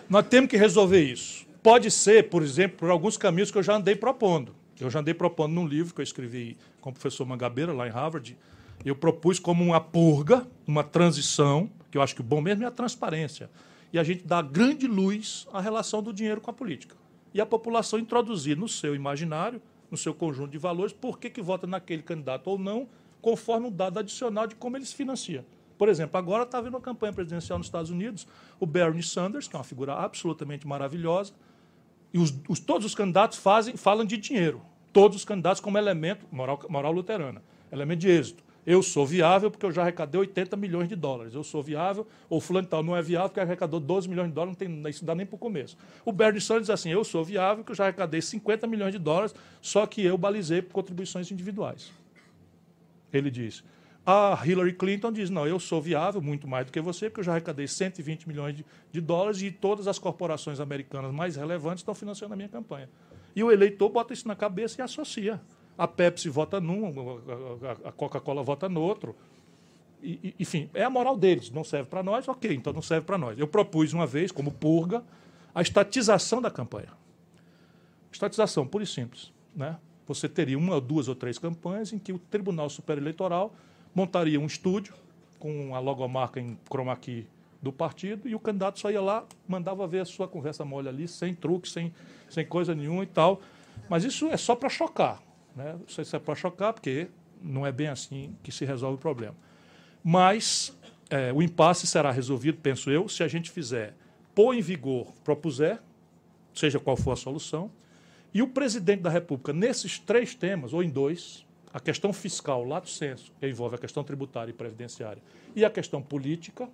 [0.10, 1.46] Nós temos que resolver isso.
[1.62, 4.56] Pode ser, por exemplo, por alguns caminhos que eu já andei propondo.
[4.80, 7.92] Eu já andei propondo num livro que eu escrevi com o professor Mangabeira, lá em
[7.92, 8.38] Harvard.
[8.86, 12.68] Eu propus como uma purga, uma transição, que eu acho que o bom mesmo é
[12.68, 13.50] a transparência.
[13.92, 16.96] E a gente dá grande luz à relação do dinheiro com a política.
[17.34, 19.62] E a população introduzir no seu imaginário,
[19.92, 22.88] no seu conjunto de valores, por que, que vota naquele candidato ou não,
[23.22, 25.46] conforme um dado adicional de como ele se financia.
[25.78, 28.28] Por exemplo, agora está havendo uma campanha presidencial nos Estados Unidos,
[28.60, 31.34] o Bernie Sanders, que é uma figura absolutamente maravilhosa,
[32.14, 34.62] e os, os, todos os candidatos fazem, falam de dinheiro.
[34.92, 37.42] Todos os candidatos como elemento, moral, moral luterana,
[37.72, 38.44] elemento de êxito.
[38.66, 41.34] Eu sou viável porque eu já arrecadei 80 milhões de dólares.
[41.34, 44.58] Eu sou viável, ou fulano tal não é viável porque arrecadou 12 milhões de dólares,
[44.60, 45.78] não tem, isso dá nem para o começo.
[46.04, 49.00] O Bernie Sanders diz assim, eu sou viável porque eu já arrecadei 50 milhões de
[49.00, 51.92] dólares, só que eu balizei por contribuições individuais.
[53.12, 53.64] Ele diz.
[54.06, 57.24] A Hillary Clinton diz: não, eu sou viável muito mais do que você, porque eu
[57.24, 61.94] já arrecadei 120 milhões de, de dólares e todas as corporações americanas mais relevantes estão
[61.94, 62.90] financiando a minha campanha.
[63.36, 65.40] E o eleitor bota isso na cabeça e associa.
[65.78, 66.92] A Pepsi vota num,
[67.86, 69.16] a Coca-Cola vota no outro.
[70.02, 71.52] E, enfim, é a moral deles.
[71.52, 73.38] Não serve para nós, ok, então não serve para nós.
[73.38, 75.04] Eu propus uma vez, como purga,
[75.54, 76.92] a estatização da campanha.
[78.12, 79.32] Estatização, pura e simples.
[79.56, 79.78] Né?
[80.08, 83.54] Você teria uma, duas ou três campanhas em que o Tribunal Superior Eleitoral
[83.94, 84.94] montaria um estúdio
[85.38, 87.28] com a logomarca em chroma key
[87.62, 91.08] do partido e o candidato só ia lá, mandava ver a sua conversa mole ali,
[91.08, 91.94] sem truque, sem,
[92.30, 93.42] sem coisa nenhuma e tal.
[93.90, 95.22] Mas isso é só para chocar.
[95.56, 95.76] Né?
[95.88, 97.10] Isso é para chocar, porque
[97.42, 99.36] não é bem assim que se resolve o problema.
[100.04, 100.78] Mas
[101.10, 103.94] é, o impasse será resolvido, penso eu, se a gente fizer
[104.34, 105.82] pôr em vigor, propuser,
[106.54, 107.72] seja qual for a solução,
[108.34, 112.90] e o presidente da República, nesses três temas, ou em dois, a questão fiscal, lato
[112.90, 115.22] senso, que envolve a questão tributária e previdenciária,
[115.56, 116.68] e a questão política,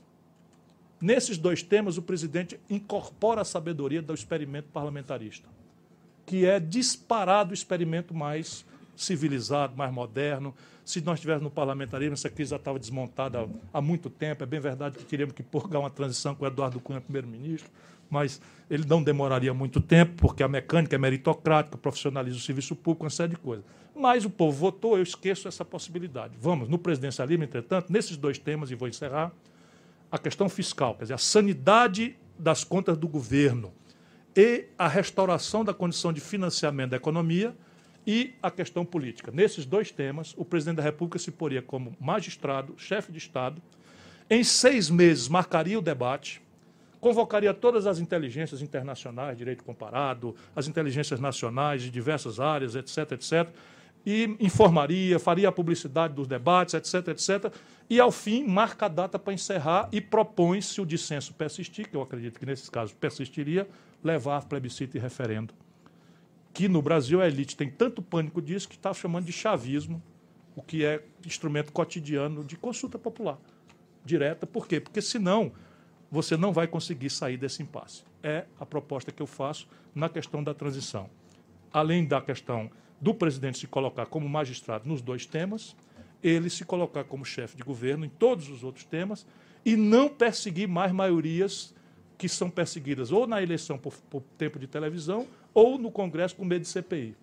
[1.02, 5.48] nesses dois temas o presidente incorpora a sabedoria do experimento parlamentarista,
[6.26, 8.66] que é disparado o experimento mais
[8.96, 10.56] civilizado, mais moderno.
[10.84, 14.44] Se nós estivéssemos no parlamentarismo, essa crise já estava desmontada há muito tempo.
[14.44, 17.70] É bem verdade que queríamos que purgar uma transição com Eduardo Cunha, primeiro-ministro,
[18.10, 23.04] mas ele não demoraria muito tempo, porque a mecânica é meritocrática, profissionaliza o serviço público,
[23.04, 23.66] uma série de coisas.
[23.96, 26.36] Mas o povo votou, eu esqueço essa possibilidade.
[26.40, 29.32] Vamos, no presidencialismo, entretanto, nesses dois temas, e vou encerrar,
[30.12, 33.74] a questão fiscal, quer dizer, a sanidade das contas do governo
[34.36, 37.56] e a restauração da condição de financiamento da economia
[38.06, 39.32] e a questão política.
[39.32, 43.62] Nesses dois temas, o presidente da República se poria como magistrado, chefe de Estado,
[44.30, 46.42] em seis meses marcaria o debate,
[47.06, 53.48] convocaria todas as inteligências internacionais, direito comparado, as inteligências nacionais de diversas áreas, etc., etc.,
[54.04, 57.54] e informaria, faria a publicidade dos debates, etc., etc.,
[57.88, 61.96] e, ao fim, marca a data para encerrar e propõe, se o dissenso persistir, que
[61.96, 63.68] eu acredito que, nesses casos, persistiria,
[64.04, 65.54] levar plebiscito e referendo
[66.56, 70.02] que no Brasil a elite tem tanto pânico disso que está chamando de chavismo,
[70.56, 73.38] o que é instrumento cotidiano de consulta popular
[74.06, 74.46] direta.
[74.48, 74.80] Por quê?
[74.80, 75.52] Porque senão
[76.16, 78.04] você não vai conseguir sair desse impasse.
[78.24, 81.10] É a proposta que eu faço na questão da transição.
[81.74, 85.76] Além da questão do presidente se colocar como magistrado nos dois temas,
[86.24, 89.28] ele se colocar como chefe de governo em todos os outros temas
[89.66, 91.76] e não perseguir mais maiorias
[92.18, 96.46] que são perseguidas ou na eleição por, por tempo de televisão ou no Congresso com
[96.46, 97.14] medo de CPI.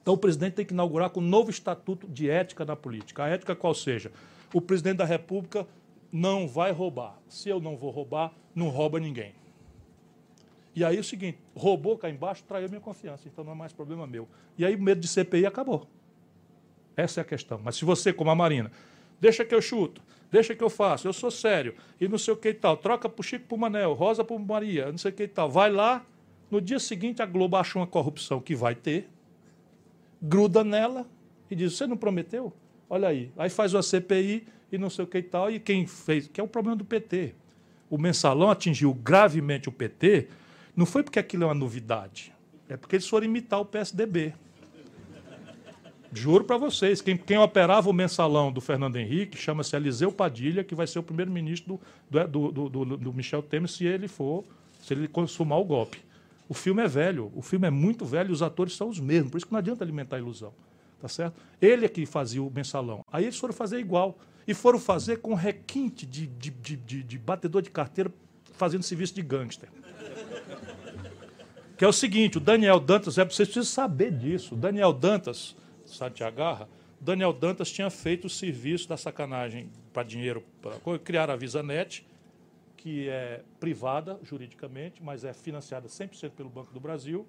[0.00, 3.24] Então o presidente tem que inaugurar com um novo estatuto de ética na política.
[3.24, 4.10] A ética qual seja?
[4.54, 5.66] O presidente da República
[6.12, 7.18] não vai roubar.
[7.28, 9.34] Se eu não vou roubar, não rouba ninguém.
[10.74, 13.72] E aí é o seguinte, roubou cá embaixo, traiu minha confiança, então não é mais
[13.72, 14.28] problema meu.
[14.56, 15.86] E aí o medo de CPI acabou.
[16.96, 17.60] Essa é a questão.
[17.62, 18.70] Mas se você, como a Marina,
[19.20, 20.00] deixa que eu chuto,
[20.30, 23.08] deixa que eu faço, eu sou sério, e não sei o que e tal, troca
[23.08, 26.04] pro Chico pro Manel, Rosa pro Maria, não sei o que e tal, vai lá,
[26.50, 29.08] no dia seguinte, a Globo achou uma corrupção que vai ter,
[30.20, 31.06] gruda nela
[31.50, 32.52] e diz: Você não prometeu?
[32.88, 33.30] Olha aí.
[33.36, 35.50] Aí faz uma CPI e não sei o que e tal.
[35.50, 36.28] E quem fez?
[36.28, 37.34] Que é o problema do PT.
[37.90, 40.28] O mensalão atingiu gravemente o PT,
[40.76, 42.32] não foi porque aquilo é uma novidade,
[42.68, 44.34] é porque eles foram imitar o PSDB.
[46.12, 50.74] Juro para vocês, quem, quem, operava o mensalão do Fernando Henrique chama-se Eliseu Padilha, que
[50.74, 51.78] vai ser o primeiro-ministro
[52.10, 54.44] do do, do, do, Michel Temer se ele for,
[54.80, 55.98] se ele consumar o golpe.
[56.48, 59.36] O filme é velho, o filme é muito velho os atores são os mesmos, por
[59.36, 60.52] isso que não adianta alimentar a ilusão.
[61.00, 61.36] Tá certo?
[61.60, 63.04] Ele é que fazia o mensalão.
[63.12, 64.18] Aí eles foram fazer igual.
[64.48, 68.10] E foram fazer com requinte de, de, de, de, de batedor de carteira
[68.54, 69.68] fazendo serviço de gangster.
[71.76, 74.54] Que é o seguinte, o Daniel Dantas, é, vocês precisam saber disso.
[74.54, 75.54] O Daniel Dantas,
[75.86, 76.66] Santiago
[77.00, 82.04] Daniel Dantas tinha feito o serviço da sacanagem para dinheiro, para criar a VisaNet,
[82.76, 87.26] que é privada juridicamente, mas é financiada 100% pelo Banco do Brasil.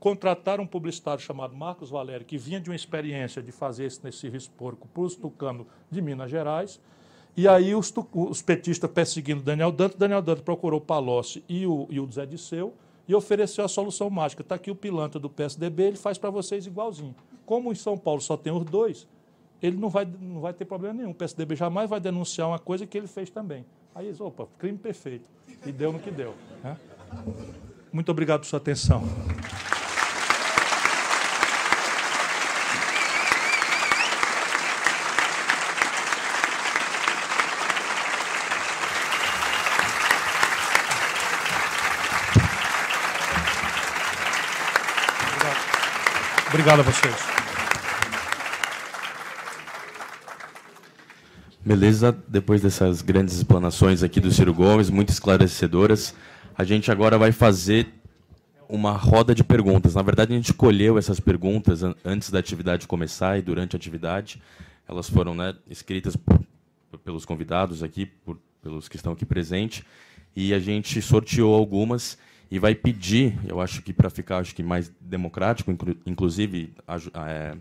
[0.00, 4.18] Contrataram um publicitário chamado Marcos Valério, que vinha de uma experiência de fazer esse, nesse
[4.18, 6.80] serviço porco para os tucanos de Minas Gerais.
[7.36, 12.00] E aí os, os petistas perseguindo Daniel Dantas, Daniel Dantas procurou Palocci e o, e
[12.00, 12.72] o Zé Disseu
[13.06, 14.40] e ofereceu a solução mágica.
[14.40, 17.14] Está aqui o pilantra do PSDB, ele faz para vocês igualzinho.
[17.44, 19.06] Como em São Paulo só tem os dois,
[19.60, 21.10] ele não vai, não vai ter problema nenhum.
[21.10, 23.66] O PSDB jamais vai denunciar uma coisa que ele fez também.
[23.94, 25.28] Aí eles, opa, crime perfeito.
[25.66, 26.34] E deu no que deu.
[26.64, 26.76] Né?
[27.92, 29.02] Muito obrigado por sua atenção.
[46.50, 47.14] Obrigado a vocês.
[51.64, 56.12] Beleza, depois dessas grandes explanações aqui do Ciro Gomes, muito esclarecedoras,
[56.58, 57.86] a gente agora vai fazer
[58.68, 59.94] uma roda de perguntas.
[59.94, 64.42] Na verdade, a gente escolheu essas perguntas antes da atividade começar e durante a atividade.
[64.88, 66.16] Elas foram né, escritas
[67.04, 69.84] pelos convidados aqui, por, pelos que estão aqui presentes,
[70.34, 72.18] e a gente sorteou algumas
[72.50, 75.70] e vai pedir, eu acho que para ficar acho que mais democrático,
[76.04, 76.74] inclusive
[77.28, 77.56] é,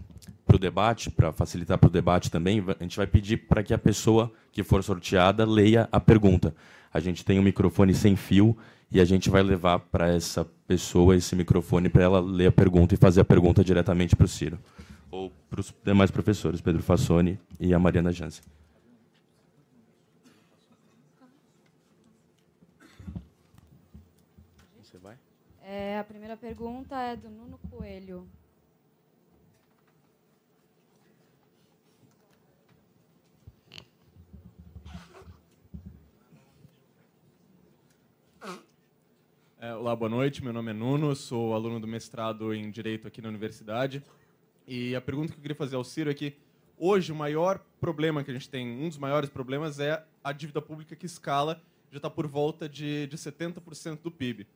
[0.46, 3.72] para o debate, para facilitar para o debate também, a gente vai pedir para que
[3.72, 6.56] a pessoa que for sorteada leia a pergunta.
[6.92, 8.58] A gente tem um microfone sem fio
[8.92, 12.96] e a gente vai levar para essa pessoa esse microfone para ela ler a pergunta
[12.96, 14.58] e fazer a pergunta diretamente para o Ciro.
[15.12, 18.44] Ou para os demais professores, Pedro Fassoni e a Mariana Jansen.
[25.72, 28.26] É, a primeira pergunta é do Nuno Coelho.
[39.60, 40.42] É, olá, boa noite.
[40.42, 44.02] Meu nome é Nuno, sou aluno do mestrado em Direito aqui na universidade.
[44.66, 46.34] E a pergunta que eu queria fazer ao Ciro é que
[46.78, 50.62] hoje o maior problema que a gente tem, um dos maiores problemas é a dívida
[50.62, 54.48] pública que escala, já está por volta de, de 70% do PIB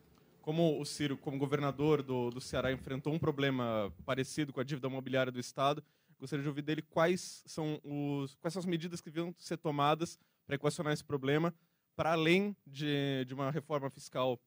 [0.43, 4.89] como o Ciro, como governador do, do Ceará, enfrentou um problema parecido com a dívida
[4.89, 5.81] imobiliária do Estado,
[6.19, 10.19] gostaria de ouvir dele quais são, os, quais são as medidas que deviam ser tomadas
[10.45, 11.55] para equacionar esse problema,
[11.95, 14.37] para além de, de uma reforma fiscal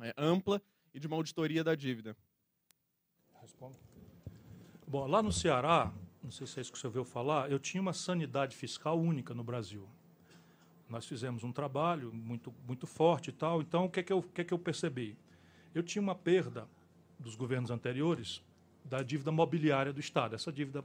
[0.00, 0.60] é, ampla
[0.92, 2.16] e de uma auditoria da dívida.
[3.40, 3.76] Respondo.
[4.84, 5.94] Bom, lá no Ceará,
[6.24, 9.32] não sei se é isso que você ouviu falar, eu tinha uma sanidade fiscal única
[9.32, 9.88] no Brasil.
[10.88, 13.62] Nós fizemos um trabalho muito, muito forte e tal.
[13.62, 15.16] Então, o que é que eu, que é que eu percebi?
[15.76, 16.66] Eu tinha uma perda
[17.18, 18.42] dos governos anteriores
[18.82, 20.82] da dívida mobiliária do Estado, essa dívida.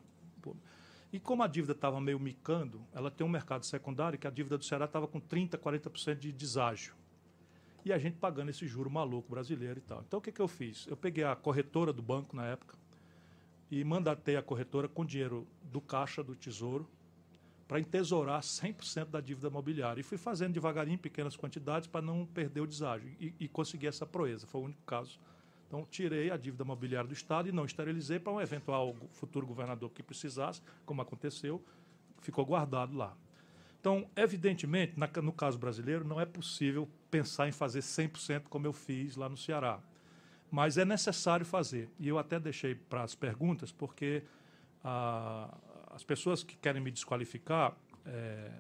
[1.13, 4.57] E como a dívida estava meio micando, ela tem um mercado secundário que a dívida
[4.57, 6.93] do Ceará estava com 30%, 40% de deságio.
[7.85, 10.03] E a gente pagando esse juro maluco brasileiro e tal.
[10.05, 10.85] Então o que, que eu fiz?
[10.87, 12.77] Eu peguei a corretora do banco na época
[13.71, 16.85] e mandatei a corretora com dinheiro do caixa do Tesouro
[17.71, 20.01] para entesourar 100% da dívida mobiliária.
[20.01, 23.09] E fui fazendo devagarinho, pequenas quantidades, para não perder o deságio.
[23.17, 25.17] E, e essa proeza, foi o único caso.
[25.69, 29.89] Então, tirei a dívida mobiliária do Estado e não esterilizei para um eventual futuro governador
[29.89, 31.63] que precisasse, como aconteceu,
[32.19, 33.15] ficou guardado lá.
[33.79, 38.73] Então, evidentemente, na, no caso brasileiro, não é possível pensar em fazer 100% como eu
[38.73, 39.79] fiz lá no Ceará.
[40.51, 41.89] Mas é necessário fazer.
[41.97, 44.23] E eu até deixei para as perguntas, porque
[44.83, 45.57] a,
[45.93, 47.75] as pessoas que querem me desqualificar,
[48.05, 48.51] é,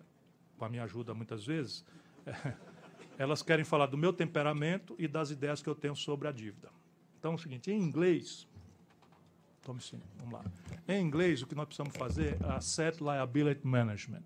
[0.57, 1.85] com a minha ajuda muitas vezes,
[2.25, 2.53] é,
[3.17, 6.69] elas querem falar do meu temperamento e das ideias que eu tenho sobre a dívida.
[7.19, 8.47] Então é o seguinte, em inglês,
[9.61, 10.45] tome sim, vamos lá.
[10.87, 14.23] Em inglês, o que nós precisamos fazer é Asset Liability Management.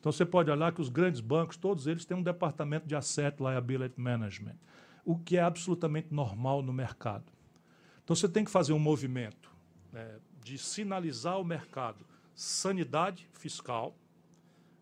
[0.00, 3.36] Então você pode olhar que os grandes bancos, todos eles têm um departamento de Asset
[3.40, 4.56] Liability Management,
[5.04, 7.30] o que é absolutamente normal no mercado.
[8.02, 9.52] Então você tem que fazer um movimento
[9.92, 12.04] né, de sinalizar ao mercado
[12.34, 13.96] sanidade fiscal,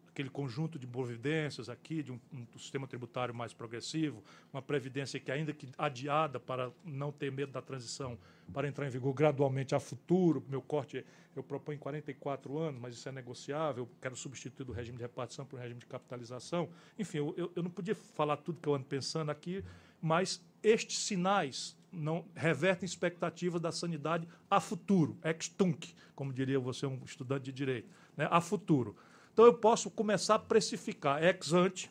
[0.09, 4.23] aquele conjunto de providências aqui, de um, um, sistema tributário mais progressivo,
[4.53, 8.19] uma previdência que, ainda que adiada para não ter medo da transição,
[8.53, 10.45] para entrar em vigor gradualmente a futuro.
[10.49, 13.89] Meu corte eu proponho 44 anos, mas isso é negociável.
[14.01, 16.69] Quero substituir do regime de repartição por um regime de capitalização.
[16.99, 19.65] Enfim, eu, eu, eu não podia falar tudo que eu ando pensando aqui,
[20.03, 26.86] mas estes sinais não revertem expectativas da sanidade a futuro, ex tunc, como diria você,
[26.86, 28.28] um estudante de direito, né?
[28.30, 28.97] a futuro.
[29.32, 31.91] Então eu posso começar a precificar ex ante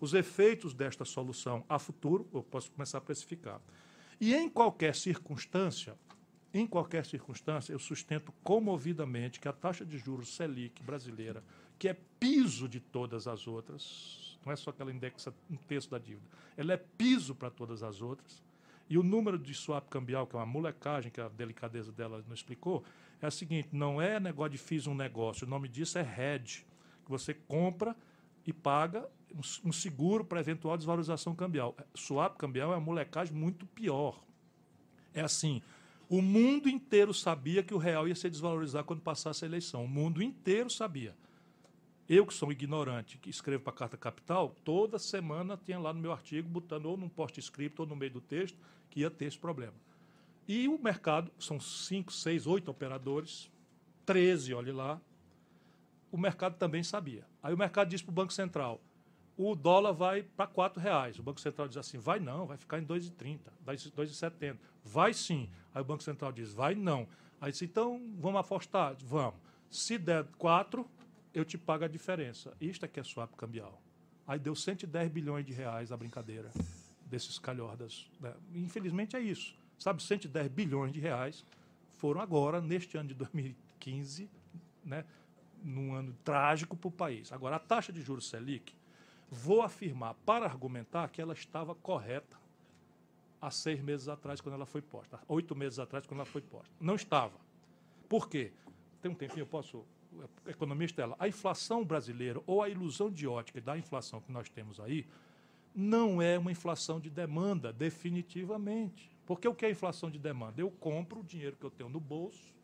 [0.00, 3.60] os efeitos desta solução a futuro, eu posso começar a precificar.
[4.20, 5.96] E em qualquer circunstância,
[6.52, 11.42] em qualquer circunstância, eu sustento comovidamente que a taxa de juros Selic brasileira,
[11.78, 15.90] que é piso de todas as outras, não é só que ela indexa um terço
[15.90, 16.26] da dívida,
[16.56, 18.42] ela é piso para todas as outras,
[18.88, 22.34] e o número de swap cambial, que é uma molecagem, que a delicadeza dela não
[22.34, 22.84] explicou,
[23.20, 26.66] é o seguinte: não é negócio de fiz um negócio, o nome disso é hedge,
[27.04, 27.96] que você compra
[28.46, 29.08] e paga
[29.64, 31.76] um seguro para eventual desvalorização cambial.
[31.94, 34.22] Swap cambial é uma molecagem muito pior.
[35.12, 35.60] É assim:
[36.08, 39.84] o mundo inteiro sabia que o real ia se desvalorizar quando passasse a eleição.
[39.84, 41.16] O mundo inteiro sabia.
[42.08, 45.98] Eu, que sou ignorante, que escrevo para a Carta Capital, toda semana tinha lá no
[45.98, 48.56] meu artigo, botando ou num post-script ou no meio do texto,
[48.90, 49.74] que ia ter esse problema.
[50.48, 53.50] E o mercado, são 5, 6, 8 operadores,
[54.04, 55.00] 13, olhe lá,
[56.10, 57.26] o mercado também sabia.
[57.42, 58.80] Aí o mercado disse para o Banco Central,
[59.36, 61.18] o dólar vai para R$ reais.
[61.18, 64.56] O Banco Central diz assim, vai não, vai ficar em 2,30, 2,70.
[64.84, 65.50] Vai sim.
[65.74, 67.06] Aí o Banco Central diz, vai não.
[67.40, 68.96] Aí disse, então vamos apostar?
[69.04, 69.38] Vamos.
[69.68, 70.88] Se der 4,
[71.34, 72.56] eu te pago a diferença.
[72.60, 73.82] Isto é que é swap cambial.
[74.26, 76.50] Aí deu 110 bilhões de reais a brincadeira
[77.06, 78.10] desses calhordas.
[78.20, 78.34] Né?
[78.54, 79.54] Infelizmente é isso.
[79.78, 81.44] Sabe, 110 bilhões de reais
[81.94, 84.28] foram agora, neste ano de 2015,
[84.84, 85.04] né,
[85.62, 87.32] num ano trágico para o país.
[87.32, 88.74] Agora, a taxa de juros Selic,
[89.30, 92.36] vou afirmar, para argumentar, que ela estava correta
[93.40, 96.72] há seis meses atrás, quando ela foi posta, oito meses atrás, quando ela foi posta.
[96.80, 97.38] Não estava.
[98.08, 98.52] Por quê?
[99.00, 99.84] Tem um tempinho, eu posso.
[100.46, 101.16] Economista, ela.
[101.18, 105.06] A inflação brasileira, ou a ilusão de ótica da inflação que nós temos aí,
[105.76, 109.14] não é uma inflação de demanda, definitivamente.
[109.26, 110.58] Porque o que é inflação de demanda?
[110.58, 112.54] Eu compro o dinheiro que eu tenho no bolso,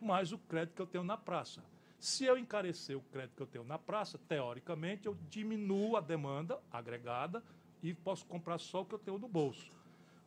[0.00, 1.62] mais o crédito que eu tenho na praça.
[2.00, 6.60] Se eu encarecer o crédito que eu tenho na praça, teoricamente, eu diminuo a demanda
[6.70, 7.44] agregada
[7.80, 9.70] e posso comprar só o que eu tenho no bolso.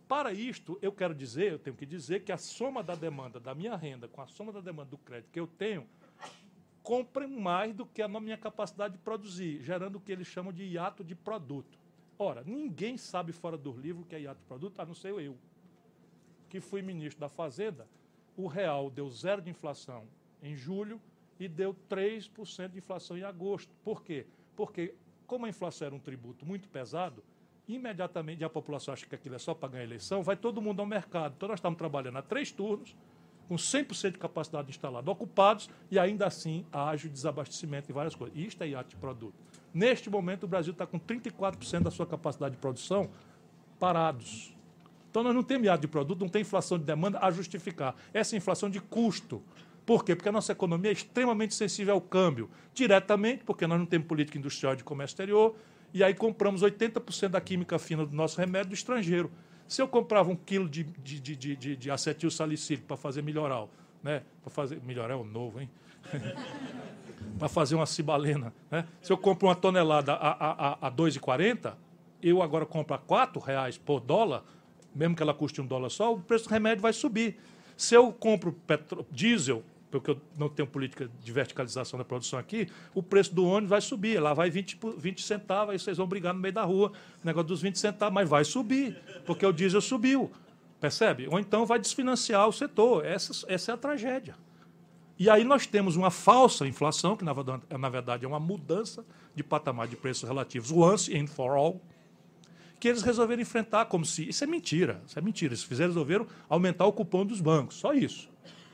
[0.08, 3.54] Para isto, eu quero dizer, eu tenho que dizer que a soma da demanda da
[3.54, 5.86] minha renda com a soma da demanda do crédito que eu tenho
[6.82, 10.64] compre mais do que a minha capacidade de produzir, gerando o que eles chamam de
[10.64, 11.81] hiato de produto.
[12.24, 15.12] Ora, ninguém sabe fora do livro o que é hiato de produto, a não ser
[15.12, 15.36] eu,
[16.50, 17.88] que fui ministro da Fazenda.
[18.38, 20.04] O real deu zero de inflação
[20.40, 21.02] em julho
[21.40, 23.74] e deu 3% de inflação em agosto.
[23.84, 24.28] Por quê?
[24.56, 24.94] Porque,
[25.26, 27.24] como a inflação era um tributo muito pesado,
[27.68, 30.86] imediatamente a população acha que aquilo é só para ganhar eleição, vai todo mundo ao
[30.86, 31.34] mercado.
[31.36, 32.96] Então nós estamos trabalhando a três turnos,
[33.48, 38.38] com 100% de capacidade instalada ocupados, e ainda assim haja desabastecimento em várias coisas.
[38.38, 39.34] E isto é hiato de produto.
[39.74, 43.10] Neste momento, o Brasil está com 34% da sua capacidade de produção
[43.80, 44.54] parados.
[45.10, 47.96] Então nós não temos hiato de produto, não tem inflação de demanda a justificar.
[48.14, 49.42] Essa é inflação de custo.
[49.86, 50.16] Por quê?
[50.16, 52.50] Porque a nossa economia é extremamente sensível ao câmbio.
[52.74, 55.56] Diretamente, porque nós não temos política industrial de comércio exterior,
[55.94, 59.30] e aí compramos 80% da química fina do nosso remédio do estrangeiro.
[59.68, 63.70] Se eu comprava um quilo de, de, de, de, de acetil salicílico para fazer melhoral,
[64.04, 64.24] né?
[64.42, 64.82] para fazer.
[64.82, 65.70] Melhoral é novo, hein?
[67.38, 68.54] para fazer uma cibalena.
[68.70, 68.86] Né?
[69.02, 71.74] Se eu compro uma tonelada a, a, a, a 2,40,
[72.22, 74.44] eu agora compro a R$ reais por dólar,
[74.94, 77.38] mesmo que ela custe um dólar só, o preço do remédio vai subir.
[77.76, 82.70] Se eu compro petro, diesel porque eu não tenho política de verticalização da produção aqui,
[82.96, 84.20] o preço do ônibus vai subir.
[84.20, 86.94] Lá vai 20, 20 centavos, aí vocês vão brigar no meio da rua,
[87.24, 90.32] negócio dos 20 centavos, mas vai subir, porque o diesel subiu.
[90.80, 91.28] Percebe?
[91.28, 93.06] Ou então vai desfinanciar o setor.
[93.06, 94.36] Essa, essa é a tragédia.
[95.22, 99.06] E aí nós temos uma falsa inflação, que na verdade é uma mudança
[99.36, 101.80] de patamar de preços relativos, once and for all,
[102.80, 104.28] que eles resolveram enfrentar como se.
[104.28, 105.54] Isso é mentira, isso é mentira.
[105.54, 108.32] Eles fizeram, resolveram aumentar o cupom dos bancos, só isso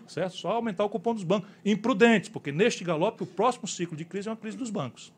[0.08, 0.38] certo?
[0.38, 1.50] Só aumentar o cupom dos bancos.
[1.66, 5.12] Imprudentes, porque neste galope o próximo ciclo de crise é uma crise dos bancos.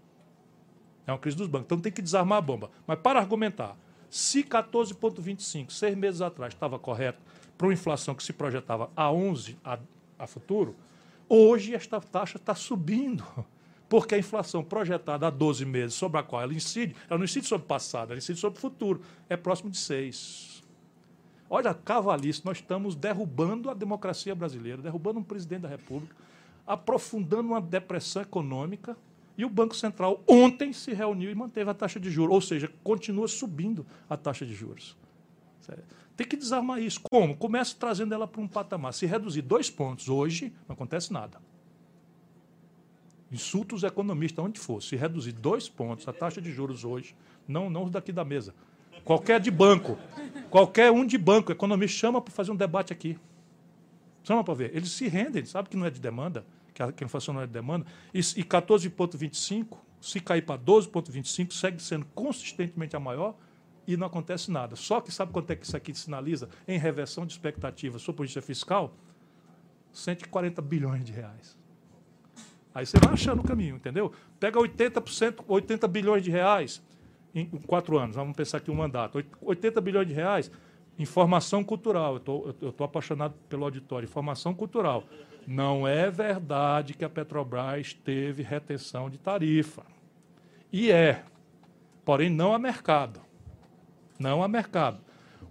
[1.05, 1.67] É uma crise dos bancos.
[1.67, 2.71] Então tem que desarmar a bomba.
[2.88, 3.77] Mas para argumentar,
[4.09, 7.21] se 14,25, seis meses atrás, estava correto
[7.55, 9.77] para uma inflação que se projetava a 11 a,
[10.17, 10.75] a futuro,
[11.30, 13.23] hoje esta taxa está subindo.
[13.88, 17.47] Porque a inflação projetada há 12 meses, sobre a qual ela incide, ela não incide
[17.47, 20.61] sobre o passado, ela incide sobre o futuro, é próximo de 6.
[21.49, 26.15] Olha, cavalice, nós estamos derrubando a democracia brasileira, derrubando um presidente da República,
[26.67, 28.95] aprofundando uma depressão econômica.
[29.36, 32.71] E o Banco Central ontem se reuniu e manteve a taxa de juros, ou seja,
[32.84, 34.95] continua subindo a taxa de juros.
[36.20, 36.99] Tem que desarmar isso.
[37.09, 37.34] Como?
[37.34, 38.93] Começa trazendo ela para um patamar.
[38.93, 41.39] Se reduzir dois pontos hoje, não acontece nada.
[43.32, 44.84] Insulta os economistas onde for.
[44.84, 47.15] Se reduzir dois pontos a taxa de juros hoje,
[47.47, 48.53] não, não os daqui da mesa,
[49.05, 49.97] Qualquer de banco.
[50.49, 51.53] Qualquer um de banco.
[51.53, 53.17] Economista chama para fazer um debate aqui.
[54.22, 54.76] Chama para ver.
[54.76, 57.53] Eles se rendem, sabe que não é de demanda, que a, inflação não é de
[57.53, 57.86] demanda.
[58.13, 63.36] E, e 14,25, se cair para 12,25, segue sendo consistentemente a maior
[63.93, 64.75] e não acontece nada.
[64.75, 68.41] Só que sabe quanto é que isso aqui sinaliza em reversão de expectativas sobre política
[68.41, 68.93] fiscal?
[69.91, 71.57] 140 bilhões de reais.
[72.73, 74.13] Aí você vai achando o caminho, entendeu?
[74.39, 76.81] Pega 80%, 80 bilhões de reais,
[77.33, 80.51] em quatro anos, vamos pensar aqui um mandato, 80 bilhões de reais
[80.97, 82.21] em formação cultural.
[82.61, 85.03] Eu estou apaixonado pelo auditório, formação cultural.
[85.47, 89.84] Não é verdade que a Petrobras teve retenção de tarifa.
[90.72, 91.23] E é,
[92.05, 93.19] porém não a mercado.
[94.19, 94.99] Não a mercado.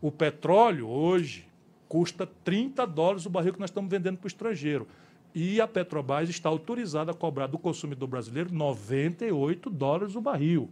[0.00, 1.48] O petróleo hoje
[1.88, 4.86] custa 30 dólares o barril que nós estamos vendendo para o estrangeiro.
[5.34, 10.70] E a Petrobras está autorizada a cobrar do consumidor brasileiro 98 dólares o barril.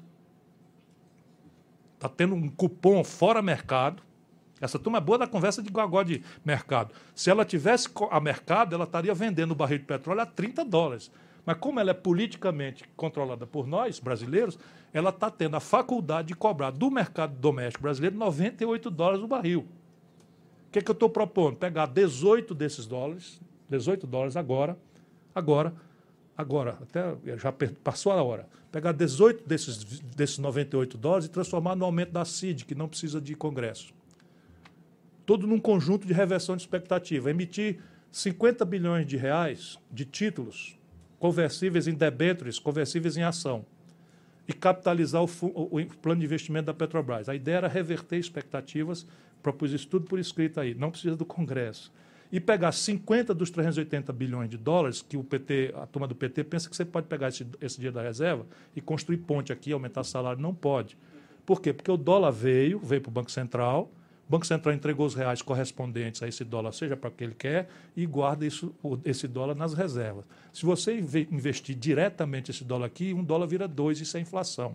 [1.94, 4.02] Está tendo um cupom fora mercado.
[4.60, 6.92] Essa turma é boa da conversa de gogó de mercado.
[7.14, 11.10] Se ela tivesse a mercado, ela estaria vendendo o barril de petróleo a 30 dólares.
[11.46, 14.58] Mas como ela é politicamente controlada por nós, brasileiros,
[14.92, 19.60] ela está tendo a faculdade de cobrar do mercado doméstico brasileiro 98 dólares o barril.
[19.60, 21.56] O que, é que eu estou propondo?
[21.56, 23.40] Pegar 18 desses dólares,
[23.70, 24.76] 18 dólares agora,
[25.32, 25.72] agora,
[26.36, 31.84] agora, até já passou a hora, pegar 18 desses, desses 98 dólares e transformar no
[31.84, 33.94] aumento da CID, que não precisa de Congresso.
[35.24, 37.30] Tudo num conjunto de reversão de expectativa.
[37.30, 40.76] Emitir 50 bilhões de reais de títulos
[41.18, 43.64] conversíveis em debêntures, conversíveis em ação.
[44.48, 47.28] E capitalizar o, o, o plano de investimento da Petrobras.
[47.28, 49.06] A ideia era reverter expectativas
[49.46, 51.92] propus isso tudo por escrito aí, não precisa do Congresso.
[52.32, 56.42] E pegar 50 dos 380 bilhões de dólares, que o PT, a turma do PT
[56.42, 58.44] pensa que você pode pegar esse, esse da reserva
[58.74, 60.42] e construir ponte aqui, aumentar salário.
[60.42, 60.98] Não pode.
[61.44, 61.72] Por quê?
[61.72, 63.88] Porque o dólar veio, veio para o Banco Central,
[64.28, 67.34] o Banco Central entregou os reais correspondentes a esse dólar, seja para o que ele
[67.34, 68.74] quer, e guarda isso,
[69.04, 70.24] esse dólar nas reservas.
[70.52, 70.98] Se você
[71.30, 74.74] investir diretamente esse dólar aqui, um dólar vira dois, isso é inflação.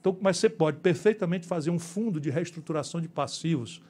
[0.00, 3.82] Então, mas você pode perfeitamente fazer um fundo de reestruturação de passivos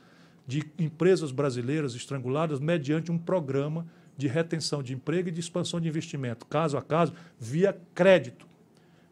[0.46, 5.88] de empresas brasileiras estranguladas mediante um programa de retenção de emprego e de expansão de
[5.88, 8.46] investimento, caso a caso, via crédito.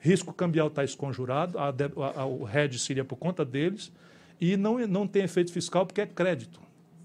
[0.00, 3.92] Risco cambial está esconjurado, a, a, a, o hedge seria por conta deles,
[4.40, 6.60] e não, não tem efeito fiscal porque é crédito.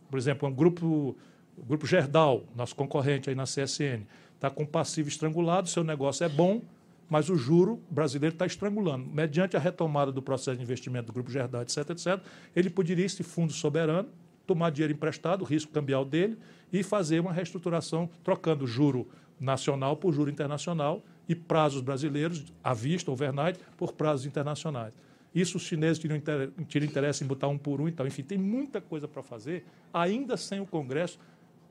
[0.10, 1.16] Por exemplo, um grupo,
[1.58, 6.30] o grupo Gerdau, nosso concorrente aí na CSN, está com passivo estrangulado, seu negócio é
[6.30, 6.62] bom,
[7.10, 9.06] mas o juro brasileiro está estrangulando.
[9.06, 12.20] Mediante a retomada do processo de investimento do Grupo Gerdau, etc., etc.,
[12.56, 14.08] ele poderia, esse fundo soberano,
[14.46, 16.38] tomar dinheiro emprestado, o risco cambial dele,
[16.72, 19.08] e fazer uma reestruturação, trocando juro
[19.40, 24.94] nacional por juro internacional e prazos brasileiros, à vista, overnight, por prazos internacionais.
[25.34, 28.08] Isso os chineses tinham interesse em botar um por um e tal.
[28.08, 31.20] Enfim, tem muita coisa para fazer, ainda sem o Congresso,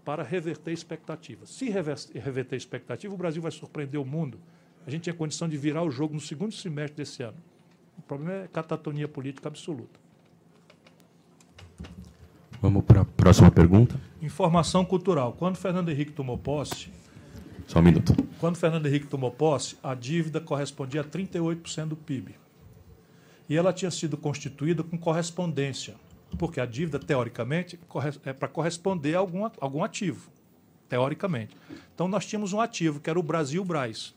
[0.04, 1.50] para reverter expectativas.
[1.50, 4.38] Se reverter expectativa, o Brasil vai surpreender o mundo.
[4.86, 7.36] A gente tinha condição de virar o jogo no segundo semestre desse ano.
[7.98, 10.00] O problema é catatonia política absoluta.
[12.62, 14.00] Vamos para a próxima pergunta.
[14.22, 15.32] Informação cultural.
[15.32, 16.90] Quando Fernando Henrique tomou posse.
[17.66, 18.14] Só um minuto.
[18.40, 22.34] Quando Fernando Henrique tomou posse, a dívida correspondia a 38% do PIB.
[23.48, 25.94] E ela tinha sido constituída com correspondência,
[26.38, 27.78] porque a dívida, teoricamente,
[28.24, 30.30] é para corresponder a algum, algum ativo,
[30.88, 31.56] teoricamente.
[31.94, 34.14] Então, nós tínhamos um ativo, que era o Brasil Braz.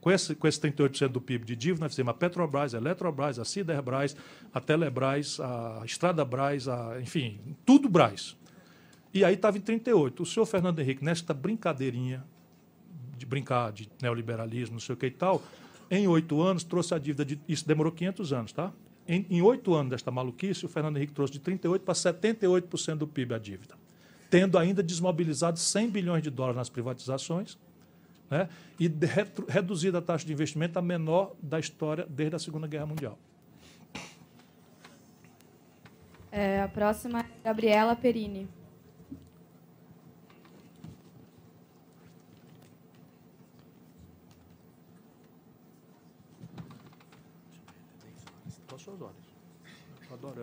[0.00, 3.38] Com esse, com esse 38% do PIB de dívida, nós fizemos a Petrobras, a Eletrobras,
[3.38, 4.14] a Ciderbras,
[4.52, 8.36] a Telebrás, a Estrada Brás, a, enfim, tudo Braz.
[9.12, 10.22] E aí estava em 38.
[10.22, 12.22] O senhor Fernando Henrique, nesta brincadeirinha
[13.16, 15.42] de brincar de neoliberalismo, não sei o que e tal,
[15.90, 17.40] em oito anos, trouxe a dívida de.
[17.48, 18.72] Isso demorou 500 anos, tá?
[19.08, 23.34] Em oito anos desta maluquice, o Fernando Henrique trouxe de 38% para 78% do PIB
[23.34, 23.76] a dívida,
[24.28, 27.56] tendo ainda desmobilizado 100 bilhões de dólares nas privatizações
[28.28, 28.48] né?
[28.80, 28.90] e
[29.48, 33.16] reduzido a taxa de investimento a menor da história desde a Segunda Guerra Mundial.
[36.32, 38.48] É, a próxima é Gabriela Perini.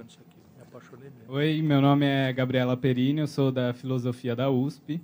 [0.07, 0.38] Isso aqui.
[0.55, 1.34] Me apaixonei mesmo.
[1.34, 5.01] Oi, meu nome é Gabriela Perini, eu sou da Filosofia da USP.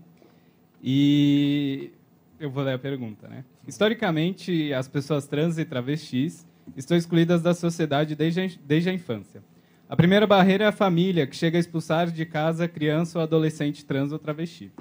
[0.82, 1.92] E
[2.40, 3.44] eu vou ler a pergunta, né?
[3.68, 6.48] Historicamente, as pessoas trans e travestis
[6.78, 9.44] estão excluídas da sociedade desde a, desde a infância.
[9.90, 13.86] A primeira barreira é a família, que chega a expulsar de casa criança ou adolescente
[13.86, 14.72] trans ou travesti.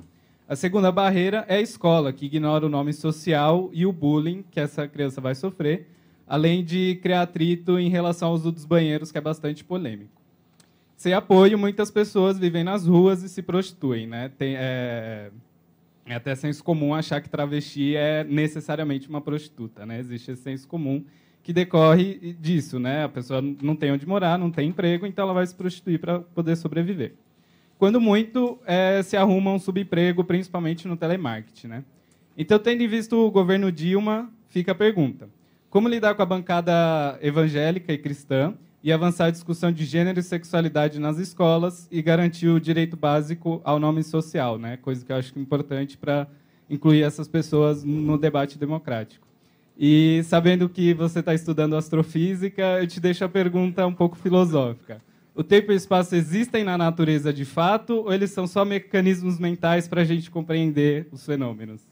[0.47, 4.61] A segunda barreira é a escola, que ignora o nome social e o bullying que
[4.61, 5.89] essa criança vai sofrer,
[6.29, 10.21] além de criar atrito em relação ao uso dos banheiros, que é bastante polêmico.
[10.95, 14.07] Sem apoio, muitas pessoas vivem nas ruas e se prostituem.
[14.07, 14.31] Né?
[14.37, 15.31] Tem, é,
[16.05, 19.87] é até senso comum achar que travesti é necessariamente uma prostituta.
[19.87, 20.01] Né?
[20.01, 21.03] Existe esse senso comum
[21.43, 22.79] que decorre disso.
[22.79, 23.05] Né?
[23.05, 26.19] A pessoa não tem onde morar, não tem emprego, então ela vai se prostituir para
[26.21, 27.15] poder sobreviver.
[27.79, 31.69] Quando muito, é, se arruma um subemprego, principalmente no telemarketing.
[31.69, 31.85] Né?
[32.37, 35.38] Então, tendo visto o governo Dilma, fica a pergunta
[35.71, 40.23] como lidar com a bancada evangélica e cristã e avançar a discussão de gênero e
[40.23, 44.77] sexualidade nas escolas e garantir o direito básico ao nome social, né?
[44.79, 46.27] coisa que eu acho importante para
[46.71, 49.27] incluir essas pessoas no debate democrático.
[49.77, 55.01] E sabendo que você está estudando astrofísica, eu te deixo a pergunta um pouco filosófica.
[55.35, 59.39] O tempo e o espaço existem na natureza de fato ou eles são só mecanismos
[59.39, 61.87] mentais para a gente compreender os fenômenos?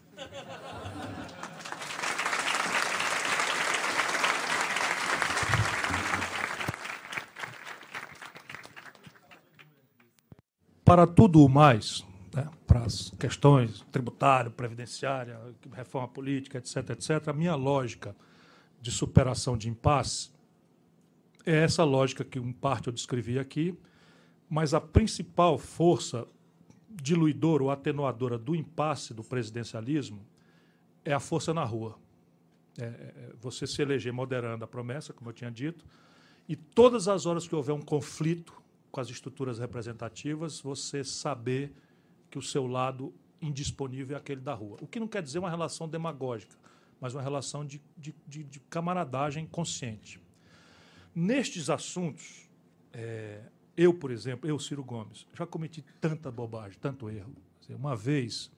[10.87, 15.37] Para tudo o mais, né, para as questões tributária, previdenciária,
[15.73, 18.15] reforma política, etc., etc., a minha lógica
[18.81, 20.31] de superação de impasse
[21.45, 23.77] é essa lógica que, em parte, eu descrevi aqui,
[24.49, 26.25] mas a principal força
[26.89, 30.25] diluidora ou atenuadora do impasse do presidencialismo
[31.05, 31.99] é a força na rua.
[32.79, 35.85] É, é, é você se eleger moderando a promessa, como eu tinha dito,
[36.49, 38.65] e todas as horas que houver um conflito
[38.97, 41.71] com as estruturas representativas, você saber
[42.31, 43.13] que o seu lado
[43.43, 44.79] indisponível é aquele da rua.
[44.81, 46.57] O que não quer dizer uma relação demagógica,
[46.99, 50.19] mas uma relação de, de, de, de camaradagem consciente.
[51.15, 52.49] Nestes assuntos,
[52.91, 53.43] é,
[53.77, 57.37] eu, por exemplo, eu, Ciro Gomes, já cometi tanta bobagem, tanto erro.
[57.69, 58.51] Uma vez,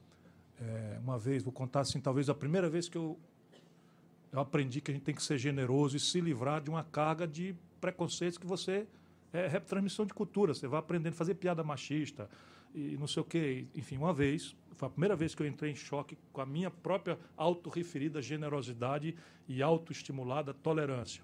[0.61, 3.19] é, uma vez, vou contar assim, talvez a primeira vez que eu,
[4.31, 7.27] eu aprendi que a gente tem que ser generoso e se livrar de uma carga
[7.27, 8.87] de preconceitos que você
[9.33, 10.55] é transmissão de cultura.
[10.55, 12.29] Você vai aprendendo a fazer piada machista
[12.75, 13.67] e não sei o quê.
[13.75, 16.71] Enfim, uma vez, foi a primeira vez que eu entrei em choque com a minha
[16.71, 19.15] própria autorreferida generosidade
[19.49, 21.23] e autoestimulada tolerância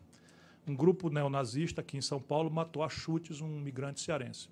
[0.66, 4.48] um grupo neonazista aqui em São Paulo matou a chutes um migrante cearense.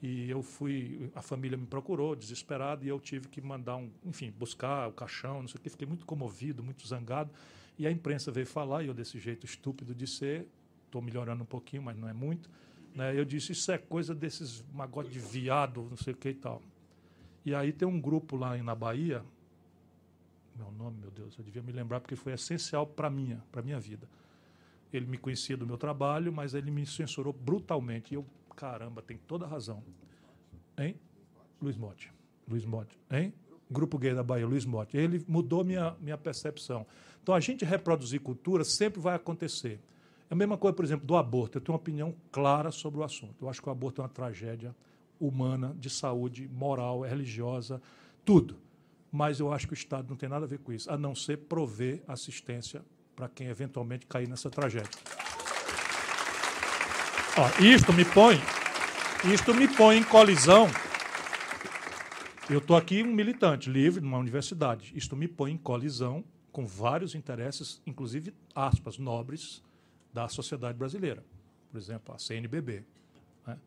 [0.00, 4.30] E eu fui, a família me procurou, desesperado, e eu tive que mandar um, enfim,
[4.30, 7.30] buscar o caixão, não sei o que, fiquei muito comovido, muito zangado.
[7.76, 10.46] E a imprensa veio falar, e eu desse jeito estúpido de ser,
[10.88, 12.50] estou melhorando um pouquinho, mas não é muito.
[12.94, 13.18] Né?
[13.18, 16.60] Eu disse, isso é coisa desses magotes de viado, não sei o que e tal.
[17.44, 19.24] E aí tem um grupo lá na Bahia,
[20.56, 23.78] meu nome, meu Deus, eu devia me lembrar porque foi essencial para minha, para minha
[23.78, 24.08] vida.
[24.92, 28.12] Ele me conhecia do meu trabalho, mas ele me censurou brutalmente.
[28.12, 29.82] E eu, caramba, tem toda a razão.
[30.76, 30.96] Hein?
[31.60, 32.12] Luiz Motti.
[32.48, 32.98] Luiz Motti.
[33.10, 33.32] Hein?
[33.70, 34.96] Grupo Gay da Bahia, Luiz Motti.
[34.96, 36.86] Ele mudou minha, minha percepção.
[37.22, 39.78] Então, a gente reproduzir cultura sempre vai acontecer.
[40.30, 41.56] É a mesma coisa, por exemplo, do aborto.
[41.56, 43.34] Eu tenho uma opinião clara sobre o assunto.
[43.40, 44.74] Eu acho que o aborto é uma tragédia
[45.18, 47.80] humana, de saúde, moral, religiosa,
[48.24, 48.56] tudo.
[49.10, 51.14] Mas eu acho que o Estado não tem nada a ver com isso, a não
[51.14, 52.84] ser prover assistência
[53.16, 54.90] para quem eventualmente cair nessa tragédia.
[57.36, 58.36] Ó, isto me põe,
[59.32, 60.68] isto me põe em colisão.
[62.50, 64.92] Eu estou aqui um militante livre numa universidade.
[64.94, 69.62] Isto me põe em colisão com vários interesses, inclusive aspas nobres
[70.12, 71.24] da sociedade brasileira.
[71.70, 72.84] Por exemplo, a CNBB.
[73.46, 73.58] Né?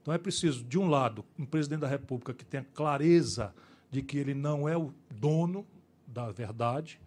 [0.00, 3.54] Então é preciso, de um lado, um presidente da República que tenha clareza
[3.90, 5.66] de que ele não é o dono
[6.06, 7.00] da verdade,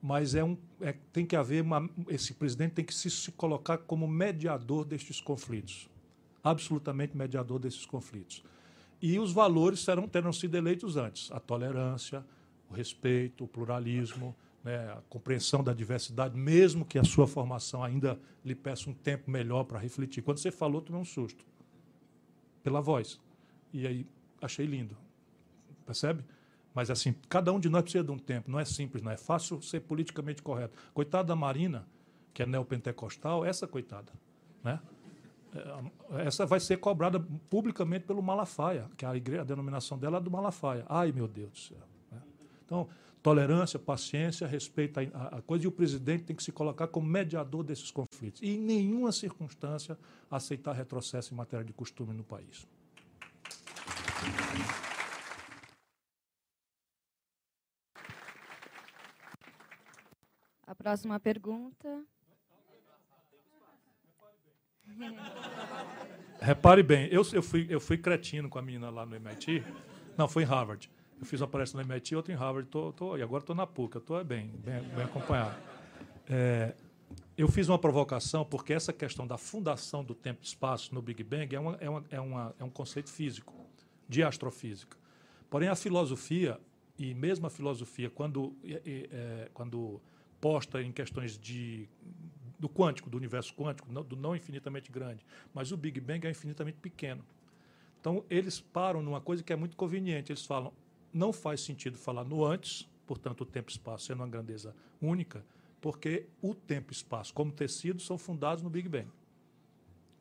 [0.00, 3.78] mas é um, é, tem que haver uma, esse presidente tem que se, se colocar
[3.78, 5.88] como mediador destes conflitos,
[6.42, 8.42] absolutamente mediador desses conflitos.
[9.00, 12.24] E os valores terão, terão sido eleitos antes: a tolerância,
[12.68, 18.18] o respeito, o pluralismo, né, a compreensão da diversidade, mesmo que a sua formação ainda
[18.44, 20.22] lhe peça um tempo melhor para refletir.
[20.22, 21.44] Quando você falou, tomei um susto
[22.62, 23.20] pela voz.
[23.72, 24.06] E aí
[24.40, 24.96] achei lindo.
[25.84, 26.24] Percebe?
[26.74, 28.50] Mas, assim, cada um de nós precisa de um tempo.
[28.50, 30.76] Não é simples, não é fácil ser politicamente correto.
[30.94, 31.86] Coitada da Marina,
[32.32, 34.12] que é neopentecostal, essa coitada.
[34.64, 34.80] Né?
[35.54, 37.20] É, essa vai ser cobrada
[37.50, 40.84] publicamente pelo Malafaia, que a, igreja, a denominação dela é do Malafaia.
[40.88, 41.88] Ai, meu Deus do céu.
[42.10, 42.22] Né?
[42.64, 42.88] Então,
[43.22, 47.90] tolerância, paciência, respeito à, coisa, e o presidente tem que se colocar como mediador desses
[47.90, 48.42] conflitos.
[48.42, 49.96] E, em nenhuma circunstância,
[50.30, 52.66] aceitar retrocesso em matéria de costume no país.
[60.66, 62.04] A próxima pergunta.
[66.40, 69.62] Repare bem, eu, eu, fui, eu fui cretino com a menina lá no MIT.
[70.16, 70.90] Não, foi em Harvard.
[71.22, 73.64] Eu fiz uma palestra no MIT, outra em Harvard, tô, tô, e agora estou na
[73.64, 73.98] PUC.
[73.98, 75.56] Estou bem, bem, bem acompanhado.
[76.28, 76.74] É,
[77.38, 81.22] eu fiz uma provocação porque essa questão da fundação do tempo e espaço no Big
[81.22, 83.54] Bang é, uma, é, uma, é, uma, é um conceito físico,
[84.08, 84.96] de astrofísica.
[85.48, 86.58] Porém, a filosofia,
[86.98, 90.02] e mesmo a filosofia, quando, é, é, quando
[90.40, 91.88] posta em questões de,
[92.58, 95.24] do quântico, do universo quântico, não, do não infinitamente grande,
[95.54, 97.24] mas o Big Bang é infinitamente pequeno.
[98.00, 100.32] Então, eles param numa coisa que é muito conveniente.
[100.32, 100.72] Eles falam,
[101.12, 105.44] não faz sentido falar no antes, portanto, o tempo e espaço sendo uma grandeza única,
[105.80, 109.08] porque o tempo e espaço, como tecido, são fundados no Big Bang.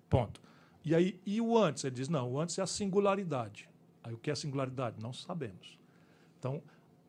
[0.09, 0.41] Ponto.
[0.83, 1.83] E aí, e o antes?
[1.83, 3.69] Ele diz, não, o antes é a singularidade.
[4.03, 5.01] Aí, o que é singularidade?
[5.01, 5.79] Não sabemos.
[6.39, 6.61] Então,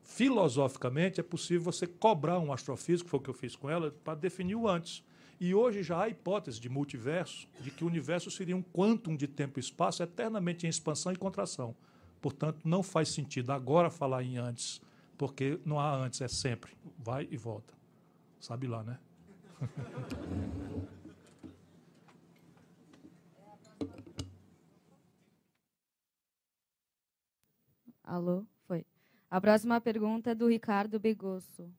[0.03, 4.15] filosoficamente, é possível você cobrar um astrofísico, foi o que eu fiz com ela, para
[4.15, 5.03] definir o antes.
[5.41, 9.27] E hoje já há hipótese de multiverso, de que o universo seria um quantum de
[9.27, 11.75] tempo e espaço eternamente em expansão e contração.
[12.23, 14.81] Portanto, não faz sentido agora falar em antes,
[15.19, 16.73] porque não há antes, é sempre.
[16.99, 17.75] Vai e volta.
[18.41, 18.99] Sabe lá, né?
[28.05, 28.47] Alô?
[29.33, 31.73] A próxima pergunta é do Ricardo Begosso.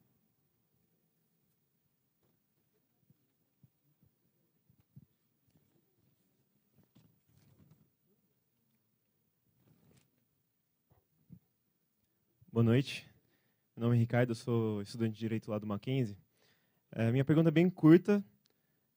[12.53, 13.09] Boa noite.
[13.75, 16.15] Meu nome é Ricardo, sou estudante de Direito lá do Mackenzie.
[16.91, 18.23] É, minha pergunta é bem curta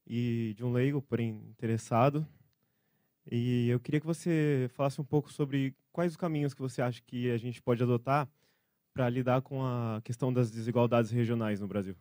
[0.06, 2.28] e de um leigo, porém interessado.
[3.32, 7.00] E eu queria que você falasse um pouco sobre quais os caminhos que você acha
[7.00, 8.28] que a gente pode adotar
[8.92, 11.96] para lidar com a questão das desigualdades regionais no Brasil?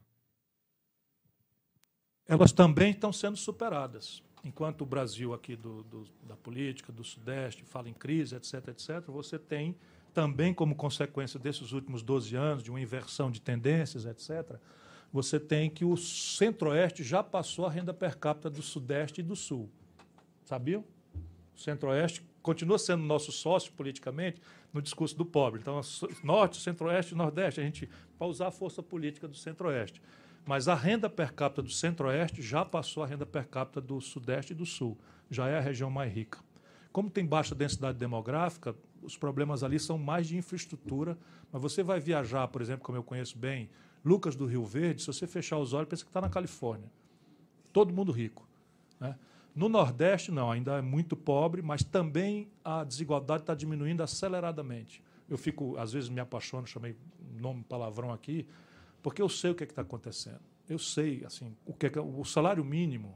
[2.28, 4.22] Elas também estão sendo superadas.
[4.46, 9.02] Enquanto o Brasil aqui do, do, da política, do Sudeste, fala em crise, etc., etc.,
[9.08, 9.76] você tem
[10.14, 14.58] também como consequência desses últimos 12 anos, de uma inversão de tendências, etc.,
[15.12, 19.36] você tem que o Centro-Oeste já passou a renda per capita do Sudeste e do
[19.36, 19.70] Sul.
[20.44, 20.84] Sabiam?
[21.56, 24.42] O Centro-Oeste continua sendo nosso sócio politicamente
[24.72, 25.62] no discurso do pobre.
[25.62, 25.80] Então,
[26.24, 30.02] Norte, Centro-Oeste e Nordeste, a gente, para usar a força política do Centro-Oeste.
[30.46, 34.54] Mas a renda per capita do Centro-Oeste já passou a renda per capita do Sudeste
[34.54, 34.98] e do Sul.
[35.30, 36.40] Já é a região mais rica.
[36.92, 41.18] Como tem baixa densidade demográfica, os problemas ali são mais de infraestrutura.
[41.52, 43.70] Mas você vai viajar, por exemplo, como eu conheço bem,
[44.04, 46.92] Lucas do Rio Verde, se você fechar os olhos, pensa que está na Califórnia.
[47.74, 48.48] Todo mundo rico.
[49.00, 49.18] Né?
[49.56, 55.02] No Nordeste, não, ainda é muito pobre, mas também a desigualdade está diminuindo aceleradamente.
[55.28, 56.96] Eu fico, às vezes, me apaixono, chamei
[57.40, 58.48] nome palavrão aqui,
[59.06, 60.42] porque eu sei o que é está acontecendo.
[60.68, 63.16] Eu sei, assim, o que, é que o salário mínimo,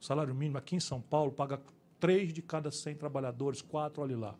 [0.00, 1.62] o salário mínimo aqui em São Paulo paga
[2.00, 4.34] três de cada 100 trabalhadores, quatro olha lá.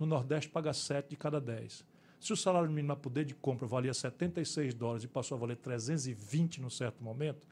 [0.00, 1.84] No Nordeste paga sete de cada dez.
[2.18, 5.58] Se o salário mínimo a poder de compra valia 76 dólares e passou a valer
[5.58, 7.46] 320 num certo momento,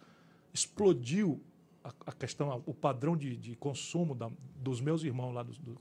[0.52, 1.40] explodiu
[1.84, 5.44] a, a questão, o padrão de, de consumo da, dos meus irmãos lá.
[5.44, 5.80] Do, do,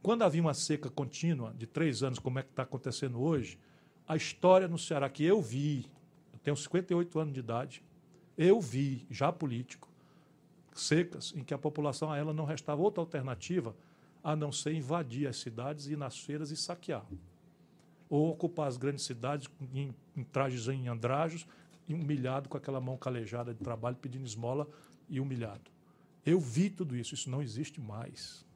[0.00, 3.58] quando havia uma seca contínua de três anos, como é que está acontecendo hoje,
[4.06, 5.90] a história no Ceará que eu vi,
[6.46, 7.82] tenho 58 anos de idade.
[8.38, 9.88] Eu vi, já político,
[10.72, 13.74] secas em que a população a ela não restava outra alternativa
[14.22, 17.04] a não ser invadir as cidades, ir nas feiras e saquear.
[18.08, 21.48] Ou ocupar as grandes cidades em, em trajes em andrajos,
[21.88, 24.68] humilhado com aquela mão calejada de trabalho, pedindo esmola
[25.08, 25.68] e humilhado.
[26.24, 28.46] Eu vi tudo isso, isso não existe mais.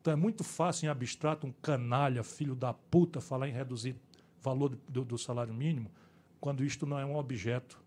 [0.00, 3.94] Então é muito fácil em abstrato um canalha, filho da puta, falar em reduzir
[4.40, 5.92] valor do, do salário mínimo,
[6.40, 7.78] quando isto não é um objeto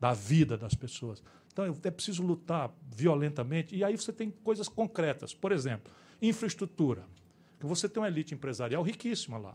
[0.00, 1.22] da vida das pessoas.
[1.52, 5.34] Então é preciso lutar violentamente e aí você tem coisas concretas.
[5.34, 7.04] Por exemplo, infraestrutura.
[7.60, 9.54] Você tem uma elite empresarial riquíssima lá.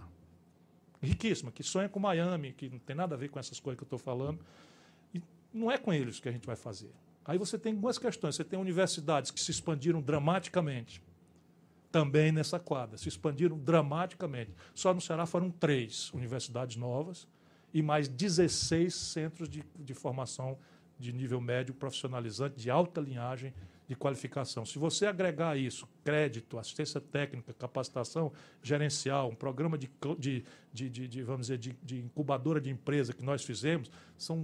[1.02, 3.84] Riquíssima, que sonha com Miami, que não tem nada a ver com essas coisas que
[3.84, 4.40] eu estou falando.
[5.14, 5.22] E
[5.52, 6.92] não é com eles que a gente vai fazer.
[7.24, 8.36] Aí você tem algumas questões.
[8.36, 11.02] Você tem universidades que se expandiram dramaticamente.
[11.92, 12.98] Também nessa quadra.
[12.98, 14.52] Se expandiram dramaticamente.
[14.76, 17.28] Só no Ceará foram três universidades novas
[17.76, 20.58] e mais 16 centros de, de formação
[20.98, 23.54] de nível médio profissionalizante, de alta linhagem
[23.86, 24.66] de qualificação.
[24.66, 28.32] Se você agregar isso crédito, assistência técnica, capacitação
[28.64, 33.26] gerencial, um programa de, de, de, de vamos dizer, de, de, incubadora de empresa que
[33.26, 34.42] nós fizemos, são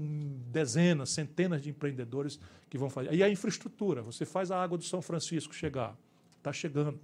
[0.52, 2.38] dezenas, centenas de empreendedores
[2.70, 3.14] que vão fazer.
[3.14, 5.98] E a infraestrutura, você faz a água do São Francisco chegar,
[6.38, 6.99] está chegando.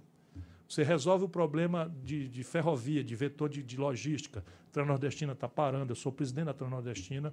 [0.68, 4.44] Você resolve o problema de, ferrovia, de vetor de logística.
[4.68, 5.92] Transnordestina está parando.
[5.92, 7.32] Eu sou presidente da Transnordestina.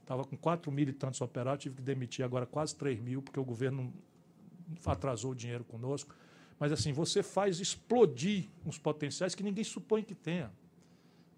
[0.00, 3.38] Estava com 4 mil e tantos operários, tive que demitir agora quase 3 mil, porque
[3.38, 3.92] o governo
[4.84, 6.14] atrasou o dinheiro conosco.
[6.58, 10.50] Mas assim, você faz explodir uns potenciais que ninguém supõe que tenha.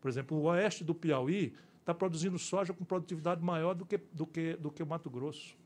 [0.00, 4.26] Por exemplo, o oeste do Piauí está produzindo soja com produtividade maior do que, do
[4.26, 5.56] que, do que o Mato Grosso.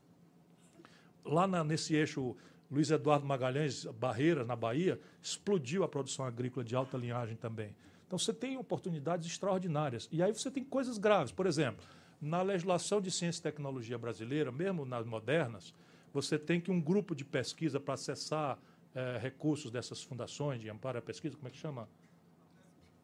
[1.23, 2.35] Lá na, nesse eixo
[2.69, 7.75] Luiz Eduardo Magalhães Barreira, na Bahia, explodiu a produção agrícola de alta linhagem também.
[8.07, 10.07] Então você tem oportunidades extraordinárias.
[10.11, 11.31] E aí você tem coisas graves.
[11.31, 11.85] Por exemplo,
[12.21, 15.73] na legislação de ciência e tecnologia brasileira, mesmo nas modernas,
[16.13, 18.57] você tem que um grupo de pesquisa para acessar
[18.95, 21.87] é, recursos dessas fundações de amparo à pesquisa, como é que chama?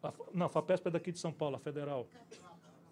[0.02, 2.08] A, não, a FAPESP é daqui de São Paulo, a federal.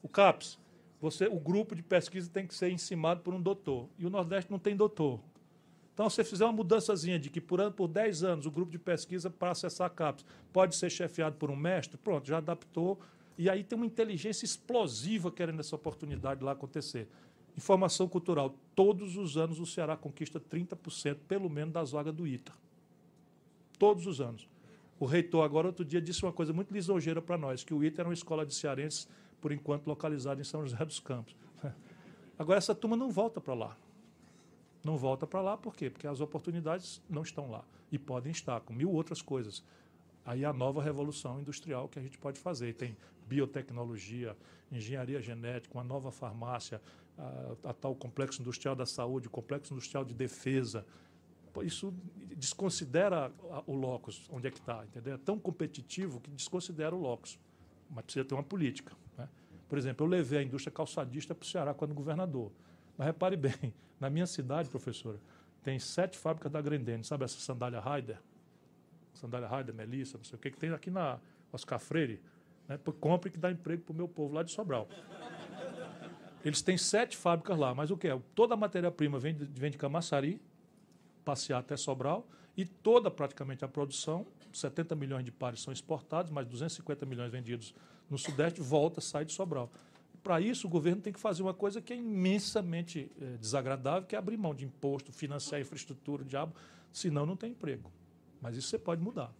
[0.02, 0.59] O CAPS.
[1.01, 3.89] Você, o grupo de pesquisa tem que ser encimado por um doutor.
[3.98, 5.18] E o Nordeste não tem doutor.
[5.94, 8.78] Então, se você fizer uma mudançazinha de que por, por 10 anos o grupo de
[8.78, 12.98] pesquisa para acessar CAPES pode ser chefiado por um mestre, pronto, já adaptou.
[13.36, 17.09] E aí tem uma inteligência explosiva querendo essa oportunidade lá acontecer.
[17.56, 18.55] Informação cultural.
[18.74, 22.52] Todos os anos o Ceará conquista 30%, pelo menos, das vagas do ITA.
[23.78, 24.48] Todos os anos.
[24.98, 28.02] O reitor, agora, outro dia, disse uma coisa muito lisonjeira para nós, que o ITA
[28.02, 29.06] era uma escola de cearenses,
[29.40, 31.35] por enquanto, localizada em São José dos Campos.
[32.39, 33.77] Agora, essa turma não volta para lá
[34.84, 35.88] não volta para lá, por quê?
[35.88, 39.62] Porque as oportunidades não estão lá e podem estar com mil outras coisas.
[40.24, 42.74] Aí a nova revolução industrial que a gente pode fazer.
[42.74, 42.96] Tem
[43.26, 44.36] biotecnologia,
[44.70, 46.80] engenharia genética, uma nova farmácia,
[47.18, 50.86] a, a tal complexo industrial da saúde, complexo industrial de defesa.
[51.62, 51.92] Isso
[52.36, 53.30] desconsidera
[53.66, 55.14] o locus, onde é que está, entendeu?
[55.14, 57.38] É tão competitivo que desconsidera o locus.
[57.90, 58.96] Mas precisa ter uma política.
[59.18, 59.28] Né?
[59.68, 62.50] Por exemplo, eu levei a indústria calçadista para o Ceará quando governador.
[62.97, 65.19] Mas repare bem, na minha cidade, professora,
[65.62, 67.05] tem sete fábricas da Grendene.
[67.05, 68.19] Sabe essa sandália Raider?
[69.14, 71.19] Sandália Raider, Melissa, não sei o que, que tem aqui na
[71.52, 72.20] Oscar Freire.
[72.69, 72.78] Né?
[73.01, 74.89] Compre que dá emprego para o meu povo lá de Sobral.
[76.44, 78.20] Eles têm sete fábricas lá, mas o que é?
[78.35, 80.40] Toda a matéria-prima vem, de, vem de Camaçari,
[81.24, 86.47] passear até Sobral e toda praticamente a produção, 70 milhões de pares são exportados, mais
[86.47, 87.74] 250 milhões vendidos
[88.10, 89.70] no Sudeste, volta, sai de Sobral.
[90.23, 94.15] Para isso, o governo tem que fazer uma coisa que é imensamente é, desagradável, que
[94.15, 96.55] é abrir mão de imposto, financiar infraestrutura, diabo,
[96.93, 97.90] senão não tem emprego.
[98.40, 99.32] Mas isso você pode mudar.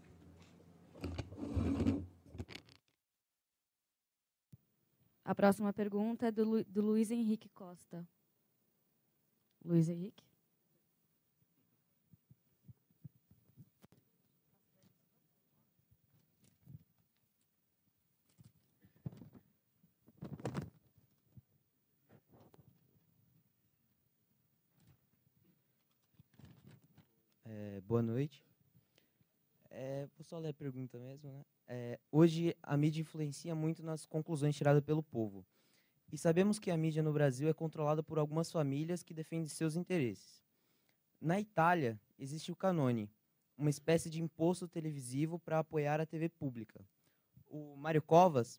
[5.25, 8.07] A próxima pergunta é do, Lu, do Luiz Henrique Costa.
[9.65, 10.25] Luiz Henrique.
[27.45, 28.43] É, boa noite.
[29.69, 31.45] É, vou só ler a pergunta mesmo, né?
[31.69, 35.45] É, hoje a mídia influencia muito nas conclusões tiradas pelo povo.
[36.11, 39.77] E sabemos que a mídia no Brasil é controlada por algumas famílias que defendem seus
[39.77, 40.43] interesses.
[41.21, 43.11] Na Itália, existe o canone,
[43.59, 46.83] uma espécie de imposto televisivo para apoiar a TV pública.
[47.47, 48.59] O Mário Covas,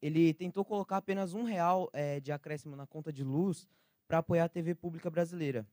[0.00, 3.68] ele tentou colocar apenas um real é, de acréscimo na conta de luz
[4.08, 5.68] para apoiar a TV pública brasileira.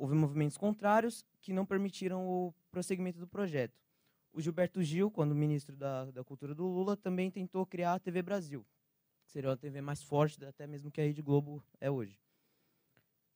[0.00, 3.78] Houve movimentos contrários que não permitiram o prosseguimento do projeto.
[4.32, 8.22] O Gilberto Gil, quando ministro da, da Cultura do Lula, também tentou criar a TV
[8.22, 8.64] Brasil,
[9.22, 12.18] que seria uma TV mais forte até mesmo que a Rede Globo é hoje.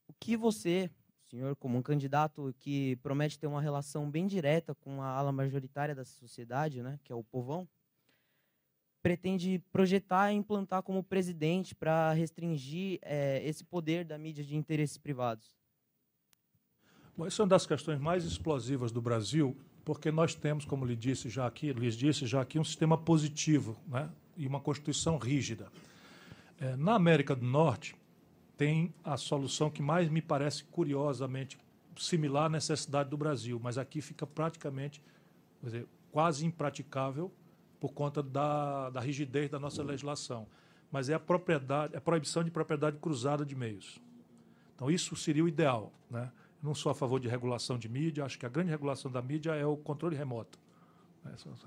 [0.08, 0.90] O que você,
[1.26, 5.94] senhor, como um candidato que promete ter uma relação bem direta com a ala majoritária
[5.94, 7.68] da sociedade, né, que é o povão,
[9.02, 14.96] pretende projetar e implantar como presidente para restringir é, esse poder da mídia de interesses
[14.96, 15.62] privados?
[17.16, 20.96] Bom, isso é uma das questões mais explosivas do Brasil, porque nós temos, como lhe
[20.96, 25.68] disse já aqui, lhes disse já aqui, um sistema positivo né, e uma Constituição rígida.
[26.60, 27.94] É, na América do Norte,
[28.56, 31.56] tem a solução que mais me parece curiosamente
[31.96, 35.00] similar à necessidade do Brasil, mas aqui fica praticamente,
[35.62, 37.30] dizer, quase impraticável
[37.78, 40.48] por conta da, da rigidez da nossa legislação.
[40.90, 44.00] Mas é a propriedade, a proibição de propriedade cruzada de meios.
[44.74, 46.32] Então isso seria o ideal, né?
[46.64, 49.54] Não sou a favor de regulação de mídia, acho que a grande regulação da mídia
[49.54, 50.58] é o controle remoto.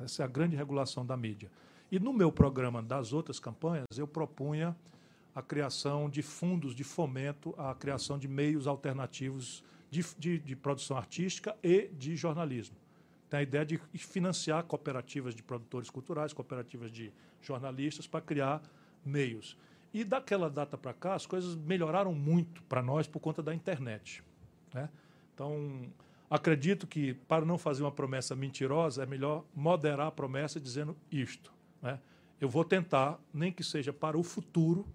[0.03, 1.52] Essa é a grande regulação da mídia.
[1.91, 4.76] E no meu programa das outras campanhas, eu propunha
[5.36, 10.98] a criação de fundos de fomento à criação de meios alternativos de, de, de produção
[10.98, 12.76] artística e de jornalismo.
[13.30, 18.64] Tem a ideia de financiar cooperativas de produtores culturais, cooperativas de jornalistas, para criar
[19.06, 19.56] meios.
[19.94, 24.24] E daquela data para cá, as coisas melhoraram muito para nós por conta da internet.
[24.73, 24.89] Né?
[25.34, 25.88] Então,
[26.30, 31.53] acredito que, para não fazer uma promessa mentirosa, é melhor moderar a promessa dizendo isto.
[31.81, 31.99] Né?
[32.39, 34.85] Eu vou tentar, nem que seja para o futuro,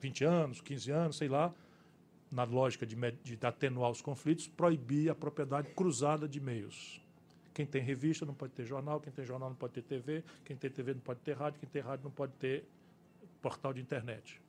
[0.00, 1.52] 20 anos, 15 anos, sei lá,
[2.30, 7.00] na lógica de, de atenuar os conflitos, proibir a propriedade cruzada de meios.
[7.52, 10.56] Quem tem revista não pode ter jornal, quem tem jornal não pode ter TV, quem
[10.56, 12.64] tem TV não pode ter rádio, quem tem rádio não pode ter
[13.42, 14.40] portal de internet.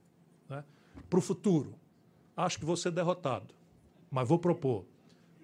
[0.48, 0.64] Né?
[1.10, 1.74] Para o futuro,
[2.38, 3.61] acho que vou ser derrotado
[4.12, 4.86] mas vou propor.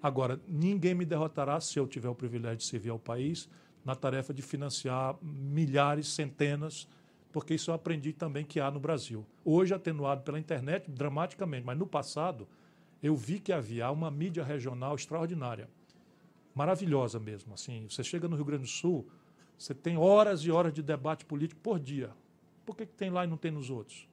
[0.04, 3.50] Agora, ninguém me derrotará se eu tiver o privilégio de servir ao país
[3.84, 6.88] na tarefa de financiar milhares, centenas,
[7.32, 9.26] porque isso eu aprendi também que há no Brasil.
[9.46, 12.48] Hoje, atenuado pela internet, dramaticamente, mas no passado,
[13.02, 15.70] eu vi que havia uma mídia regional extraordinária,
[16.54, 17.54] maravilhosa mesmo.
[17.54, 19.08] Assim, você chega no Rio Grande do Sul,
[19.58, 22.12] você tem horas e horas de debate político por dia.
[22.66, 24.08] Por que, que tem lá e não tem nos outros?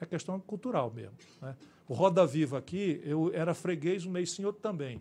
[0.00, 1.16] É questão cultural mesmo.
[1.42, 1.56] Né?
[1.86, 5.00] O Roda Viva aqui, eu era freguês um mês outro também.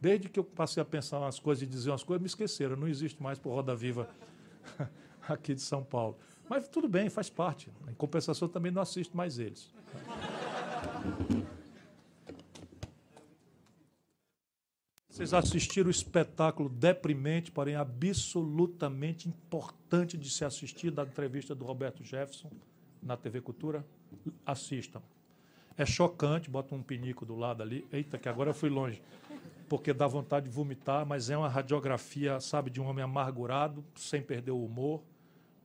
[0.00, 2.76] Desde que eu passei a pensar umas coisas e dizer umas coisas, me esqueceram.
[2.76, 4.08] Não existe mais por Roda Viva
[5.28, 6.16] aqui de São Paulo.
[6.48, 7.70] Mas tudo bem, faz parte.
[7.88, 9.72] Em compensação, também não assisto mais eles.
[15.08, 22.02] Vocês assistiram o espetáculo deprimente, porém absolutamente importante de se assistir da entrevista do Roberto
[22.02, 22.50] Jefferson
[23.02, 23.84] na TV Cultura?
[24.46, 25.02] Assistam.
[25.80, 27.88] É chocante, bota um pinico do lado ali.
[27.90, 29.00] Eita, que agora eu fui longe.
[29.66, 34.20] Porque dá vontade de vomitar, mas é uma radiografia, sabe, de um homem amargurado, sem
[34.20, 35.02] perder o humor,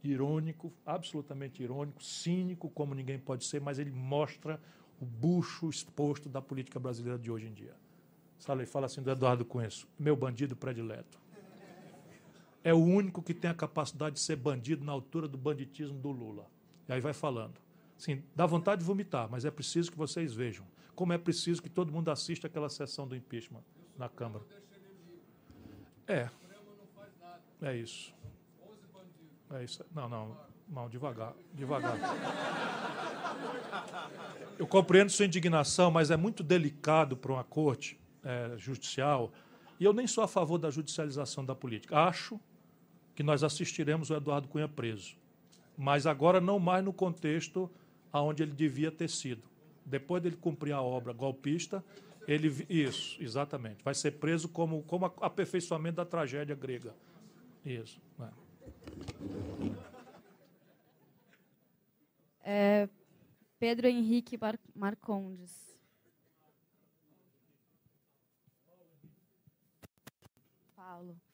[0.01, 4.57] irônico, absolutamente irônico, cínico, como ninguém pode ser, mas ele mostra
[5.01, 7.75] o bucho exposto da política brasileira de hoje em dia.
[8.39, 9.67] Sabe, fala assim do Eduardo Cunha,
[9.99, 11.19] meu bandido predileto.
[12.63, 16.09] É o único que tem a capacidade de ser bandido na altura do banditismo do
[16.09, 16.47] Lula.
[16.87, 17.64] E aí vai falando.
[17.97, 20.65] Sim, dá vontade de vomitar, mas é preciso que vocês vejam.
[20.95, 23.63] Como é preciso que todo mundo assista aquela sessão do impeachment
[23.97, 24.43] na Câmara.
[26.07, 26.29] É.
[27.61, 28.13] É isso.
[29.51, 29.85] É isso.
[29.93, 30.37] Não, não.
[30.67, 31.33] Não, devagar.
[31.53, 31.97] Devagar.
[34.57, 39.31] Eu compreendo sua indignação, mas é muito delicado para uma corte é, judicial,
[39.79, 41.99] e eu nem sou a favor da judicialização da política.
[41.99, 42.39] Acho
[43.13, 45.15] que nós assistiremos o Eduardo Cunha preso,
[45.77, 47.69] mas agora não mais no contexto
[48.11, 49.43] aonde ele devia ter sido.
[49.85, 51.83] Depois dele cumprir a obra golpista,
[52.27, 56.95] ele isso, exatamente, vai ser preso como como aperfeiçoamento da tragédia grega.
[57.63, 58.01] Isso.
[58.19, 58.45] É.
[62.47, 62.89] É,
[63.59, 65.75] Pedro Henrique Mar Marcondes.
[70.75, 71.24] Paulo.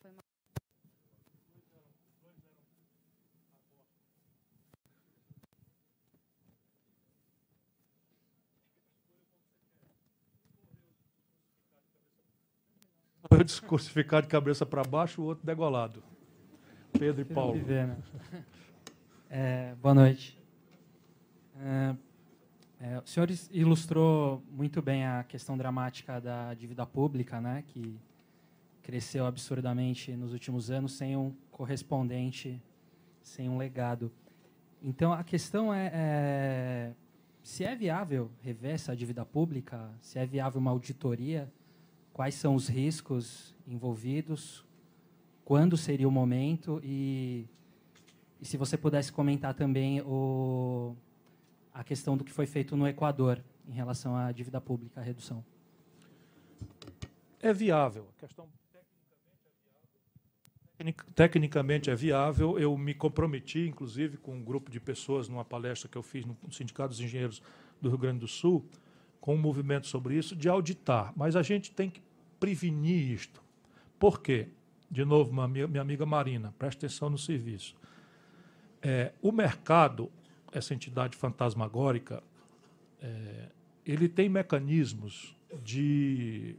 [13.31, 13.41] Foi mal.
[13.41, 16.03] O discurso ficar de cabeça para baixo, o outro degolado.
[16.91, 17.53] Pedro e Paulo.
[17.53, 17.97] Viver, né?
[19.29, 20.37] é, boa noite.
[21.57, 21.95] É,
[22.81, 27.97] é, o senhor ilustrou muito bem a questão dramática da dívida pública, né, que
[28.81, 32.61] cresceu absurdamente nos últimos anos sem um correspondente,
[33.21, 34.11] sem um legado.
[34.81, 36.91] Então, a questão é, é
[37.43, 41.51] se é viável rever essa dívida pública, se é viável uma auditoria,
[42.13, 44.65] quais são os riscos envolvidos,
[45.45, 47.47] quando seria o momento e,
[48.39, 50.95] e se você pudesse comentar também o,
[51.73, 55.43] a questão do que foi feito no Equador em relação à dívida pública, a redução.
[57.39, 58.07] É viável.
[58.17, 58.47] A questão
[61.15, 62.57] tecnicamente é viável.
[62.57, 66.35] Eu me comprometi, inclusive, com um grupo de pessoas numa palestra que eu fiz no
[66.51, 67.41] Sindicato dos Engenheiros
[67.79, 68.65] do Rio Grande do Sul,
[69.21, 71.13] com um movimento sobre isso, de auditar.
[71.15, 72.01] Mas a gente tem que
[72.39, 73.41] prevenir isto.
[73.97, 74.49] Por quê?
[74.89, 77.77] De novo, minha amiga Marina, preste atenção no serviço.
[78.81, 80.11] É, o mercado
[80.51, 82.21] essa entidade fantasmagórica,
[83.01, 83.49] é,
[83.85, 86.55] ele tem mecanismos de,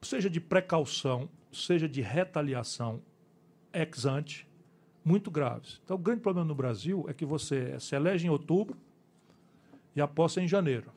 [0.00, 3.02] seja de precaução, seja de retaliação
[3.72, 4.48] ex ante,
[5.04, 5.80] muito graves.
[5.84, 8.76] Então, o grande problema no Brasil é que você se elege em outubro
[9.94, 10.92] e aposta em janeiro.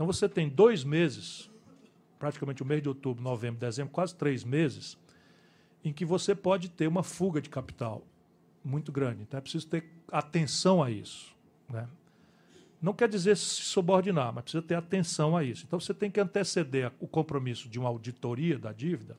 [0.00, 1.50] Então, você tem dois meses,
[2.18, 4.96] praticamente o mês de outubro, novembro, dezembro, quase três meses,
[5.84, 8.02] em que você pode ter uma fuga de capital
[8.64, 9.20] muito grande.
[9.20, 11.36] Então, é preciso ter atenção a isso.
[11.68, 11.86] Né?
[12.80, 15.66] Não quer dizer se subordinar, mas precisa ter atenção a isso.
[15.66, 19.18] Então você tem que anteceder o compromisso de uma auditoria da dívida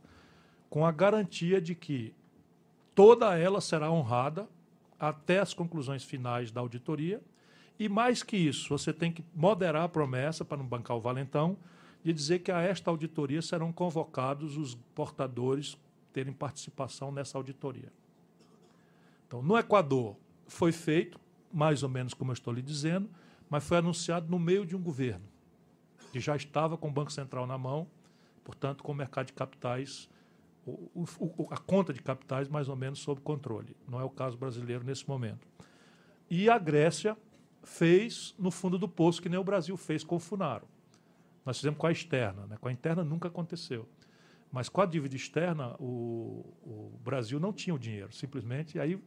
[0.68, 2.12] com a garantia de que
[2.96, 4.50] toda ela será honrada
[5.00, 7.22] até as conclusões finais da auditoria.
[7.82, 11.58] E mais que isso, você tem que moderar a promessa, para não bancar o valentão,
[12.04, 15.76] de dizer que a esta auditoria serão convocados os portadores
[16.14, 17.92] terem participação nessa auditoria.
[19.26, 20.16] Então, no Equador,
[20.48, 21.20] foi feito,
[21.52, 23.10] mais ou menos como eu estou lhe dizendo,
[23.50, 25.26] mas foi anunciado no meio de um governo,
[26.12, 27.88] que já estava com o Banco Central na mão,
[28.44, 30.08] portanto, com o mercado de capitais,
[30.68, 33.76] o, o, a conta de capitais mais ou menos sob controle.
[33.88, 35.48] Não é o caso brasileiro nesse momento.
[36.30, 37.18] E a Grécia
[37.64, 40.68] fez no fundo do poço, que nem o Brasil fez com o Funaro.
[41.46, 42.58] Nós fizemos com a externa, né?
[42.60, 43.88] com a interna nunca aconteceu.
[44.52, 48.78] Mas com a dívida externa, o, o Brasil não tinha o dinheiro, simplesmente.
[48.78, 49.02] E aí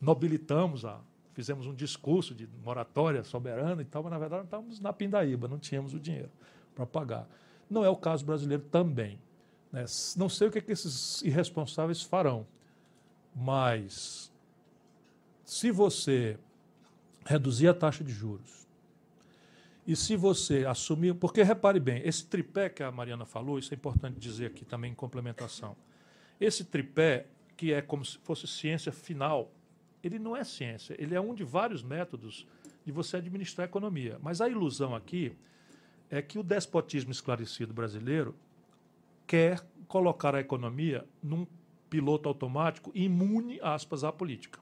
[0.00, 1.00] nobilitamos a.
[1.34, 5.58] Fizemos um discurso de moratória soberana e tal, mas na verdade estávamos na pindaíba, não
[5.58, 6.30] tínhamos o dinheiro
[6.74, 7.28] para pagar.
[7.70, 9.20] Não é o caso brasileiro também.
[9.70, 9.84] Né?
[10.16, 12.44] Não sei o que, é que esses irresponsáveis farão,
[13.36, 14.32] mas
[15.44, 16.36] se você
[17.28, 18.66] reduzir a taxa de juros,
[19.86, 21.14] e se você assumir.
[21.14, 24.92] Porque repare bem, esse tripé que a Mariana falou, isso é importante dizer aqui também
[24.92, 25.76] em complementação.
[26.40, 27.26] Esse tripé,
[27.56, 29.50] que é como se fosse ciência final,
[30.02, 32.46] ele não é ciência, ele é um de vários métodos
[32.84, 34.18] de você administrar a economia.
[34.22, 35.34] Mas a ilusão aqui
[36.10, 38.34] é que o despotismo esclarecido brasileiro
[39.26, 41.46] quer colocar a economia num
[41.90, 44.60] piloto automático imune, aspas, à política.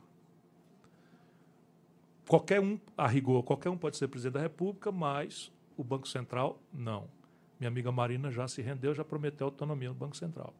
[2.29, 6.61] Qualquer um, a rigor, qualquer um pode ser presidente da República, mas o Banco Central,
[6.73, 7.09] não.
[7.59, 10.53] Minha amiga Marina já se rendeu, já prometeu autonomia no Banco Central.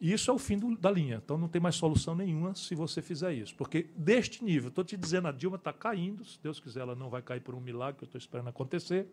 [0.00, 1.20] E isso é o fim do, da linha.
[1.24, 3.54] Então não tem mais solução nenhuma se você fizer isso.
[3.54, 7.08] Porque deste nível, estou te dizendo, a Dilma está caindo, se Deus quiser, ela não
[7.08, 9.08] vai cair por um milagre que eu estou esperando acontecer.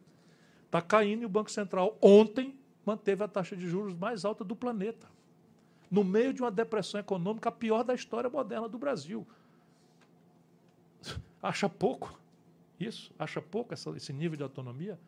[0.65, 4.53] Está caindo e o Banco Central ontem manteve a taxa de juros mais alta do
[4.53, 5.07] planeta.
[5.89, 9.25] No meio de uma depressão econômica, a pior da história moderna do Brasil.
[11.41, 12.19] Acha pouco
[12.79, 13.13] isso?
[13.17, 14.99] Acha pouco essa, esse nível de autonomia?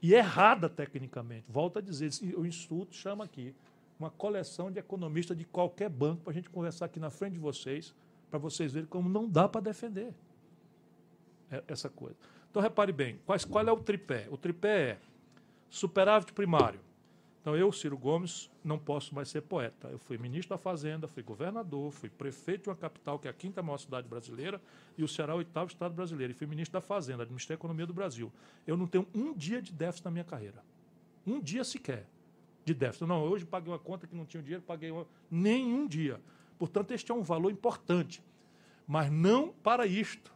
[0.00, 1.44] E errada tecnicamente.
[1.48, 3.54] Volto a dizer, o Instituto chama aqui
[3.98, 7.38] uma coleção de economistas de qualquer banco para a gente conversar aqui na frente de
[7.38, 7.94] vocês,
[8.30, 10.14] para vocês verem como não dá para defender
[11.66, 12.16] essa coisa.
[12.50, 14.28] Então, repare bem, quais, qual é o tripé?
[14.30, 14.98] O tripé é
[15.68, 16.80] superávit primário,
[17.40, 19.88] Então, eu, Ciro Gomes, não posso mais ser poeta.
[19.88, 23.34] Eu fui ministro da Fazenda, fui governador, fui prefeito de uma capital, que é a
[23.34, 24.60] quinta maior cidade brasileira,
[24.96, 26.32] e o Ceará é o oitavo estado brasileiro.
[26.32, 28.32] E fui ministro da Fazenda, administrei a economia do Brasil.
[28.66, 30.62] Eu não tenho um dia de déficit na minha carreira.
[31.26, 32.06] Um dia sequer
[32.64, 33.06] de déficit.
[33.06, 35.06] Não, hoje paguei uma conta que não tinha dinheiro, paguei uma...
[35.30, 36.20] nenhum dia.
[36.58, 38.22] Portanto, este é um valor importante.
[38.86, 40.32] Mas não para isto.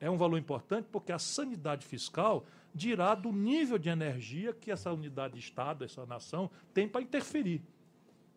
[0.00, 2.44] É um valor importante porque a sanidade fiscal
[2.74, 7.62] dirá do nível de energia que essa unidade de Estado, essa nação, tem para interferir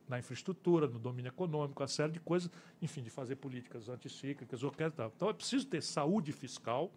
[0.08, 2.50] na infraestrutura, no domínio econômico, uma série de coisas,
[2.82, 5.12] enfim, de fazer políticas anticíclicas ou quer tal.
[5.16, 6.92] Então é preciso ter saúde fiscal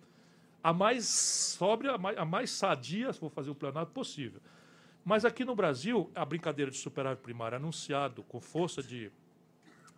[0.63, 4.41] a mais sóbria, a mais, a mais sadia, se for fazer o plenário, possível.
[5.05, 9.11] Mas aqui no Brasil, a brincadeira de superávit primário anunciado com força de,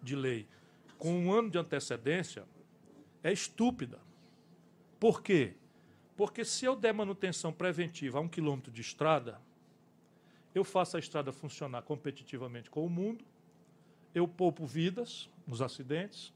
[0.00, 0.46] de lei
[0.96, 2.44] com um ano de antecedência
[3.24, 3.98] é estúpida.
[5.00, 5.56] Por quê?
[6.22, 9.40] Porque se eu der manutenção preventiva a um quilômetro de estrada,
[10.54, 13.24] eu faço a estrada funcionar competitivamente com o mundo,
[14.14, 16.32] eu poupo vidas nos acidentes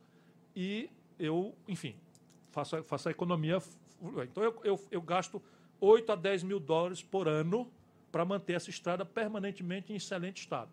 [0.57, 0.91] e
[1.21, 1.95] eu, enfim,
[2.51, 3.63] faço, faço a economia.
[4.25, 5.41] Então eu, eu, eu gasto
[5.81, 7.71] 8 a 10 mil dólares por ano
[8.11, 10.73] para manter essa estrada permanentemente em excelente estado.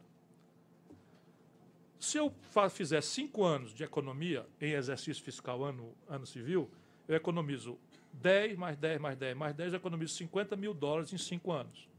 [1.99, 2.33] Se eu
[2.71, 6.67] fizer cinco anos de economia em exercício fiscal ano, ano civil,
[7.07, 7.77] eu economizo
[8.13, 11.89] 10 mais 10 mais 10 mais 10, eu economizo 50 mil dólares em cinco anos.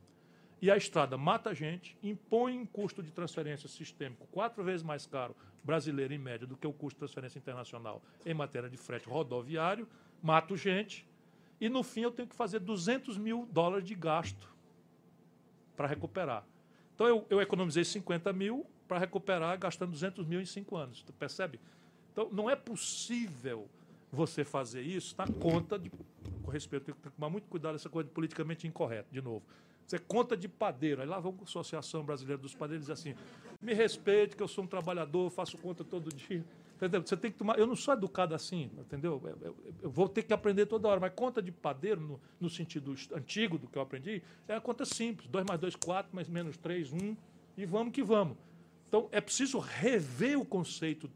[0.63, 5.05] E a estrada mata a gente, impõe um custo de transferência sistêmico quatro vezes mais
[5.07, 9.09] caro, brasileiro em média, do que o custo de transferência internacional em matéria de frete
[9.09, 9.87] rodoviário,
[10.23, 11.07] mato gente,
[11.61, 14.49] e no fim eu tenho que fazer 200 mil dólares de gasto
[15.77, 16.47] para recuperar.
[16.95, 21.03] Então eu, eu economizei 50 mil para recuperar gastando 200 mil em cinco anos.
[21.03, 21.61] Tu percebe?
[22.13, 23.69] Então não é possível
[24.15, 25.91] você fazer isso na conta de.
[26.43, 29.43] Com respeito, tem que tomar muito cuidado essa coisa de politicamente incorreto, de novo.
[29.87, 31.03] Você conta de padeiro.
[31.03, 33.15] Aí lá com a Associação Brasileira dos Padeiros e diz assim:
[33.61, 36.45] me respeite, que eu sou um trabalhador, faço conta todo dia.
[36.77, 37.03] Entendeu?
[37.03, 37.59] Você tem que tomar.
[37.59, 39.21] Eu não sou educado assim, entendeu?
[39.25, 41.01] Eu, eu, eu vou ter que aprender toda hora.
[41.01, 44.85] Mas conta de padeiro, no, no, sentido antigo do que eu aprendi, é a conta
[44.85, 47.17] simples: 2 mais 2, 4, mais menos 3, 1,
[47.57, 48.37] e vamos que vamos.
[48.89, 51.11] Então é preciso rever o conceito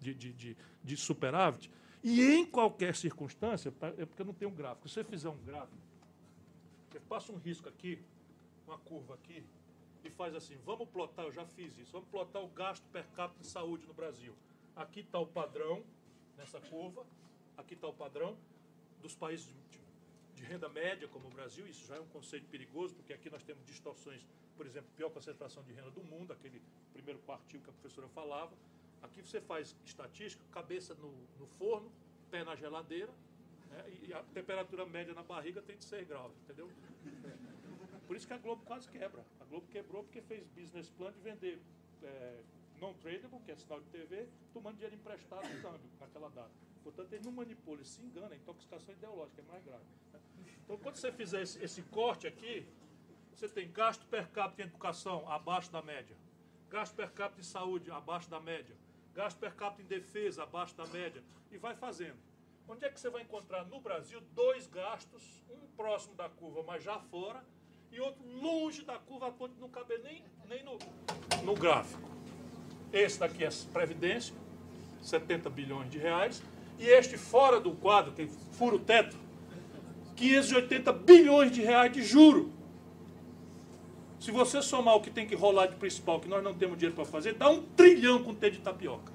[0.00, 1.70] de, de, de, de superávit
[2.04, 4.86] e em qualquer circunstância, é porque eu não tenho um gráfico.
[4.86, 5.82] Se você fizer um gráfico,
[6.90, 7.98] você passa um risco aqui,
[8.66, 9.42] uma curva aqui,
[10.04, 13.40] e faz assim, vamos plotar, eu já fiz isso, vamos plotar o gasto per capita
[13.40, 14.34] de saúde no Brasil.
[14.76, 15.82] Aqui está o padrão,
[16.36, 17.06] nessa curva,
[17.56, 18.36] aqui está o padrão
[19.00, 19.80] dos países de,
[20.34, 23.42] de, renda média, como o Brasil, isso já é um conceito perigoso, porque aqui nós
[23.42, 24.20] temos distorções,
[24.58, 26.60] por exemplo, pior concentração de renda do mundo, aquele
[26.92, 28.52] primeiro quartil que a professora falava,
[29.04, 31.92] Aqui você faz estatística, cabeça no, no forno,
[32.30, 33.12] pé na geladeira,
[33.70, 36.70] né, e a temperatura média na barriga tem de 6 graus, entendeu?
[38.06, 39.22] Por isso que a Globo quase quebra.
[39.40, 41.60] A Globo quebrou porque fez business plan de vender
[42.02, 42.40] é,
[42.80, 46.50] non-tradable, que é sinal de TV, tomando dinheiro emprestado no câmbio naquela data.
[46.82, 49.84] Portanto, ele não manipula, ele se engana, a intoxicação ideológica é mais grave.
[50.12, 50.20] Né?
[50.64, 52.66] Então, quando você fizer esse, esse corte aqui,
[53.34, 56.16] você tem gasto per capita em educação abaixo da média,
[56.70, 58.76] gasto per capita em saúde abaixo da média,
[59.14, 62.16] gasto per capita em defesa abaixo da média, e vai fazendo.
[62.68, 66.82] Onde é que você vai encontrar no Brasil dois gastos, um próximo da curva, mas
[66.82, 67.42] já fora,
[67.92, 70.78] e outro longe da curva, a ponto de não caber nem, nem no,
[71.44, 72.10] no gráfico.
[72.92, 74.34] Esse daqui é Previdência,
[75.02, 76.42] 70 bilhões de reais,
[76.78, 79.16] e este fora do quadro, que fura o teto,
[80.16, 82.52] 580 bilhões de reais de juro.
[84.24, 86.96] Se você somar o que tem que rolar de principal, que nós não temos dinheiro
[86.96, 89.12] para fazer, dá um trilhão com T de tapioca.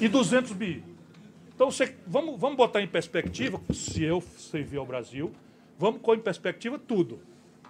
[0.00, 0.82] E 200 bi.
[1.54, 5.30] Então, você, vamos, vamos botar em perspectiva, se eu servir ao Brasil,
[5.78, 7.20] vamos pôr em perspectiva tudo.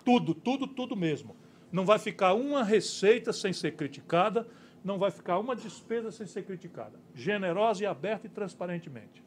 [0.04, 1.34] Tudo, tudo, tudo mesmo.
[1.72, 4.46] Não vai ficar uma receita sem ser criticada,
[4.84, 6.96] não vai ficar uma despesa sem ser criticada.
[7.12, 9.20] Generosa e aberta e transparentemente.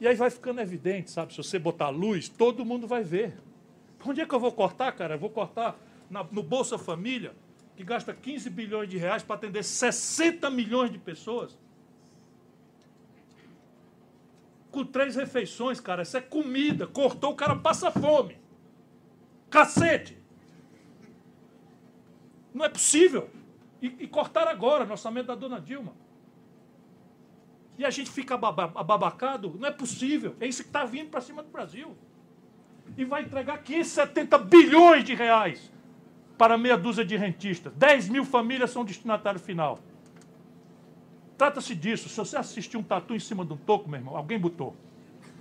[0.00, 1.32] E aí vai ficando evidente, sabe?
[1.32, 3.47] Se você botar luz, todo mundo vai ver.
[4.04, 5.14] Onde é que eu vou cortar, cara?
[5.14, 5.76] Eu vou cortar
[6.08, 7.34] na, no Bolsa Família,
[7.76, 11.58] que gasta 15 bilhões de reais para atender 60 milhões de pessoas.
[14.70, 16.02] Com três refeições, cara.
[16.02, 16.86] Isso é comida.
[16.86, 18.38] Cortou, o cara passa fome.
[19.50, 20.16] Cacete!
[22.54, 23.30] Não é possível.
[23.80, 25.94] E, e cortar agora no orçamento da dona Dilma.
[27.76, 29.54] E a gente fica ababacado?
[29.58, 30.36] Não é possível.
[30.40, 31.96] É isso que está vindo para cima do Brasil
[32.98, 35.70] e vai entregar 570 bilhões de reais
[36.36, 37.72] para meia dúzia de rentistas.
[37.74, 39.78] 10 mil famílias são destinatário final.
[41.38, 42.08] Trata-se disso.
[42.08, 44.74] Se você assistir um tatu em cima de um toco, meu irmão, alguém botou.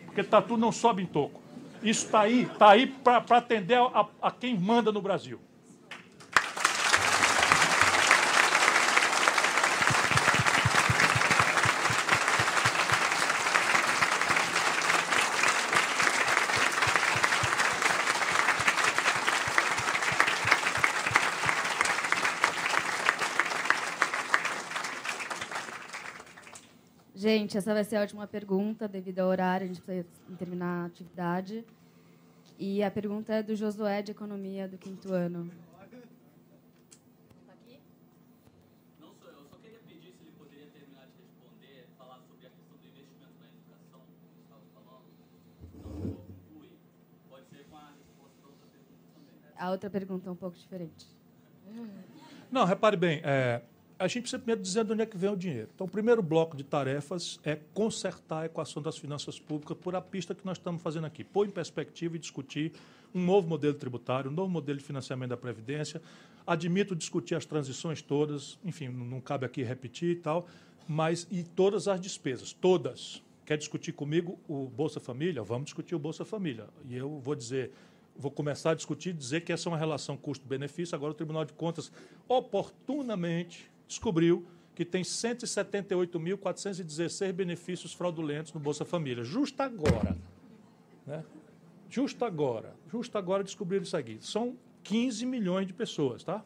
[0.05, 1.41] Porque tatu não sobe em toco.
[1.81, 5.39] Isso está aí, tá aí para atender a, a quem manda no Brasil.
[27.47, 30.05] Gente, essa vai ser a última pergunta, devido ao horário, a gente precisa
[30.37, 31.63] terminar a atividade.
[32.59, 35.49] E a pergunta é do Josué, de Economia, do quinto ano.
[49.57, 51.07] A outra pergunta é um pouco diferente.
[52.51, 53.61] Não, repare bem, é,
[53.99, 55.69] a gente precisa primeiro dizer de onde é que vem o dinheiro.
[55.73, 60.01] Então, o primeiro bloco de tarefas é consertar a equação das finanças públicas por a
[60.01, 61.23] pista que nós estamos fazendo aqui.
[61.23, 62.73] Pôr em perspectiva e discutir
[63.13, 66.01] um novo modelo tributário, um novo modelo de financiamento da Previdência.
[66.45, 70.47] Admito discutir as transições todas, enfim, não cabe aqui repetir e tal,
[70.87, 73.23] mas e todas as despesas, todas.
[73.45, 75.41] Quer discutir comigo o Bolsa Família?
[75.41, 76.67] Vamos discutir o Bolsa Família.
[76.87, 77.71] E eu vou dizer
[78.19, 80.95] vou começar a discutir, dizer que essa é uma relação custo-benefício.
[80.95, 81.91] Agora, o Tribunal de Contas,
[82.27, 84.45] oportunamente, descobriu
[84.75, 89.23] que tem 178.416 benefícios fraudulentos no Bolsa Família.
[89.23, 90.15] Justo agora.
[91.05, 91.23] Né?
[91.89, 92.75] Justo agora.
[92.91, 94.19] Justo agora descobriram isso aqui.
[94.21, 96.45] São 15 milhões de pessoas, tá?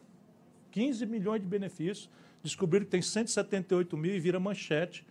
[0.70, 2.08] 15 milhões de benefícios.
[2.42, 5.06] Descobriram que tem 178 mil e vira manchete,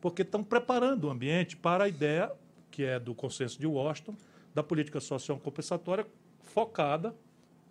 [0.00, 2.30] porque estão preparando o ambiente para a ideia,
[2.70, 4.14] que é do consenso de Washington,
[4.54, 6.06] da política social compensatória
[6.40, 7.14] focada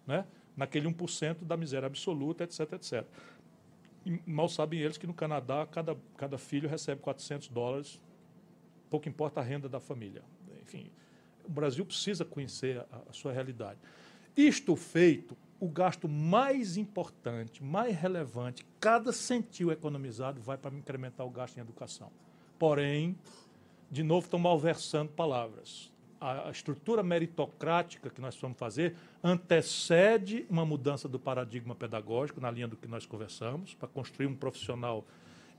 [0.06, 0.26] né,
[0.56, 3.06] naquele 1% da miséria absoluta, etc, etc.
[4.06, 8.02] E mal sabem eles que no Canadá cada, cada filho recebe 400 dólares,
[8.90, 10.24] pouco importa a renda da família.
[10.62, 10.92] Enfim,
[11.44, 13.80] o Brasil precisa conhecer a, a sua realidade.
[14.38, 21.30] Isto feito, o gasto mais importante, mais relevante, cada centil economizado vai para incrementar o
[21.30, 22.12] gasto em educação.
[22.60, 23.18] Porém,
[23.90, 25.92] de novo, estão malversando palavras
[26.26, 32.68] a estrutura meritocrática que nós vamos fazer antecede uma mudança do paradigma pedagógico, na linha
[32.68, 35.06] do que nós conversamos, para construir um profissional.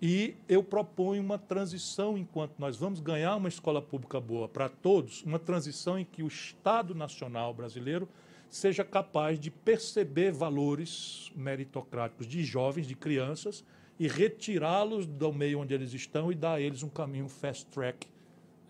[0.03, 5.23] E eu proponho uma transição, enquanto nós vamos ganhar uma escola pública boa para todos,
[5.23, 8.09] uma transição em que o Estado Nacional brasileiro
[8.51, 13.65] seja capaz de perceber valores meritocráticos de jovens, de crianças,
[13.99, 18.07] e retirá-los do meio onde eles estão e dar a eles um caminho fast track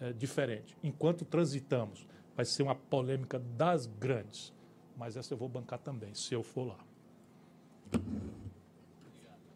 [0.01, 0.77] é, diferente.
[0.83, 2.07] Enquanto transitamos,
[2.37, 4.53] vai ser uma polêmica das grandes.
[4.97, 6.79] Mas essa eu vou bancar também, se eu for lá.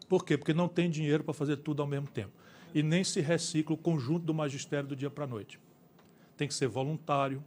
[0.07, 0.37] Por quê?
[0.37, 2.31] Porque não tem dinheiro para fazer tudo ao mesmo tempo.
[2.73, 5.59] E nem se recicla o conjunto do magistério do dia para a noite.
[6.37, 7.43] Tem que ser voluntário,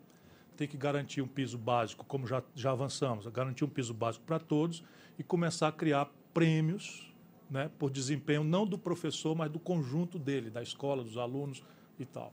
[0.57, 4.39] tem que garantir um piso básico, como já, já avançamos, garantir um piso básico para
[4.39, 4.85] todos
[5.19, 7.13] e começar a criar prêmios
[7.51, 11.63] né, por desempenho, não do professor, mas do conjunto dele, da escola, dos alunos
[11.99, 12.33] e tal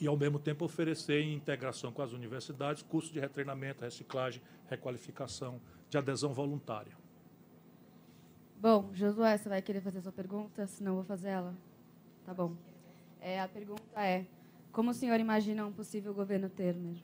[0.00, 5.60] e, ao mesmo tempo, oferecer, em integração com as universidades, cursos de retreinamento, reciclagem, requalificação,
[5.88, 6.92] de adesão voluntária.
[8.60, 10.66] Bom, Josué, você vai querer fazer sua pergunta?
[10.66, 11.54] Senão eu vou fazer ela.
[12.24, 12.56] Tá bom.
[13.20, 14.26] É, a pergunta é:
[14.72, 16.96] como o senhor imagina um possível governo Temer?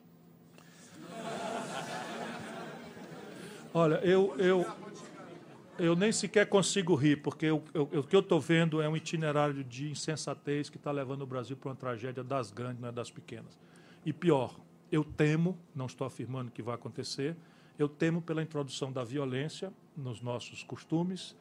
[3.72, 4.64] Olha, eu, eu,
[5.78, 8.96] eu nem sequer consigo rir, porque eu, eu, o que eu estou vendo é um
[8.96, 12.92] itinerário de insensatez que está levando o Brasil para uma tragédia das grandes, não é
[12.92, 13.58] das pequenas.
[14.04, 14.58] E pior,
[14.90, 17.36] eu temo, não estou afirmando que vai acontecer,
[17.78, 21.36] eu temo pela introdução da violência nos nossos costumes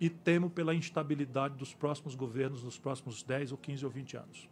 [0.00, 4.48] e temo pela instabilidade dos próximos governos nos próximos 10 ou 15 ou 20 anos.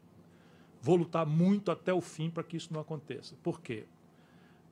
[0.80, 3.36] Vou lutar muito até o fim para que isso não aconteça.
[3.42, 3.86] Por quê?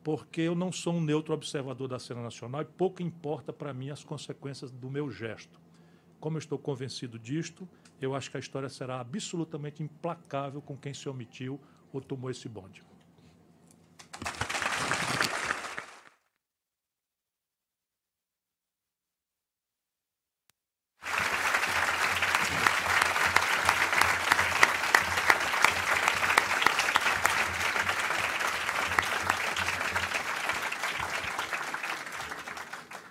[0.04, 3.88] Porque eu não sou um neutro observador da cena nacional e pouco importa para mim
[3.88, 5.58] as consequências do meu gesto.
[6.20, 7.66] Como eu estou convencido disto,
[8.00, 11.58] eu acho que a história será absolutamente implacável com quem se omitiu
[11.90, 12.82] ou tomou esse bonde.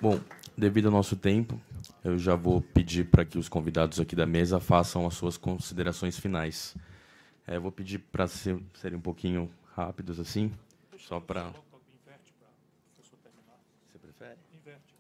[0.04, 0.20] Bom,
[0.64, 1.60] devido ao nosso tempo,
[2.06, 6.18] eu já vou pedir para que os convidados aqui da mesa façam as suas considerações
[6.18, 6.74] finais.
[7.46, 10.54] É, vou pedir para ser, serem um pouquinho rápidos assim,
[10.98, 11.52] só para.
[13.92, 14.38] Você prefere?
[14.54, 14.96] Inverte.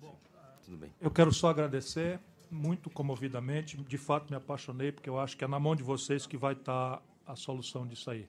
[0.00, 0.16] Bom,
[0.64, 0.92] Tudo bem.
[1.00, 3.76] Eu quero só agradecer muito comovidamente.
[3.76, 6.52] De fato, me apaixonei porque eu acho que é na mão de vocês que vai
[6.52, 8.28] estar a solução disso aí.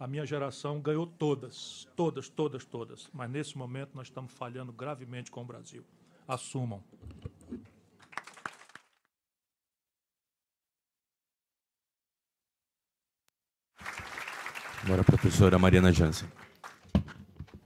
[0.00, 3.10] A minha geração ganhou todas, todas, todas, todas.
[3.12, 5.84] Mas nesse momento nós estamos falhando gravemente com o Brasil.
[6.26, 6.82] Assumam.
[14.82, 16.26] Agora a professora Mariana Jansen.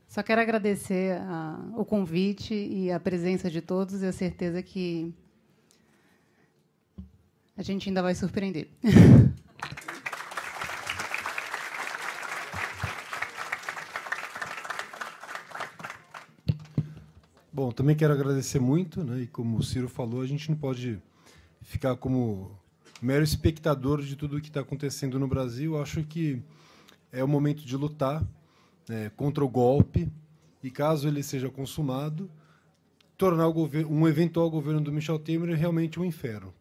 [0.08, 5.14] Só quero agradecer a, o convite e a presença de todos e a certeza que
[7.56, 8.68] a gente ainda vai surpreender.
[17.64, 19.22] Bom, também quero agradecer muito, né?
[19.22, 21.00] E como o Ciro falou, a gente não pode
[21.62, 22.50] ficar como
[23.00, 25.80] mero espectador de tudo o que está acontecendo no Brasil.
[25.80, 26.42] Acho que
[27.10, 28.22] é o momento de lutar
[28.86, 30.12] né, contra o golpe
[30.62, 32.30] e, caso ele seja consumado,
[33.16, 36.52] tornar um eventual governo do Michel Temer realmente um inferno.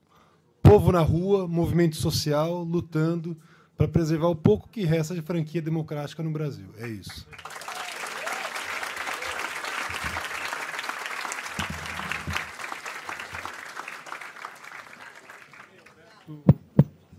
[0.62, 3.36] Povo na rua, movimento social, lutando
[3.76, 6.70] para preservar o pouco que resta de franquia democrática no Brasil.
[6.78, 7.28] É isso.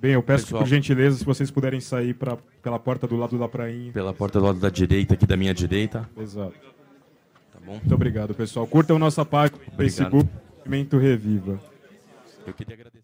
[0.05, 3.39] Bem, eu peço Pessoal, por gentileza se vocês puderem sair pra, pela porta do lado
[3.39, 3.91] da prainha.
[3.91, 6.07] Pela porta do lado da direita, aqui da minha direita.
[6.19, 6.53] Exato.
[7.51, 7.73] Tá bom?
[7.73, 8.67] Muito obrigado, pessoal.
[8.67, 10.29] Curtam nossa página no Facebook,
[10.59, 11.59] Movimento Reviva.
[12.47, 13.04] Eu queria agradecer.